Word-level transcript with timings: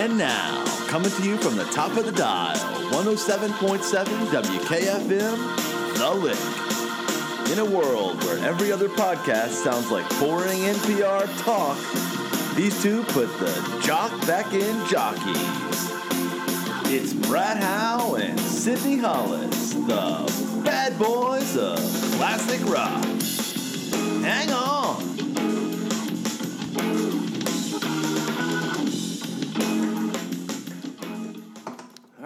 And 0.00 0.16
now, 0.16 0.64
coming 0.88 1.10
to 1.10 1.22
you 1.22 1.36
from 1.36 1.56
the 1.56 1.64
top 1.64 1.94
of 1.98 2.06
the 2.06 2.12
dial, 2.12 2.56
107.7 2.90 4.04
WKFM, 4.28 5.98
The 5.98 6.10
Lick. 6.14 7.52
In 7.52 7.58
a 7.58 7.64
world 7.66 8.24
where 8.24 8.38
every 8.38 8.72
other 8.72 8.88
podcast 8.88 9.50
sounds 9.50 9.90
like 9.90 10.08
boring 10.18 10.60
NPR 10.60 11.28
talk, 11.42 11.76
these 12.56 12.80
two 12.82 13.02
put 13.08 13.28
the 13.40 13.82
jock 13.84 14.10
back 14.26 14.54
in 14.54 14.86
jockeys. 14.86 15.36
It's 16.90 17.12
Brad 17.12 17.62
Howe 17.62 18.14
and 18.14 18.40
Sydney 18.40 18.96
Hollis, 18.96 19.74
the 19.74 20.62
bad 20.64 20.98
boys 20.98 21.58
of 21.58 21.76
classic 22.16 22.64
rock. 22.70 23.04
Hang 24.24 24.50
on. 24.50 24.59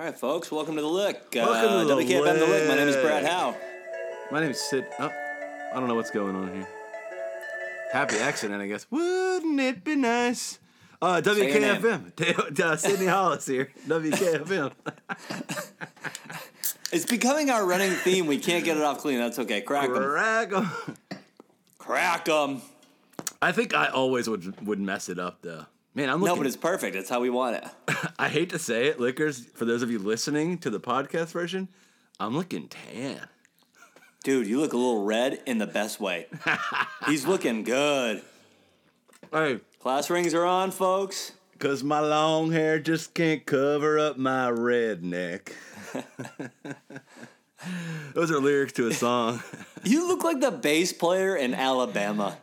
Right, 0.05 0.19
folks, 0.19 0.53
welcome 0.53 0.77
to 0.77 0.83
the 0.83 0.89
Lick. 0.89 1.29
Welcome 1.35 1.55
uh, 1.55 1.83
to 1.83 1.89
the 1.89 1.95
WKFM 1.95 2.39
the 2.39 2.47
Lick. 2.47 2.69
My 2.69 2.75
name 2.75 2.89
is 2.89 2.97
Brad 2.97 3.25
Howe. 3.25 3.57
My 4.31 4.41
name 4.41 4.51
is 4.51 4.61
Sid. 4.61 4.87
Oh, 4.99 5.09
I 5.09 5.81
don't 5.81 5.89
know 5.89 5.95
what's 5.95 6.11
going 6.11 6.37
on 6.37 6.53
here. 6.53 6.69
Happy 7.91 8.17
accident, 8.17 8.61
I 8.61 8.67
guess. 8.67 8.87
Wouldn't 8.91 9.59
it 9.59 9.83
be 9.83 9.97
nice? 9.97 10.59
Uh. 11.01 11.23
WKFM. 11.25 12.61
uh, 12.61 12.77
Sydney 12.77 13.07
Hollis 13.07 13.47
here. 13.47 13.71
WKFM. 13.89 14.73
It's 16.93 17.07
becoming 17.07 17.51
our 17.51 17.67
running 17.67 17.91
theme. 17.91 18.27
We 18.27 18.39
can't 18.39 18.65
get 18.65 18.77
it 18.77 18.83
off 18.85 18.99
clean. 18.99 19.19
That's 19.19 19.41
okay. 19.41 19.63
Crack 19.63 19.89
'em. 19.89 19.97
Crack 19.97 20.53
'em. 20.53 20.71
Crack 21.77 22.29
'em. 22.29 22.63
I 23.43 23.51
think 23.51 23.75
I 23.75 23.89
always 23.89 24.29
would 24.29 24.65
would 24.65 24.79
mess 24.79 25.09
it 25.09 25.19
up 25.19 25.39
though. 25.43 25.67
Man, 25.95 26.11
I'm 26.11 26.19
No, 26.21 26.27
looking. 26.27 26.39
but 26.39 26.47
it's 26.49 26.57
perfect. 26.57 26.97
It's 26.97 27.09
how 27.09 27.21
we 27.21 27.31
want 27.31 27.57
it. 27.57 27.65
I 28.19 28.29
hate 28.29 28.51
to 28.51 28.59
say 28.59 28.87
it, 28.87 28.99
liquors. 28.99 29.45
For 29.55 29.65
those 29.65 29.83
of 29.83 29.91
you 29.91 29.99
listening 29.99 30.59
to 30.59 30.71
the 30.71 30.81
podcast 30.81 31.29
version, 31.33 31.69
I'm 32.19 32.37
looking 32.37 32.69
tan. 32.69 33.21
Dude, 34.25 34.47
you 34.47 34.61
look 34.61 34.73
a 34.73 34.77
little 34.77 35.05
red 35.05 35.41
in 35.47 35.59
the 35.59 35.67
best 35.67 36.01
way. 36.01 36.27
He's 37.07 37.27
looking 37.27 37.63
good. 37.63 38.23
Hey, 39.33 39.61
Class 39.81 40.09
rings 40.11 40.33
are 40.35 40.45
on, 40.47 40.71
folks. 40.71 41.33
cause 41.59 41.83
my 41.85 42.01
long 42.01 42.51
hair 42.51 42.79
just 42.79 43.13
can't 43.15 43.45
cover 43.45 43.99
up 43.99 44.17
my 44.17 44.51
redneck. 44.51 45.53
Those 48.15 48.31
are 48.31 48.39
lyrics 48.41 48.73
to 48.75 48.89
a 48.89 48.93
song. 48.95 49.43
You 49.85 50.07
look 50.09 50.23
like 50.25 50.41
the 50.41 50.51
bass 50.51 50.93
player 50.93 51.37
in 51.37 51.55
Alabama. 51.55 52.39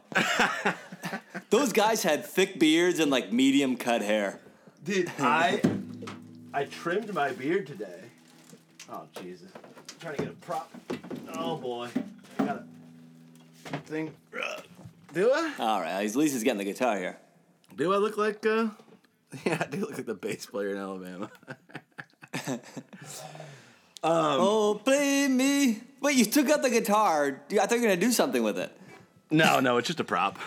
Those 1.50 1.74
guys 1.74 2.04
had 2.04 2.26
thick 2.26 2.60
beards 2.60 3.00
and 3.00 3.12
like 3.12 3.32
medium 3.32 3.78
cut 3.78 4.02
hair. 4.02 4.40
Dude, 4.84 5.12
I 5.20 5.62
I 6.54 6.66
trimmed 6.66 7.14
my 7.14 7.32
beard 7.32 7.68
today. 7.68 8.02
Oh 8.90 9.04
Jesus! 9.22 9.50
I'm 9.56 10.00
trying 10.00 10.16
to 10.18 10.24
get 10.24 10.32
a 10.32 10.36
prop. 10.36 10.72
Oh 11.36 11.58
boy, 11.58 11.90
I 12.40 12.46
got 12.46 12.64
a 13.74 13.78
thing. 13.78 14.14
Do 15.14 15.32
I? 15.32 15.54
All 15.60 15.82
right, 15.82 16.06
at 16.06 16.16
least 16.16 16.34
he's 16.34 16.44
getting 16.44 16.58
the 16.58 16.64
guitar 16.64 16.98
here. 16.98 17.18
Do 17.76 17.94
I 17.94 17.98
look 17.98 18.18
like? 18.18 18.46
uh 18.46 18.68
Yeah, 19.46 19.58
I 19.62 19.66
do 19.66 19.82
look 19.82 19.98
like 19.98 20.06
the 20.06 20.14
bass 20.14 20.46
player 20.46 20.72
in 20.72 20.78
Alabama. 20.78 21.30
oh, 24.04 24.82
play 24.84 25.28
me. 25.28 25.82
Wait, 26.02 26.18
you 26.18 26.26
took 26.26 26.50
out 26.50 26.62
the 26.62 26.70
guitar. 26.70 27.42
I 27.52 27.56
thought 27.56 27.72
you 27.72 27.78
were 27.78 27.88
gonna 27.88 27.98
do 27.98 28.12
something 28.12 28.44
with 28.44 28.58
it. 28.58 28.76
no, 29.30 29.60
no, 29.60 29.78
it's 29.78 29.88
just 29.88 30.00
a 30.00 30.04
prop. 30.04 30.38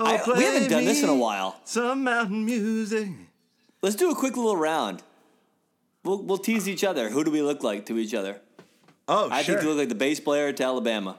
Oh, 0.00 0.06
I- 0.06 0.38
we 0.38 0.44
haven't 0.44 0.68
done 0.70 0.84
this 0.84 1.02
in 1.02 1.08
a 1.08 1.14
while. 1.14 1.60
Some 1.64 2.04
mountain 2.04 2.44
music. 2.44 3.08
Let's 3.82 3.96
do 3.96 4.10
a 4.10 4.14
quick 4.14 4.36
little 4.36 4.56
round. 4.56 5.02
We'll, 6.04 6.22
we'll 6.22 6.38
tease 6.38 6.68
each 6.68 6.82
other. 6.84 7.10
Who 7.10 7.24
do 7.24 7.30
we 7.30 7.42
look 7.42 7.62
like 7.62 7.86
to 7.86 7.98
each 7.98 8.14
other? 8.14 8.40
Oh, 9.08 9.28
I 9.30 9.42
sure. 9.42 9.54
think 9.56 9.64
you 9.64 9.70
look 9.70 9.78
like 9.78 9.88
the 9.88 9.94
bass 9.94 10.20
player 10.20 10.52
to 10.52 10.62
Alabama. 10.64 11.16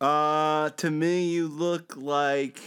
Uh, 0.00 0.70
to 0.70 0.90
me, 0.90 1.28
you 1.30 1.46
look 1.48 1.96
like. 1.96 2.58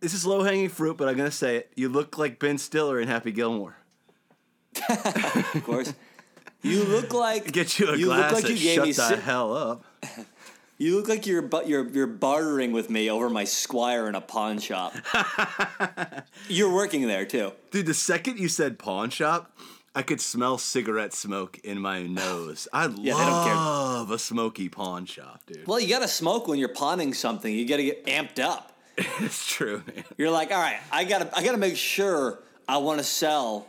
This 0.00 0.12
is 0.12 0.26
low 0.26 0.42
hanging 0.42 0.68
fruit, 0.68 0.96
but 0.96 1.08
I'm 1.08 1.16
gonna 1.16 1.30
say 1.30 1.56
it. 1.56 1.70
You 1.76 1.88
look 1.88 2.18
like 2.18 2.38
Ben 2.38 2.58
Stiller 2.58 3.00
in 3.00 3.08
Happy 3.08 3.32
Gilmore. 3.32 3.76
Of 5.54 5.62
course. 5.64 5.94
you 6.62 6.84
look 6.84 7.14
like 7.14 7.50
Get 7.52 7.78
you 7.78 7.88
a 7.88 7.96
you 7.96 8.06
glass 8.06 8.32
look 8.32 8.42
like 8.42 8.50
you 8.52 8.58
gave 8.58 8.74
shut 8.74 8.84
me 8.86 8.92
the 8.92 9.08
si- 9.08 9.14
hell 9.22 9.56
up. 9.56 9.84
you 10.78 10.96
look 10.96 11.08
like 11.08 11.26
you're 11.26 11.42
bu- 11.42 11.66
you're 11.66 11.88
you're 11.88 12.06
bartering 12.06 12.72
with 12.72 12.90
me 12.90 13.10
over 13.10 13.28
my 13.30 13.44
squire 13.44 14.08
in 14.08 14.14
a 14.14 14.20
pawn 14.20 14.58
shop. 14.58 14.94
you're 16.48 16.72
working 16.72 17.06
there 17.06 17.24
too. 17.24 17.52
Dude, 17.70 17.86
the 17.86 17.94
second 17.94 18.38
you 18.38 18.48
said 18.48 18.78
pawn 18.78 19.10
shop, 19.10 19.56
I 19.94 20.02
could 20.02 20.20
smell 20.20 20.58
cigarette 20.58 21.12
smoke 21.14 21.58
in 21.64 21.80
my 21.80 22.02
nose. 22.02 22.68
I 22.72 22.84
Yeah, 22.86 23.14
they 23.14 23.24
don't 23.24 23.44
care. 23.44 23.54
love 23.54 24.10
a 24.10 24.18
smoky 24.18 24.68
pawn 24.68 25.06
shop, 25.06 25.42
dude. 25.46 25.66
Well, 25.66 25.80
you 25.80 25.88
got 25.88 26.00
to 26.02 26.08
smoke 26.08 26.48
when 26.48 26.58
you're 26.58 26.68
pawning 26.68 27.14
something. 27.14 27.52
You 27.52 27.66
got 27.66 27.76
to 27.78 27.84
get 27.84 28.06
amped 28.06 28.38
up. 28.40 28.72
it's 28.96 29.46
true, 29.46 29.82
man. 29.86 30.04
You're 30.16 30.30
like, 30.30 30.50
all 30.50 30.58
right, 30.60 30.78
I 30.90 31.04
got 31.04 31.18
to 31.20 31.36
I 31.38 31.44
got 31.44 31.52
to 31.52 31.58
make 31.58 31.76
sure 31.76 32.38
I 32.68 32.78
want 32.78 32.98
to 32.98 33.04
sell, 33.04 33.66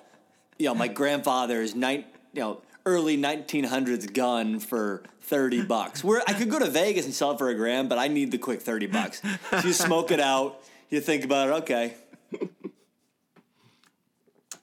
you 0.57 0.65
know, 0.67 0.75
my 0.75 0.87
grandfather's 0.87 1.75
nine, 1.75 2.05
you 2.33 2.41
know, 2.41 2.61
early 2.87 3.17
1900s 3.17 4.13
gun 4.13 4.59
for 4.59 5.03
30 5.23 5.63
bucks. 5.63 6.05
Where 6.05 6.21
I 6.25 6.31
could 6.31 6.49
go 6.49 6.57
to 6.57 6.69
Vegas 6.69 7.03
and 7.03 7.13
sell 7.13 7.31
it 7.31 7.37
for 7.37 7.49
a 7.49 7.53
grand, 7.53 7.89
but 7.89 7.97
I 7.97 8.07
need 8.07 8.31
the 8.31 8.37
quick 8.37 8.61
30 8.61 8.87
bucks. 8.87 9.21
So 9.51 9.67
you 9.67 9.73
smoke 9.73 10.09
it 10.11 10.21
out, 10.21 10.61
you 10.89 11.01
think 11.01 11.25
about 11.25 11.49
it, 11.49 11.51
okay. 11.63 11.95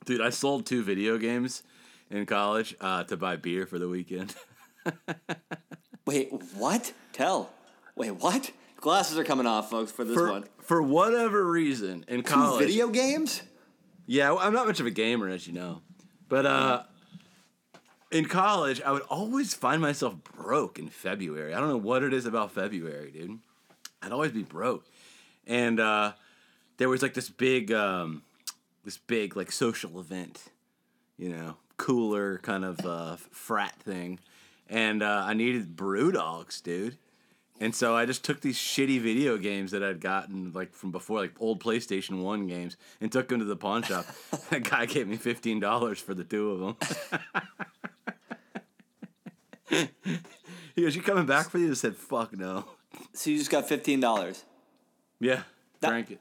Dude, 0.06 0.22
I 0.22 0.30
sold 0.30 0.64
two 0.64 0.82
video 0.82 1.18
games 1.18 1.62
in 2.10 2.24
college 2.24 2.74
uh, 2.80 3.04
to 3.04 3.16
buy 3.18 3.36
beer 3.36 3.66
for 3.66 3.78
the 3.78 3.88
weekend. 3.88 4.34
Wait, 6.06 6.30
what? 6.54 6.92
Tell. 7.12 7.50
Wait, 7.94 8.10
what? 8.12 8.50
Glasses 8.76 9.18
are 9.18 9.24
coming 9.24 9.46
off, 9.46 9.70
folks, 9.70 9.92
for 9.92 10.04
this 10.04 10.14
for, 10.14 10.30
one. 10.30 10.44
for 10.62 10.82
whatever 10.82 11.44
reason, 11.50 12.04
in 12.08 12.22
Two 12.22 12.32
college. 12.32 12.66
video 12.66 12.88
games? 12.88 13.42
Yeah, 14.06 14.30
well, 14.30 14.40
I'm 14.40 14.52
not 14.52 14.66
much 14.66 14.80
of 14.80 14.86
a 14.86 14.90
gamer, 14.90 15.28
as 15.28 15.46
you 15.46 15.52
know. 15.52 15.82
But 16.28 16.46
uh, 16.46 16.82
in 18.14 18.26
college, 18.26 18.80
I 18.80 18.92
would 18.92 19.02
always 19.02 19.54
find 19.54 19.82
myself 19.82 20.14
broke 20.22 20.78
in 20.78 20.88
February. 20.88 21.52
I 21.52 21.58
don't 21.58 21.68
know 21.68 21.76
what 21.76 22.04
it 22.04 22.14
is 22.14 22.26
about 22.26 22.52
February, 22.52 23.10
dude. 23.10 23.40
I'd 24.00 24.12
always 24.12 24.30
be 24.30 24.44
broke. 24.44 24.86
And 25.48 25.80
uh, 25.80 26.12
there 26.76 26.88
was 26.88 27.02
like 27.02 27.14
this 27.14 27.28
big, 27.28 27.72
um, 27.72 28.22
this 28.84 28.98
big 28.98 29.36
like 29.36 29.50
social 29.50 29.98
event, 29.98 30.44
you 31.18 31.28
know, 31.28 31.56
cooler 31.76 32.38
kind 32.38 32.64
of 32.64 32.86
uh, 32.86 33.16
frat 33.32 33.74
thing. 33.80 34.20
And 34.70 35.02
uh, 35.02 35.24
I 35.26 35.34
needed 35.34 35.74
brew 35.74 36.12
dogs, 36.12 36.60
dude. 36.60 36.96
And 37.60 37.74
so 37.74 37.96
I 37.96 38.06
just 38.06 38.24
took 38.24 38.40
these 38.40 38.56
shitty 38.56 39.00
video 39.00 39.38
games 39.38 39.72
that 39.72 39.82
I'd 39.82 40.00
gotten 40.00 40.52
like 40.52 40.72
from 40.72 40.92
before, 40.92 41.18
like 41.18 41.32
old 41.40 41.60
PlayStation 41.62 42.22
One 42.22 42.46
games, 42.46 42.76
and 43.00 43.10
took 43.10 43.28
them 43.28 43.40
to 43.40 43.44
the 43.44 43.56
pawn 43.56 43.82
shop. 43.82 44.06
that 44.50 44.68
guy 44.68 44.86
gave 44.86 45.08
me 45.08 45.16
fifteen 45.16 45.60
dollars 45.60 46.00
for 46.00 46.14
the 46.14 46.24
two 46.24 46.50
of 46.50 46.60
them. 46.60 47.20
he 50.76 50.82
goes, 50.82 50.94
"You 50.96 51.02
coming 51.02 51.26
back 51.26 51.50
for 51.50 51.58
these?" 51.58 51.70
I 51.70 51.74
said, 51.74 51.96
"Fuck 51.96 52.36
no." 52.36 52.64
So 53.12 53.30
you 53.30 53.38
just 53.38 53.50
got 53.50 53.68
$15. 53.68 54.42
Yeah, 55.18 55.42
That- 55.80 55.88
drank 55.88 56.12
it. 56.12 56.20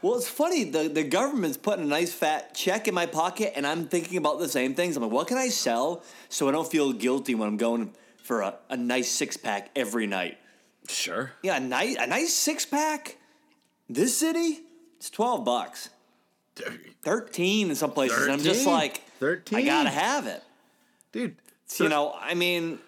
Well, 0.00 0.16
it's 0.16 0.28
funny. 0.28 0.64
The, 0.64 0.88
the 0.88 1.04
government's 1.04 1.56
putting 1.56 1.84
a 1.84 1.88
nice 1.88 2.12
fat 2.12 2.54
check 2.54 2.88
in 2.88 2.94
my 2.94 3.06
pocket, 3.06 3.52
and 3.54 3.66
I'm 3.66 3.86
thinking 3.86 4.16
about 4.16 4.38
the 4.38 4.48
same 4.48 4.74
things. 4.74 4.96
I'm 4.96 5.02
like, 5.02 5.12
what 5.12 5.28
can 5.28 5.36
I 5.36 5.48
sell 5.48 6.02
so 6.28 6.48
I 6.48 6.52
don't 6.52 6.68
feel 6.68 6.92
guilty 6.92 7.34
when 7.34 7.48
I'm 7.48 7.56
going 7.56 7.92
for 8.22 8.40
a, 8.40 8.54
a 8.70 8.76
nice 8.76 9.10
six 9.10 9.36
pack 9.36 9.70
every 9.76 10.06
night? 10.06 10.38
Sure. 10.88 11.32
Yeah, 11.42 11.58
a 11.58 11.60
nice, 11.60 11.96
a 11.96 12.06
nice 12.06 12.32
six 12.32 12.64
pack. 12.64 13.18
This 13.90 14.16
city, 14.16 14.60
it's 14.96 15.10
12 15.10 15.44
bucks. 15.44 15.90
13 17.02 17.68
in 17.70 17.76
some 17.76 17.92
places. 17.92 18.22
And 18.22 18.32
I'm 18.32 18.40
just 18.40 18.66
like, 18.66 19.02
13? 19.20 19.56
like, 19.58 19.64
I 19.64 19.66
gotta 19.68 19.90
have 19.90 20.26
it. 20.26 20.42
Dude. 21.12 21.36
So, 21.66 21.84
you 21.84 21.90
know, 21.90 22.14
I 22.18 22.34
mean, 22.34 22.78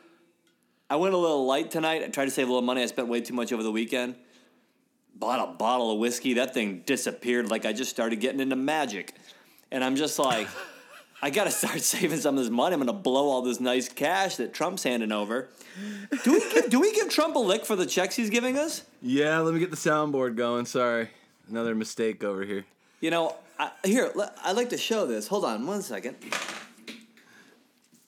I 0.88 0.96
went 0.96 1.14
a 1.14 1.18
little 1.18 1.46
light 1.46 1.70
tonight. 1.70 2.02
I 2.02 2.08
tried 2.08 2.24
to 2.26 2.30
save 2.30 2.48
a 2.48 2.50
little 2.50 2.66
money. 2.66 2.82
I 2.82 2.86
spent 2.86 3.08
way 3.08 3.20
too 3.20 3.34
much 3.34 3.52
over 3.52 3.62
the 3.62 3.70
weekend. 3.70 4.16
Bought 5.14 5.48
a 5.48 5.52
bottle 5.52 5.92
of 5.92 5.98
whiskey. 5.98 6.34
That 6.34 6.54
thing 6.54 6.82
disappeared 6.86 7.50
like 7.50 7.66
I 7.66 7.72
just 7.72 7.90
started 7.90 8.20
getting 8.20 8.40
into 8.40 8.56
magic. 8.56 9.14
And 9.70 9.84
I'm 9.84 9.96
just 9.96 10.18
like, 10.18 10.48
I 11.22 11.30
got 11.30 11.44
to 11.44 11.50
start 11.50 11.80
saving 11.82 12.18
some 12.18 12.36
of 12.38 12.42
this 12.42 12.50
money. 12.50 12.74
I'm 12.74 12.80
going 12.80 12.86
to 12.86 12.92
blow 12.92 13.28
all 13.28 13.42
this 13.42 13.60
nice 13.60 13.88
cash 13.88 14.36
that 14.36 14.54
Trump's 14.54 14.82
handing 14.82 15.12
over. 15.12 15.50
Do 16.24 16.32
we 16.32 16.40
give, 16.52 16.70
do 16.70 16.80
we 16.80 16.92
give 16.92 17.10
Trump 17.10 17.36
a 17.36 17.38
lick 17.38 17.66
for 17.66 17.76
the 17.76 17.86
checks 17.86 18.16
he's 18.16 18.30
giving 18.30 18.58
us? 18.58 18.84
Yeah, 19.02 19.38
let 19.40 19.52
me 19.52 19.60
get 19.60 19.70
the 19.70 19.76
soundboard 19.76 20.36
going. 20.36 20.64
Sorry, 20.64 21.10
another 21.48 21.74
mistake 21.74 22.24
over 22.24 22.44
here. 22.44 22.64
You 23.00 23.10
know, 23.10 23.36
I, 23.58 23.70
here, 23.84 24.10
I'd 24.44 24.56
like 24.56 24.70
to 24.70 24.78
show 24.78 25.06
this. 25.06 25.28
Hold 25.28 25.44
on 25.44 25.66
one 25.66 25.82
second. 25.82 26.16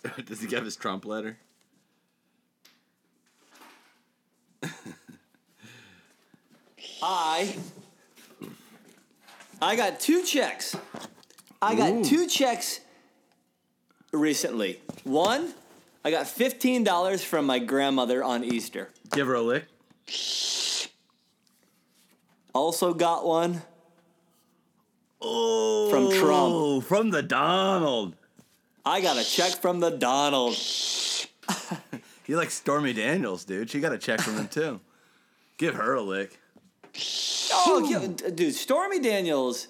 Does 0.25 0.41
he 0.41 0.55
have 0.55 0.65
his 0.65 0.77
Trump 0.77 1.05
letter? 1.05 1.39
I 7.03 7.57
I 9.61 9.75
got 9.75 9.99
two 9.99 10.23
checks. 10.23 10.77
I 11.61 11.75
got 11.75 11.91
Ooh. 11.93 12.05
two 12.05 12.27
checks 12.29 12.81
recently. 14.13 14.81
One, 15.05 15.53
I 16.05 16.11
got 16.13 16.29
fifteen 16.29 16.85
dollars 16.85 17.25
from 17.25 17.45
my 17.47 17.59
grandmother 17.59 18.23
on 18.23 18.45
Easter. 18.45 18.91
Give 19.11 19.27
her 19.27 19.35
a 19.35 19.43
lick. 19.43 19.65
Also 22.55 22.95
got 22.95 23.25
one 23.25 23.63
Oh, 25.25 25.89
From 25.91 26.11
Trump. 26.11 26.85
From 26.85 27.11
the 27.11 27.23
Donald. 27.23 28.17
I 28.85 29.01
got 29.01 29.17
a 29.17 29.25
check 29.25 29.53
from 29.53 29.81
the 29.81 29.91
Donald. 29.91 30.57
He 32.25 32.37
likes 32.37 32.55
Stormy 32.55 32.93
Daniels, 32.93 33.45
dude. 33.45 33.69
She 33.69 33.81
got 33.81 33.93
a 33.93 33.99
check 33.99 34.21
from 34.21 34.37
him 34.37 34.49
too. 34.49 34.81
Give 35.57 35.75
her 35.75 35.95
a 35.95 36.03
lick. 36.03 36.39
Oh, 37.53 38.15
dude, 38.35 38.55
Stormy 38.55 39.01
Daniels 39.01 39.69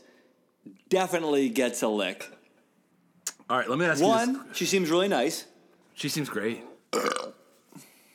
definitely 0.89 1.49
gets 1.49 1.83
a 1.83 1.89
lick. 1.89 2.29
All 3.49 3.59
right, 3.59 3.69
let 3.69 3.79
me 3.79 3.87
ask 3.87 4.01
you. 4.01 4.07
One, 4.07 4.45
she 4.53 4.67
seems 4.67 4.91
really 4.91 5.09
nice. 5.09 5.47
She 5.95 6.09
seems 6.09 6.29
great. 6.29 6.63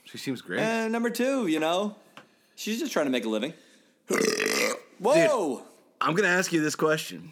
She 0.06 0.18
seems 0.18 0.42
great. 0.42 0.60
And 0.60 0.92
number 0.92 1.10
two, 1.10 1.48
you 1.48 1.60
know, 1.60 1.96
she's 2.56 2.80
just 2.80 2.94
trying 2.94 3.06
to 3.06 3.12
make 3.12 3.26
a 3.26 3.30
living. 3.30 3.54
Whoa! 5.00 5.64
I'm 6.00 6.16
gonna 6.16 6.30
ask 6.30 6.54
you 6.54 6.62
this 6.62 6.76
question. 6.76 7.32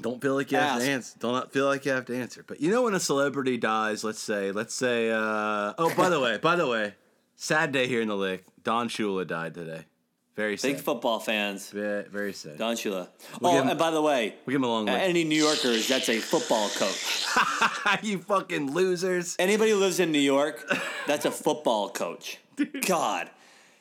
Don't 0.00 0.20
feel 0.20 0.34
like 0.34 0.52
you 0.52 0.58
have 0.58 0.80
to 0.80 0.88
answer. 0.88 1.16
Don't 1.18 1.52
feel 1.52 1.66
like 1.66 1.84
you 1.84 1.92
have 1.92 2.04
to 2.06 2.16
answer. 2.16 2.44
But 2.46 2.60
you 2.60 2.70
know 2.70 2.82
when 2.82 2.94
a 2.94 3.00
celebrity 3.00 3.56
dies, 3.56 4.04
let's 4.04 4.20
say, 4.20 4.52
let's 4.52 4.74
say, 4.74 5.10
uh, 5.10 5.72
oh, 5.78 5.92
by 5.96 6.10
the 6.10 6.20
way, 6.20 6.38
by 6.38 6.56
the 6.56 6.66
way, 6.66 6.94
sad 7.34 7.72
day 7.72 7.86
here 7.86 8.02
in 8.02 8.08
the 8.08 8.16
lick. 8.16 8.44
Don 8.62 8.88
Shula 8.88 9.26
died 9.26 9.54
today. 9.54 9.86
Very 10.34 10.58
sad. 10.58 10.72
Big 10.72 10.80
football 10.80 11.18
fans. 11.18 11.70
Ve- 11.70 12.02
very 12.10 12.34
sad. 12.34 12.58
Don 12.58 12.74
Shula. 12.76 13.08
We'll 13.40 13.52
oh, 13.52 13.62
him- 13.62 13.68
and 13.68 13.78
by 13.78 13.90
the 13.90 14.02
way, 14.02 14.34
we 14.44 14.52
give 14.52 14.60
him 14.60 14.64
a 14.64 14.68
long 14.68 14.84
way. 14.84 15.00
any 15.00 15.24
New 15.24 15.42
Yorkers, 15.42 15.88
that's 15.88 16.10
a 16.10 16.18
football 16.18 16.68
coach. 16.68 17.24
you 18.02 18.18
fucking 18.18 18.72
losers. 18.72 19.34
Anybody 19.38 19.70
who 19.70 19.78
lives 19.78 19.98
in 19.98 20.12
New 20.12 20.18
York, 20.18 20.62
that's 21.06 21.24
a 21.24 21.30
football 21.30 21.88
coach. 21.88 22.38
God. 22.86 23.30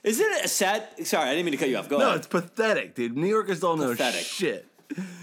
Isn't 0.03 0.25
it 0.25 0.45
a 0.45 0.47
sad? 0.47 0.87
Sorry, 1.05 1.27
I 1.27 1.31
didn't 1.33 1.45
mean 1.45 1.53
to 1.53 1.57
cut 1.57 1.67
you 1.67 1.77
off. 1.77 1.89
Go 1.89 1.97
ahead. 1.97 2.05
No, 2.05 2.09
ahead. 2.09 2.19
it's 2.19 2.27
pathetic, 2.27 2.95
dude. 2.95 3.17
New 3.17 3.27
Yorkers 3.27 3.59
don't 3.59 3.79
know 3.79 3.93
shit. 3.95 4.65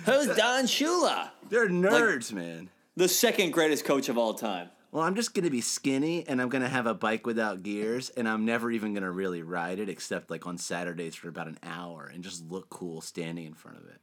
Who's 0.06 0.36
Don 0.36 0.64
Shula? 0.64 1.30
They're 1.48 1.68
nerds, 1.68 2.32
man. 2.32 2.68
The 2.96 3.08
second 3.08 3.52
greatest 3.52 3.84
coach 3.84 4.08
of 4.08 4.18
all 4.18 4.34
time. 4.34 4.68
Well, 4.90 5.02
I'm 5.02 5.14
just 5.14 5.32
gonna 5.32 5.48
be 5.48 5.62
skinny, 5.62 6.26
and 6.28 6.40
I'm 6.40 6.50
gonna 6.50 6.68
have 6.68 6.86
a 6.86 6.92
bike 6.92 7.26
without 7.26 7.62
gears, 7.62 8.10
and 8.10 8.28
I'm 8.28 8.44
never 8.44 8.70
even 8.70 8.92
gonna 8.92 9.10
really 9.10 9.42
ride 9.42 9.78
it, 9.78 9.88
except 9.88 10.30
like 10.30 10.46
on 10.46 10.58
Saturdays 10.58 11.14
for 11.14 11.28
about 11.28 11.46
an 11.48 11.58
hour, 11.62 12.10
and 12.12 12.22
just 12.22 12.44
look 12.50 12.68
cool 12.68 13.00
standing 13.00 13.46
in 13.46 13.54
front 13.54 13.78
of 13.78 13.84
it. 13.88 13.98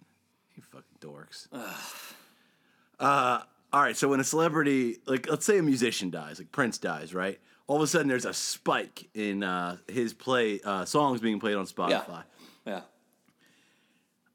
You 0.55 0.63
fucking 0.63 0.97
dorks. 0.99 1.47
uh, 2.99 3.41
all 3.71 3.81
right. 3.81 3.95
So 3.95 4.07
when 4.07 4.19
a 4.19 4.23
celebrity, 4.23 4.97
like 5.05 5.29
let's 5.29 5.45
say 5.45 5.59
a 5.59 5.63
musician 5.63 6.09
dies, 6.09 6.39
like 6.39 6.51
Prince 6.51 6.79
dies, 6.79 7.13
right? 7.13 7.39
All 7.67 7.75
of 7.75 7.83
a 7.83 7.87
sudden, 7.87 8.07
there's 8.07 8.25
a 8.25 8.33
spike 8.33 9.09
in 9.13 9.43
uh, 9.43 9.77
his 9.87 10.13
play 10.15 10.59
uh, 10.65 10.85
songs 10.85 11.21
being 11.21 11.39
played 11.39 11.55
on 11.55 11.65
Spotify. 11.67 12.23
Yeah. 12.65 12.81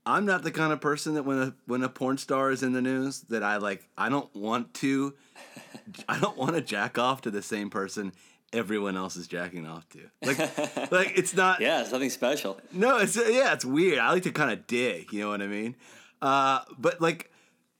I'm 0.06 0.26
not 0.26 0.42
the 0.42 0.50
kind 0.50 0.72
of 0.72 0.80
person 0.80 1.14
that 1.14 1.22
when 1.24 1.38
a 1.38 1.54
when 1.66 1.82
a 1.82 1.88
porn 1.88 2.18
star 2.18 2.50
is 2.50 2.62
in 2.62 2.72
the 2.72 2.82
news 2.82 3.22
that 3.30 3.42
I 3.42 3.56
like 3.56 3.88
I 3.96 4.08
don't 4.08 4.34
want 4.34 4.74
to 4.74 5.14
I 6.08 6.18
don't 6.18 6.36
want 6.36 6.54
to 6.54 6.60
jack 6.60 6.98
off 6.98 7.22
to 7.22 7.30
the 7.30 7.42
same 7.42 7.70
person 7.70 8.12
everyone 8.52 8.96
else 8.96 9.16
is 9.16 9.26
jacking 9.26 9.66
off 9.66 9.88
to. 9.90 9.98
Like 10.22 10.38
like 10.92 11.12
it's 11.18 11.34
not 11.34 11.60
Yeah, 11.60 11.80
it's 11.82 11.90
nothing 11.92 12.10
special. 12.10 12.60
no, 12.72 12.98
it's 12.98 13.16
yeah, 13.16 13.52
it's 13.52 13.64
weird. 13.64 13.98
I 13.98 14.10
like 14.12 14.22
to 14.24 14.32
kind 14.32 14.50
of 14.52 14.66
dig, 14.66 15.12
you 15.12 15.20
know 15.20 15.30
what 15.30 15.42
I 15.42 15.46
mean? 15.46 15.74
Uh, 16.22 16.60
but 16.78 17.00
like, 17.02 17.30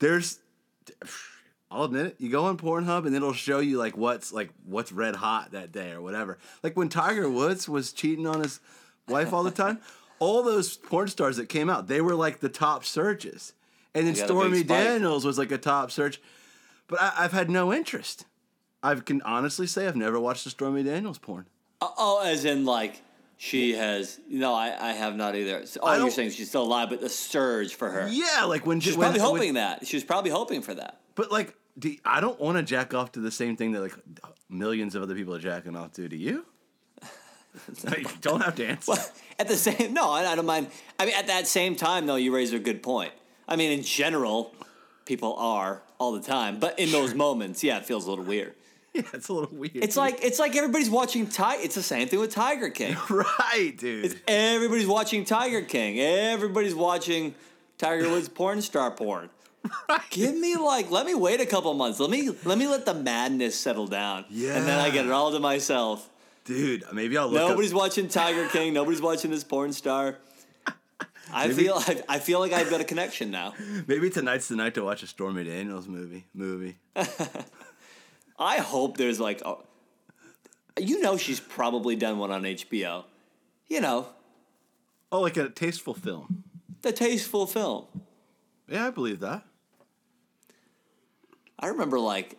there's, 0.01 0.39
I'll 1.71 1.85
admit 1.85 2.07
it. 2.07 2.17
You 2.19 2.31
go 2.31 2.45
on 2.45 2.59
Pornhub 2.59 3.07
and 3.07 3.15
it'll 3.17 3.33
show 3.33 3.59
you 3.61 3.79
like 3.79 3.97
what's 3.97 4.33
like 4.33 4.51
what's 4.67 4.93
red 4.93 5.17
hot 5.17 5.53
that 5.53 5.73
day 5.73 5.93
or 5.93 6.03
whatever. 6.03 6.39
Like 6.63 6.77
when 6.77 6.89
Tiger 6.89 7.29
Woods 7.31 7.69
was 7.69 7.93
cheating 7.93 8.27
on 8.27 8.41
his 8.43 8.61
wife 9.09 9.33
all 9.33 9.43
the 9.45 9.51
time, 9.51 9.79
all 10.19 10.43
those 10.43 10.77
porn 10.77 11.09
stars 11.09 11.37
that 11.37 11.49
came 11.49 11.69
out, 11.71 11.89
they 11.89 12.01
were 12.01 12.15
like 12.15 12.41
the 12.41 12.49
top 12.49 12.85
searches, 12.85 13.53
and 13.95 14.07
then 14.07 14.15
They 14.15 14.21
got 14.21 14.31
a 14.31 14.35
big 14.51 14.65
Stormy. 14.67 14.85
Daniels 14.85 15.25
was 15.25 15.39
like 15.39 15.51
a 15.53 15.59
top 15.59 15.91
search. 15.91 16.21
But 16.87 17.01
I, 17.01 17.13
I've 17.21 17.33
had 17.33 17.51
no 17.51 17.73
interest. 17.73 18.27
I 18.83 18.95
can 18.97 19.23
honestly 19.23 19.67
say 19.67 19.87
I've 19.87 19.97
never 19.97 20.21
watched 20.21 20.45
a 20.47 20.51
Stormy 20.51 20.83
Daniels 20.83 21.19
porn. 21.19 21.47
Oh, 21.81 21.95
oh, 21.97 22.23
as 22.25 22.45
in 22.45 22.65
like 22.65 23.01
she 23.37 23.73
has. 23.73 24.21
No, 24.29 24.53
I, 24.55 24.91
I 24.91 24.93
have 24.93 25.17
not 25.17 25.35
either. 25.35 25.65
So- 25.67 25.81
Oh, 25.83 25.97
you're 25.97 26.11
saying 26.11 26.31
she's 26.31 26.49
still 26.49 26.63
alive, 26.63 26.91
but 26.91 27.01
the 27.01 27.09
surge 27.09 27.75
for 27.75 27.91
her. 27.91 28.09
Yeah, 28.09 28.45
like 28.45 28.67
when 28.67 28.81
She's 28.81 28.97
when- 28.97 29.13
probably 29.13 29.21
when- 29.21 29.31
hoping 29.41 29.55
that. 29.55 29.87
She 29.87 29.97
was 29.97 30.05
probably 30.05 30.31
hoping 30.31 30.61
for 30.63 30.75
that. 30.75 31.01
But 31.15 31.33
like, 31.33 31.55
do, 31.79 31.95
I 32.05 32.21
don't 32.21 32.39
want 32.39 32.57
to 32.59 32.63
jack 32.63 32.93
off 32.95 33.13
to 33.13 33.21
the 33.21 33.31
same 33.31 33.57
thing 33.57 33.73
that 33.73 33.81
like 33.81 33.95
millions 34.51 34.95
of 34.95 35.03
other 35.03 35.15
people 35.15 35.35
are 35.35 35.39
jacking 35.41 35.75
off 35.77 35.93
to. 35.95 36.09
Do 36.09 36.17
you? 36.17 36.45
You 37.97 38.05
don't 38.21 38.41
have 38.43 38.55
to 38.57 38.67
answer. 38.67 38.95
At 39.39 39.49
the 39.49 39.57
same, 39.57 39.95
no, 39.95 40.11
I, 40.11 40.27
I 40.33 40.35
don't 40.37 40.47
mind. 40.47 40.69
I 40.99 41.07
mean, 41.07 41.15
at 41.15 41.27
that 41.29 41.47
same 41.47 41.77
time, 41.77 42.07
though, 42.07 42.17
you 42.17 42.35
raise 42.35 42.53
a 42.53 42.59
good 42.59 42.83
point. 42.83 43.13
I 43.49 43.57
mean, 43.57 43.73
in 43.73 43.83
general, 43.83 44.55
people 45.05 45.35
are 45.35 45.83
all 45.99 46.13
the 46.13 46.21
time, 46.21 46.59
but 46.59 46.79
in 46.79 46.91
those 46.91 47.15
moments, 47.25 47.63
yeah, 47.63 47.79
it 47.79 47.87
feels 47.87 48.07
a 48.07 48.11
little 48.11 48.25
weird. 48.25 48.55
Yeah, 48.95 49.03
it's 49.13 49.27
a 49.29 49.33
little 49.33 49.51
weird. 49.57 49.75
It's 49.75 49.97
dude. 49.97 50.03
like 50.03 50.23
it's 50.23 50.39
like 50.39 50.55
everybody's 50.55 50.89
watching 50.89 51.27
Tiger. 51.27 51.61
It's 51.65 51.75
the 51.75 51.83
same 51.83 52.07
thing 52.07 52.21
with 52.21 52.31
Tiger 52.33 52.71
King. 52.71 52.97
right, 53.11 53.75
dude. 53.77 54.05
It's 54.05 54.15
Everybody's 54.29 54.87
watching 54.87 55.25
Tiger 55.25 55.63
King. 55.63 55.99
Everybody's 55.99 56.77
watching 56.77 57.35
Tiger 57.77 58.09
Woods 58.09 58.29
porn 58.29 58.63
star 58.63 58.93
porn. 58.93 59.31
Give 60.11 60.37
me 60.37 60.55
like, 60.57 60.93
let 60.93 61.07
me 61.07 61.15
wait 61.17 61.41
a 61.41 61.47
couple 61.47 61.75
months. 61.75 61.99
Let 61.99 62.09
me 62.09 62.31
let 62.45 62.57
me 62.57 62.69
let 62.69 62.87
the 62.87 62.95
madness 62.95 63.59
settle 63.59 63.89
down. 63.89 64.27
And 64.31 64.65
then 64.65 64.79
I 64.79 64.91
get 64.91 65.07
it 65.07 65.11
all 65.11 65.33
to 65.33 65.41
myself. 65.41 66.09
Dude, 66.45 66.85
maybe 66.93 67.17
I'll 67.19 67.29
look. 67.29 67.49
Nobody's 67.49 67.73
up, 67.73 67.79
watching 67.79 68.09
Tiger 68.09 68.47
King. 68.49 68.73
Nobody's 68.75 69.01
watching 69.03 69.31
this 69.31 69.45
porn 69.45 69.73
star. 69.73 70.19
I 71.33 71.49
Maybe- 71.49 71.65
feel 71.65 71.75
I, 71.77 72.03
I 72.09 72.19
feel 72.19 72.39
like 72.39 72.53
I've 72.53 72.69
got 72.71 72.81
a 72.81 72.85
connection 72.85 73.31
now. 73.31 73.55
maybe 73.87 74.11
tonight's 74.11 74.49
the 74.49 74.57
night 74.57 74.75
to 74.75 74.85
watch 74.85 75.03
a 75.03 75.07
Stormy 75.07 75.45
Daniels 75.45 75.89
movie. 75.89 76.27
Movie. 76.35 76.77
I 78.39 78.59
hope 78.59 78.97
there's 78.99 79.19
like, 79.21 79.41
a, 79.43 79.55
you 80.79 81.01
know, 81.01 81.17
she's 81.17 81.41
probably 81.41 81.97
done 81.97 82.19
one 82.19 82.31
on 82.31 82.43
HBO. 82.43 83.05
You 83.69 83.81
know, 83.81 84.09
Oh, 85.11 85.21
like 85.21 85.37
a 85.37 85.49
tasteful 85.49 85.95
film. 85.95 86.45
the 86.83 86.93
tasteful 86.93 87.47
film. 87.47 87.87
Yeah, 88.69 88.89
I 88.89 88.91
believe 88.91 89.21
that. 89.21 89.45
I 91.59 91.69
remember 91.69 91.99
like 92.01 92.37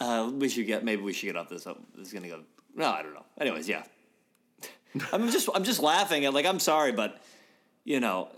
uh, 0.00 0.30
we 0.32 0.48
should 0.48 0.66
get 0.66 0.84
maybe 0.84 1.02
we 1.02 1.12
should 1.12 1.26
get 1.26 1.36
off 1.36 1.48
this. 1.48 1.66
Up. 1.66 1.80
This 1.96 2.08
is 2.08 2.12
gonna 2.12 2.28
go. 2.28 2.40
No, 2.74 2.86
I 2.86 3.02
don't 3.02 3.14
know. 3.14 3.24
Anyways, 3.40 3.68
yeah. 3.68 3.84
I'm 5.12 5.30
just 5.30 5.48
I'm 5.54 5.64
just 5.64 5.80
laughing 5.80 6.24
at 6.24 6.34
like 6.34 6.46
I'm 6.46 6.60
sorry, 6.60 6.92
but 6.92 7.22
you 7.84 8.00
know, 8.00 8.28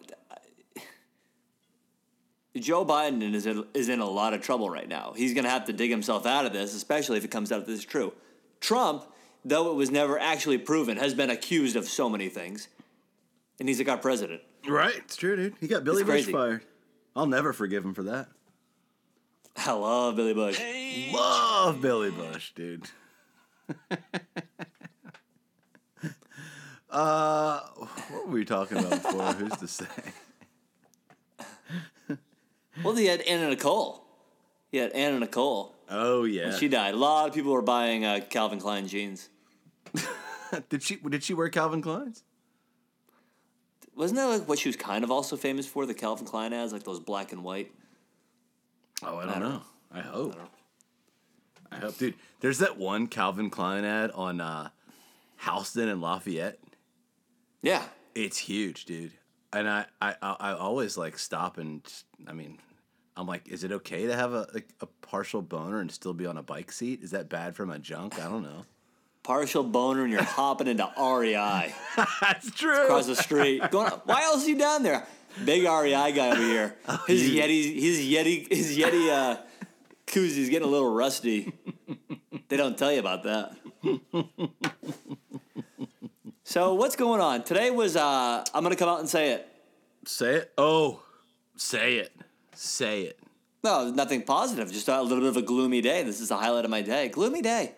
Joe 2.57 2.85
Biden 2.85 3.35
is 3.35 3.47
in, 3.47 3.65
is 3.75 3.89
in 3.89 4.01
a 4.01 4.09
lot 4.09 4.35
of 4.35 4.41
trouble 4.41 4.71
right 4.71 4.89
now. 4.89 5.13
He's 5.17 5.35
gonna 5.35 5.51
have 5.51 5.67
to 5.67 5.73
dig 5.73 5.91
himself 5.91 6.27
out 6.27 6.47
of 6.47 6.53
this, 6.53 6.75
especially 6.75 7.19
if 7.19 7.25
it 7.25 7.31
comes 7.31 7.53
out 7.53 7.61
that 7.61 7.67
this 7.67 7.81
is 7.81 7.85
true. 7.85 8.13
Trump, 8.61 9.05
though 9.45 9.71
it 9.71 9.75
was 9.75 9.91
never 9.91 10.19
actually 10.19 10.59
proven, 10.59 10.97
has 10.97 11.15
been 11.15 11.31
accused 11.31 11.77
of 11.77 11.87
so 11.87 12.09
many 12.09 12.29
things, 12.29 12.69
and 13.61 13.69
he's 13.69 13.79
like 13.79 13.89
our 13.89 13.99
president. 13.99 14.43
Right, 14.69 14.97
it's 14.97 15.17
true, 15.17 15.37
dude. 15.37 15.55
He 15.61 15.69
got 15.69 15.85
Billy 15.85 16.03
It's 16.03 16.11
Bush 16.11 16.33
fired. 16.33 16.65
I'll 17.15 17.27
never 17.27 17.53
forgive 17.53 17.85
him 17.85 17.95
for 17.95 18.03
that. 18.05 18.29
I 19.59 19.73
love 19.73 20.17
Billy 20.17 20.35
Bush. 20.35 20.61
Love 21.13 21.81
Billy 21.81 22.11
Bush, 22.11 22.53
dude. 22.55 22.89
uh, 26.91 27.61
what 27.61 28.27
were 28.27 28.33
we 28.33 28.45
talking 28.45 28.79
about 28.79 29.03
before? 29.03 29.33
Who's 29.33 29.57
to 29.59 29.69
say? 29.69 29.87
Well, 32.85 32.95
he 32.95 33.07
had 33.07 33.23
Anna 33.23 33.49
Nicole. 33.49 34.05
He 34.71 34.79
had 34.79 34.93
Anna 34.93 35.21
Nicole. 35.21 35.75
Oh 35.89 36.25
yeah. 36.25 36.57
She 36.57 36.69
died. 36.69 36.95
A 36.95 36.99
lot 36.99 37.29
of 37.29 37.35
people 37.35 37.53
were 37.53 37.63
buying 37.63 38.05
uh, 38.05 38.21
Calvin 38.29 38.61
Klein 38.61 38.87
jeans. 38.89 39.29
did 40.69 40.83
she 40.83 40.97
did 40.97 41.23
she 41.25 41.35
wear 41.35 41.49
Calvin 41.49 41.81
Klein's? 41.81 42.23
Wasn't 43.95 44.19
that 44.19 44.27
like 44.27 44.49
what 44.49 44.59
she 44.59 44.69
was 44.69 44.77
kind 44.77 45.05
of 45.05 45.11
also 45.11 45.37
famous 45.37 45.67
for? 45.67 45.87
The 45.87 45.95
Calvin 45.95 46.27
Klein 46.27 46.53
ads, 46.53 46.73
like 46.73 46.83
those 46.83 47.01
black 47.01 47.33
and 47.33 47.43
white. 47.43 47.73
Oh, 49.07 49.17
I 49.19 49.25
don't, 49.25 49.41
don't 49.41 49.41
know. 49.41 49.49
know. 49.51 49.63
I 49.93 50.01
hope. 50.01 50.35
I, 51.71 51.77
hope, 51.77 51.97
dude. 51.99 52.15
There's 52.41 52.59
that 52.59 52.77
one 52.77 53.07
Calvin 53.07 53.51
Klein 53.51 53.85
ad 53.85 54.11
on 54.13 54.41
uh, 54.41 54.69
Houston 55.45 55.89
and 55.89 56.01
Lafayette. 56.01 56.59
Yeah, 57.63 57.83
It's 58.15 58.39
huge, 58.39 58.85
dude. 58.85 59.13
And 59.53 59.69
I, 59.69 59.87
I, 60.01 60.15
I, 60.23 60.37
I 60.41 60.53
always 60.53 60.97
like 60.99 61.19
stop 61.19 61.57
and 61.59 61.83
I 62.27 62.33
mean, 62.33 62.59
I'm 63.17 63.27
like, 63.27 63.49
is 63.49 63.65
it 63.65 63.73
okay 63.73 64.07
to 64.07 64.15
have 64.15 64.33
a, 64.35 64.47
like, 64.53 64.69
a 64.81 64.87
partial 64.87 65.41
boner 65.41 65.81
and 65.81 65.91
still 65.91 66.13
be 66.13 66.27
on 66.27 66.37
a 66.37 66.43
bike 66.43 66.71
seat? 66.71 67.03
Is 67.03 67.13
that 67.13 67.29
bad 67.31 67.57
for 67.57 67.65
my 67.65 67.79
junk? 67.79 68.21
I 68.21 68.29
don't 68.29 68.43
know. 68.43 68.65
partial 69.23 69.65
boner 69.65 70.03
and 70.05 70.13
you're 70.13 70.23
hopping 70.41 70.67
into 70.69 70.85
REI 71.01 71.75
That's 72.21 72.51
true. 72.51 72.85
across 72.85 73.07
the 73.07 73.17
street. 73.17 73.63
Going, 73.71 73.91
why 74.05 74.23
else 74.25 74.45
are 74.45 74.49
you 74.51 74.59
down 74.59 74.83
there? 74.83 75.07
Big 75.45 75.63
REI 75.65 76.13
guy 76.13 76.31
over 76.33 76.41
here. 76.43 76.77
His 77.07 77.29
you- 77.29 77.43
Yeti, 77.43 77.81
his 77.81 77.99
Yeti, 78.01 78.49
his 78.53 78.79
Yeti 78.79 79.11
uh, 79.11 79.37
koozie 80.07 80.49
getting 80.51 80.67
a 80.67 80.71
little 80.71 80.93
rusty. 80.93 81.53
They 82.49 82.57
don't 82.57 82.79
tell 82.79 82.93
you 82.93 83.01
about 83.01 83.25
that. 83.25 83.55
so 86.45 86.75
what's 86.75 86.97
going 86.97 87.21
on 87.21 87.43
today? 87.45 87.71
Was 87.71 87.97
uh, 87.97 88.45
I'm 88.55 88.63
gonna 88.63 88.77
come 88.77 88.89
out 88.89 89.01
and 89.01 89.09
say 89.09 89.33
it. 89.33 89.49
Say 90.07 90.37
it. 90.37 90.53
Oh, 90.57 91.03
say 91.57 91.97
it. 91.97 92.13
Say 92.55 93.03
it. 93.03 93.19
No, 93.65 93.91
nothing 93.91 94.23
positive. 94.23 94.71
Just 94.73 94.89
a 94.89 95.03
little 95.03 95.19
bit 95.21 95.29
of 95.29 95.37
a 95.37 95.43
gloomy 95.43 95.81
day. 95.81 96.03
This 96.05 96.21
is 96.21 96.29
the 96.29 96.37
highlight 96.37 96.65
of 96.65 96.71
my 96.71 96.83
day. 96.83 97.09
Gloomy 97.09 97.43
day. 97.43 97.73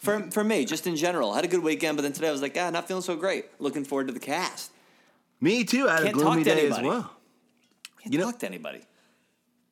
For, 0.00 0.30
for 0.30 0.44
me, 0.44 0.64
just 0.64 0.86
in 0.86 0.94
general. 0.96 1.32
I 1.32 1.36
Had 1.36 1.44
a 1.44 1.48
good 1.48 1.62
weekend, 1.62 1.96
but 1.96 2.02
then 2.02 2.12
today 2.12 2.28
I 2.28 2.32
was 2.32 2.42
like, 2.42 2.56
ah, 2.60 2.70
not 2.70 2.86
feeling 2.86 3.02
so 3.02 3.16
great. 3.16 3.46
Looking 3.58 3.84
forward 3.84 4.06
to 4.06 4.12
the 4.12 4.20
cast. 4.20 4.70
Me 5.40 5.64
too. 5.64 5.88
I 5.88 5.94
had 5.94 6.02
Can't 6.04 6.16
a 6.16 6.18
gloomy 6.18 6.44
day 6.44 6.66
as 6.66 6.78
anybody. 6.78 6.88
well. 6.88 7.10
Can't 8.02 8.12
You 8.12 8.18
know- 8.20 8.30
talk 8.30 8.38
to 8.40 8.46
anybody. 8.46 8.82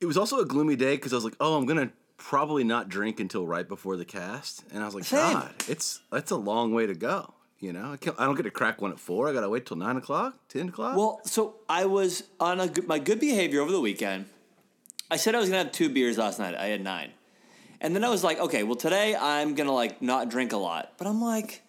It 0.00 0.06
was 0.06 0.16
also 0.16 0.40
a 0.40 0.44
gloomy 0.44 0.74
day 0.76 0.96
because 0.96 1.12
I 1.12 1.16
was 1.16 1.24
like, 1.24 1.36
oh, 1.40 1.56
I'm 1.56 1.64
gonna 1.66 1.90
probably 2.16 2.64
not 2.64 2.88
drink 2.88 3.20
until 3.20 3.46
right 3.46 3.66
before 3.68 3.96
the 3.96 4.04
cast, 4.04 4.64
and 4.72 4.82
I 4.82 4.86
was 4.86 4.94
like, 4.94 5.04
Same. 5.04 5.32
God, 5.34 5.54
it's 5.68 6.00
that's 6.10 6.30
a 6.32 6.36
long 6.36 6.72
way 6.74 6.86
to 6.86 6.94
go. 6.94 7.34
You 7.60 7.72
know, 7.72 7.92
I, 7.92 7.96
can't, 7.96 8.16
I 8.18 8.24
don't 8.24 8.34
get 8.34 8.42
to 8.42 8.50
crack 8.50 8.80
one 8.82 8.90
at 8.90 8.98
four. 8.98 9.28
I 9.28 9.32
gotta 9.32 9.48
wait 9.48 9.66
till 9.66 9.76
nine 9.76 9.96
o'clock, 9.96 10.34
ten 10.48 10.68
o'clock. 10.70 10.96
Well, 10.96 11.20
so 11.24 11.54
I 11.68 11.84
was 11.86 12.24
on 12.40 12.58
a 12.58 12.66
good, 12.66 12.88
my 12.88 12.98
good 12.98 13.20
behavior 13.20 13.60
over 13.60 13.70
the 13.70 13.80
weekend. 13.80 14.26
I 15.08 15.16
said 15.16 15.36
I 15.36 15.38
was 15.38 15.48
gonna 15.48 15.62
have 15.62 15.72
two 15.72 15.88
beers 15.88 16.18
last 16.18 16.40
night. 16.40 16.56
I 16.56 16.66
had 16.66 16.82
nine, 16.82 17.12
and 17.80 17.94
then 17.94 18.02
I 18.02 18.08
was 18.08 18.24
like, 18.24 18.40
okay, 18.40 18.64
well 18.64 18.74
today 18.74 19.14
I'm 19.14 19.54
gonna 19.54 19.72
like 19.72 20.02
not 20.02 20.28
drink 20.28 20.52
a 20.52 20.56
lot. 20.56 20.94
But 20.98 21.06
I'm 21.06 21.22
like, 21.22 21.62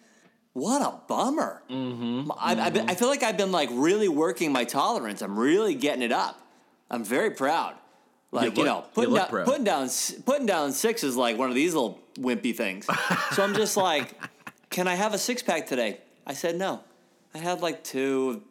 what 0.54 0.80
a 0.82 0.94
bummer. 1.08 1.62
Mm-hmm, 1.70 2.30
I, 2.32 2.66
I've 2.66 2.72
been, 2.74 2.88
I 2.88 2.94
feel 2.94 3.08
like 3.08 3.22
I've 3.22 3.36
been 3.36 3.52
like 3.52 3.68
really 3.72 4.08
working 4.08 4.50
my 4.52 4.64
tolerance. 4.64 5.20
I'm 5.20 5.38
really 5.38 5.74
getting 5.74 6.02
it 6.02 6.12
up. 6.12 6.40
I'm 6.90 7.04
very 7.04 7.30
proud. 7.30 7.74
Like 8.32 8.44
you, 8.56 8.64
look- 8.64 8.66
know, 8.66 8.84
putting 8.94 9.10
look 9.10 9.22
down, 9.22 9.28
proud. 9.28 9.46
putting 9.46 9.64
down 9.64 9.88
putting 10.24 10.46
down 10.46 10.72
six 10.72 11.04
is 11.04 11.16
like 11.16 11.36
one 11.38 11.48
of 11.50 11.54
these 11.54 11.74
little 11.74 12.00
wimpy 12.18 12.54
things. 12.54 12.86
so 13.32 13.42
I'm 13.44 13.54
just 13.54 13.76
like, 13.76 14.14
can 14.70 14.88
I 14.88 14.94
have 14.94 15.12
a 15.14 15.18
six 15.18 15.42
pack 15.42 15.66
today? 15.66 16.00
I 16.26 16.32
said 16.34 16.56
no. 16.56 16.80
I 17.34 17.38
had 17.38 17.60
like 17.60 17.84
two, 17.84 18.42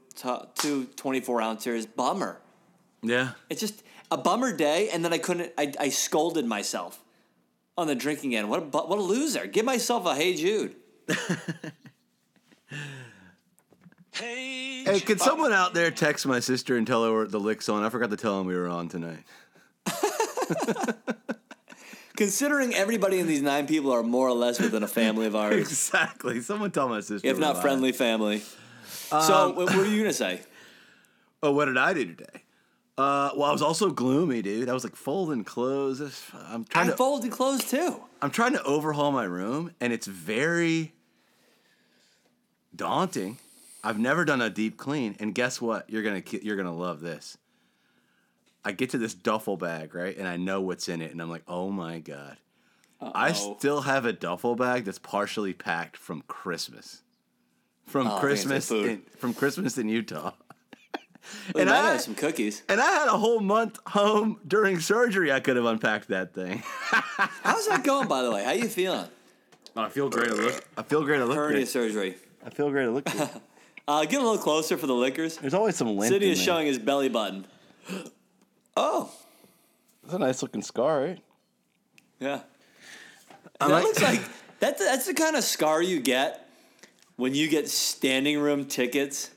two 0.55 0.85
24 0.95 1.41
ounces. 1.41 1.85
Bummer. 1.85 2.39
yeah, 3.01 3.31
It's 3.49 3.59
just 3.61 3.81
a 4.11 4.17
bummer 4.17 4.55
day, 4.55 4.89
and 4.89 5.03
then 5.03 5.11
I 5.13 5.17
couldn't. 5.17 5.51
I, 5.57 5.73
I 5.79 5.89
scolded 5.89 6.45
myself 6.45 7.01
on 7.77 7.87
the 7.87 7.95
drinking 7.95 8.35
end. 8.35 8.49
What 8.49 8.59
a 8.59 8.65
what 8.65 8.99
a 8.99 9.01
loser! 9.01 9.47
Give 9.47 9.65
myself 9.65 10.05
a 10.05 10.15
hey 10.15 10.35
Jude. 10.35 10.75
Hey, 14.13 15.01
could 15.05 15.19
someone 15.19 15.53
out 15.53 15.73
there 15.73 15.89
text 15.91 16.25
my 16.27 16.39
sister 16.39 16.75
and 16.77 16.85
tell 16.85 17.03
her 17.05 17.25
the 17.25 17.39
lick's 17.39 17.67
on? 17.69 17.83
I 17.83 17.89
forgot 17.89 18.09
to 18.11 18.17
tell 18.17 18.39
him 18.39 18.47
we 18.47 18.55
were 18.55 18.67
on 18.67 18.87
tonight. 18.89 19.23
Considering 22.15 22.75
everybody 22.75 23.19
in 23.19 23.25
these 23.27 23.41
nine 23.41 23.65
people 23.65 23.91
are 23.91 24.03
more 24.03 24.27
or 24.27 24.33
less 24.33 24.59
within 24.59 24.83
a 24.83 24.87
family 24.87 25.25
of 25.25 25.35
ours, 25.35 25.55
Exactly. 25.59 26.41
Someone 26.41 26.69
tell 26.71 26.87
my 26.87 26.99
sister. 26.99 27.27
if 27.27 27.39
not 27.39 27.59
friendly 27.61 27.91
family. 27.91 28.43
so, 28.85 29.17
Um, 29.17 29.55
what, 29.55 29.65
what 29.75 29.79
are 29.79 29.89
you 29.89 30.01
gonna 30.03 30.13
say? 30.13 30.41
Oh, 31.41 31.51
what 31.51 31.65
did 31.65 31.77
I 31.77 31.93
do 31.93 32.05
today? 32.05 32.43
Uh, 32.95 33.31
well, 33.35 33.49
I 33.49 33.51
was 33.51 33.63
also 33.63 33.89
gloomy, 33.89 34.43
dude. 34.43 34.69
I 34.69 34.73
was 34.73 34.83
like 34.83 34.95
folding 34.95 35.43
clothes. 35.43 35.99
I'm 36.47 36.63
trying 36.65 36.87
I 36.87 36.91
to. 36.91 36.95
folded 36.97 37.31
clothes 37.31 37.67
too. 37.67 37.99
I'm 38.21 38.29
trying 38.29 38.53
to 38.53 38.61
overhaul 38.63 39.11
my 39.11 39.23
room, 39.23 39.71
and 39.81 39.91
it's 39.91 40.05
very 40.05 40.93
daunting. 42.75 43.39
I've 43.83 43.99
never 43.99 44.23
done 44.25 44.41
a 44.41 44.49
deep 44.49 44.77
clean, 44.77 45.15
and 45.19 45.35
guess 45.35 45.59
what? 45.61 45.89
You're 45.89 46.03
gonna 46.03 46.23
you're 46.41 46.55
gonna 46.55 46.73
love 46.75 47.01
this. 47.01 47.37
I 48.65 48.71
get 48.71 48.91
to 48.91 48.97
this 48.97 49.13
duffel 49.13 49.57
bag, 49.57 49.93
right, 49.93 50.15
and 50.17 50.27
I 50.27 50.37
know 50.37 50.61
what's 50.61 50.87
in 50.87 51.01
it, 51.01 51.11
and 51.11 51.21
I'm 51.21 51.29
like, 51.29 51.43
oh 51.47 51.69
my 51.69 51.99
god. 51.99 52.37
I 53.01 53.31
Uh-oh. 53.31 53.57
still 53.57 53.81
have 53.81 54.05
a 54.05 54.13
duffel 54.13 54.55
bag 54.55 54.85
that's 54.85 54.99
partially 54.99 55.51
packed 55.53 55.97
from 55.97 56.21
Christmas, 56.27 57.01
from 57.85 58.07
Oh, 58.07 58.11
I 58.15 58.21
think 58.21 58.31
it's 58.31 58.45
Christmas, 58.45 58.71
in, 58.71 59.01
from 59.17 59.33
Christmas 59.33 59.77
in 59.77 59.89
Utah. 59.89 60.31
We 61.53 61.61
And 61.61 61.69
I- 61.69 61.91
had 61.91 62.01
some 62.01 62.15
cookies. 62.15 62.63
And 62.69 62.79
I 62.79 62.85
had 62.85 63.07
a 63.09 63.17
whole 63.17 63.41
month 63.41 63.79
home 63.87 64.39
during 64.47 64.79
surgery. 64.79 65.31
I 65.33 65.39
could 65.41 65.55
have 65.57 65.65
unpacked 65.65 66.07
that 66.09 66.33
thing. 66.33 66.63
How's 66.91 67.67
that 67.67 67.83
going, 67.83 68.07
by 68.07 68.23
the 68.23 68.31
way? 68.31 68.43
How 68.45 68.51
you 68.51 68.69
feeling? 68.69 69.07
I 69.75 69.89
feel 69.89 70.09
great. 70.09 70.29
I 70.29 70.33
look. 70.33 70.65
I 70.77 70.83
feel 70.83 71.03
great. 71.03 71.19
I 71.19 71.23
look 71.25 71.35
Hernia 71.35 71.57
great. 71.59 71.67
surgery. 71.67 72.15
I 72.45 72.49
feel 72.51 72.69
great. 72.71 72.85
I 72.85 72.89
look 72.89 73.05
good. 73.05 73.29
Uh, 73.87 74.05
get 74.05 74.19
a 74.21 74.23
little 74.23 74.37
closer 74.37 74.77
for 74.77 74.87
the 74.87 74.93
liquors. 74.93 75.37
There's 75.37 75.53
always 75.53 75.75
some 75.75 75.97
lint. 75.97 76.11
City 76.13 76.27
in 76.27 76.31
is 76.33 76.37
there. 76.39 76.45
showing 76.45 76.67
his 76.67 76.79
belly 76.79 77.09
button. 77.09 77.45
Oh, 78.77 79.11
That's 80.03 80.13
a 80.15 80.19
nice 80.19 80.41
looking 80.41 80.61
scar, 80.61 81.01
right? 81.01 81.19
yeah. 82.19 82.41
I'm 83.59 83.69
that 83.69 83.75
like- 83.75 83.83
looks 83.83 84.01
like 84.01 84.21
that's 84.59 84.83
that's 84.85 85.05
the 85.05 85.13
kind 85.13 85.35
of 85.35 85.43
scar 85.43 85.81
you 85.81 85.99
get 85.99 86.49
when 87.17 87.35
you 87.35 87.47
get 87.49 87.69
standing 87.69 88.39
room 88.39 88.65
tickets 88.65 89.29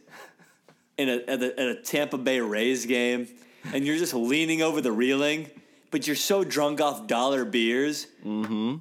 in 0.97 1.09
a 1.09 1.17
at, 1.29 1.43
a 1.43 1.61
at 1.61 1.69
a 1.69 1.75
Tampa 1.83 2.17
Bay 2.19 2.41
Rays 2.41 2.87
game, 2.87 3.29
and 3.73 3.85
you're 3.87 3.99
just 3.99 4.15
leaning 4.15 4.63
over 4.63 4.81
the 4.81 4.91
reeling, 4.93 5.51
but 5.91 6.07
you're 6.07 6.17
so 6.17 6.43
drunk 6.45 6.81
off 6.81 7.07
dollar 7.07 7.45
beers. 7.45 8.07
Mm-hmm. 8.25 8.77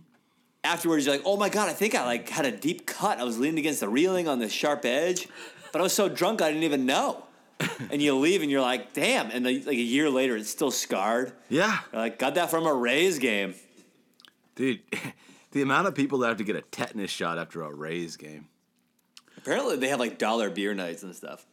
Afterwards, 0.63 1.05
you're 1.05 1.15
like, 1.15 1.25
"Oh 1.25 1.37
my 1.37 1.49
god, 1.49 1.67
I 1.69 1.73
think 1.73 1.93
I 1.95 2.05
like 2.05 2.29
had 2.29 2.45
a 2.45 2.51
deep 2.51 2.85
cut. 2.87 3.19
I 3.19 3.23
was 3.23 3.37
leaning 3.37 3.59
against 3.59 3.81
the 3.81 3.89
reeling 3.89 4.27
on 4.27 4.39
the 4.39 4.49
sharp 4.49 4.85
edge, 4.85 5.27
but 5.75 5.81
I 5.81 5.83
was 5.83 5.91
so 5.91 6.07
drunk 6.07 6.41
I 6.41 6.47
didn't 6.47 6.63
even 6.63 6.85
know." 6.85 7.25
and 7.91 8.01
you 8.01 8.15
leave, 8.15 8.41
and 8.41 8.49
you're 8.49 8.61
like, 8.61 8.93
"Damn!" 8.93 9.29
And 9.31 9.43
like 9.43 9.67
a 9.67 9.75
year 9.75 10.09
later, 10.09 10.37
it's 10.37 10.49
still 10.49 10.71
scarred. 10.71 11.33
Yeah, 11.49 11.79
You're 11.91 12.01
like, 12.01 12.17
"Got 12.17 12.35
that 12.35 12.49
from 12.49 12.65
a 12.65 12.73
Rays 12.73 13.19
game." 13.19 13.55
dude. 14.55 14.79
The 15.51 15.61
amount 15.61 15.87
of 15.87 15.95
people 15.95 16.17
that 16.19 16.27
have 16.27 16.37
to 16.37 16.43
get 16.43 16.57
a 16.57 16.61
tetanus 16.61 17.11
shot 17.11 17.37
after 17.37 17.61
a 17.63 17.73
Rays 17.73 18.17
game. 18.17 18.49
Apparently, 19.37 19.77
they 19.77 19.87
have 19.87 20.01
like 20.01 20.17
dollar 20.17 20.49
beer 20.49 20.73
nights 20.73 21.01
and 21.03 21.15
stuff. 21.15 21.45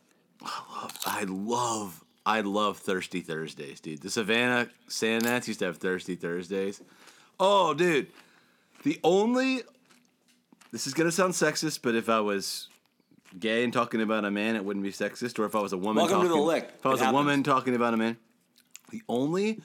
I 0.45 0.61
love, 0.75 0.99
I 1.07 1.23
love 1.23 2.05
I 2.25 2.41
love 2.41 2.79
Thirsty 2.79 3.21
Thursdays, 3.21 3.81
dude. 3.81 4.03
The 4.03 4.11
Savannah 4.11 4.69
Sand 4.89 5.25
Gnats 5.25 5.47
used 5.49 5.61
to 5.61 5.67
have 5.67 5.79
Thirsty 5.79 6.17
Thursdays. 6.17 6.81
Oh, 7.39 7.75
dude. 7.75 8.09
The 8.83 8.99
only, 9.05 9.63
this 10.73 10.87
is 10.87 10.95
gonna 10.95 11.13
sound 11.13 11.35
sexist, 11.35 11.81
but 11.83 11.95
if 11.95 12.09
I 12.09 12.21
was 12.21 12.69
gay 13.39 13.65
and 13.65 13.73
talking 13.73 14.01
about 14.01 14.25
a 14.25 14.31
man, 14.31 14.57
it 14.57 14.65
wouldn't 14.65 14.85
be 14.85 14.93
sexist. 14.93 15.39
Or 15.39 15.45
if 15.45 15.55
I 15.55 15.61
was 15.61 15.73
a 15.73 15.79
woman, 15.79 16.03
Welcome 16.03 16.23
to 16.23 16.29
talking, 16.29 16.41
the 16.41 16.47
lick. 16.47 16.71
If 16.79 16.87
I 16.87 16.89
was 16.91 17.01
It 17.01 17.09
a 17.09 17.13
woman 17.13 17.43
talking 17.43 17.75
about 17.75 17.95
a 17.95 17.97
man, 17.97 18.17
the 18.91 19.03
only 19.09 19.61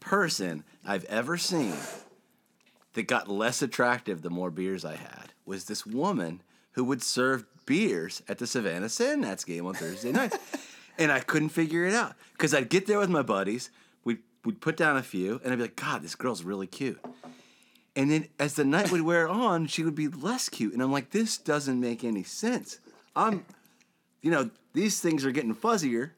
person 0.00 0.64
I've 0.86 1.04
ever 1.04 1.36
seen 1.36 1.74
that 2.94 3.06
got 3.06 3.28
less 3.28 3.62
attractive 3.62 4.22
the 4.22 4.30
more 4.30 4.50
beers 4.50 4.84
I 4.84 4.96
had 4.96 5.32
was 5.44 5.64
this 5.64 5.84
woman 5.86 6.42
who 6.72 6.84
would 6.84 7.02
serve 7.02 7.44
beers 7.66 8.22
at 8.28 8.38
the 8.38 8.46
Savannah 8.46 8.88
Sand 8.88 9.22
Gnats 9.22 9.44
game 9.44 9.66
on 9.66 9.74
Thursday 9.74 10.12
nights. 10.12 10.38
and 10.98 11.12
I 11.12 11.20
couldn't 11.20 11.50
figure 11.50 11.86
it 11.86 11.94
out 11.94 12.14
because 12.32 12.52
I'd 12.52 12.68
get 12.68 12.86
there 12.86 12.98
with 12.98 13.10
my 13.10 13.22
buddies, 13.22 13.70
we'd, 14.04 14.18
we'd 14.44 14.60
put 14.60 14.76
down 14.76 14.96
a 14.96 15.02
few, 15.02 15.40
and 15.42 15.52
I'd 15.52 15.56
be 15.56 15.62
like, 15.62 15.76
God, 15.76 16.02
this 16.02 16.14
girl's 16.14 16.42
really 16.42 16.66
cute. 16.66 17.00
And 17.94 18.10
then 18.10 18.28
as 18.38 18.54
the 18.54 18.64
night 18.64 18.92
would 18.92 19.02
wear 19.02 19.28
on, 19.28 19.66
she 19.66 19.82
would 19.82 19.94
be 19.94 20.08
less 20.08 20.48
cute. 20.48 20.72
And 20.72 20.82
I'm 20.82 20.92
like, 20.92 21.10
this 21.10 21.36
doesn't 21.36 21.80
make 21.80 22.04
any 22.04 22.22
sense. 22.22 22.78
I'm, 23.18 23.44
you 24.22 24.30
know, 24.30 24.48
these 24.74 25.00
things 25.00 25.24
are 25.24 25.32
getting 25.32 25.54
fuzzier. 25.54 26.10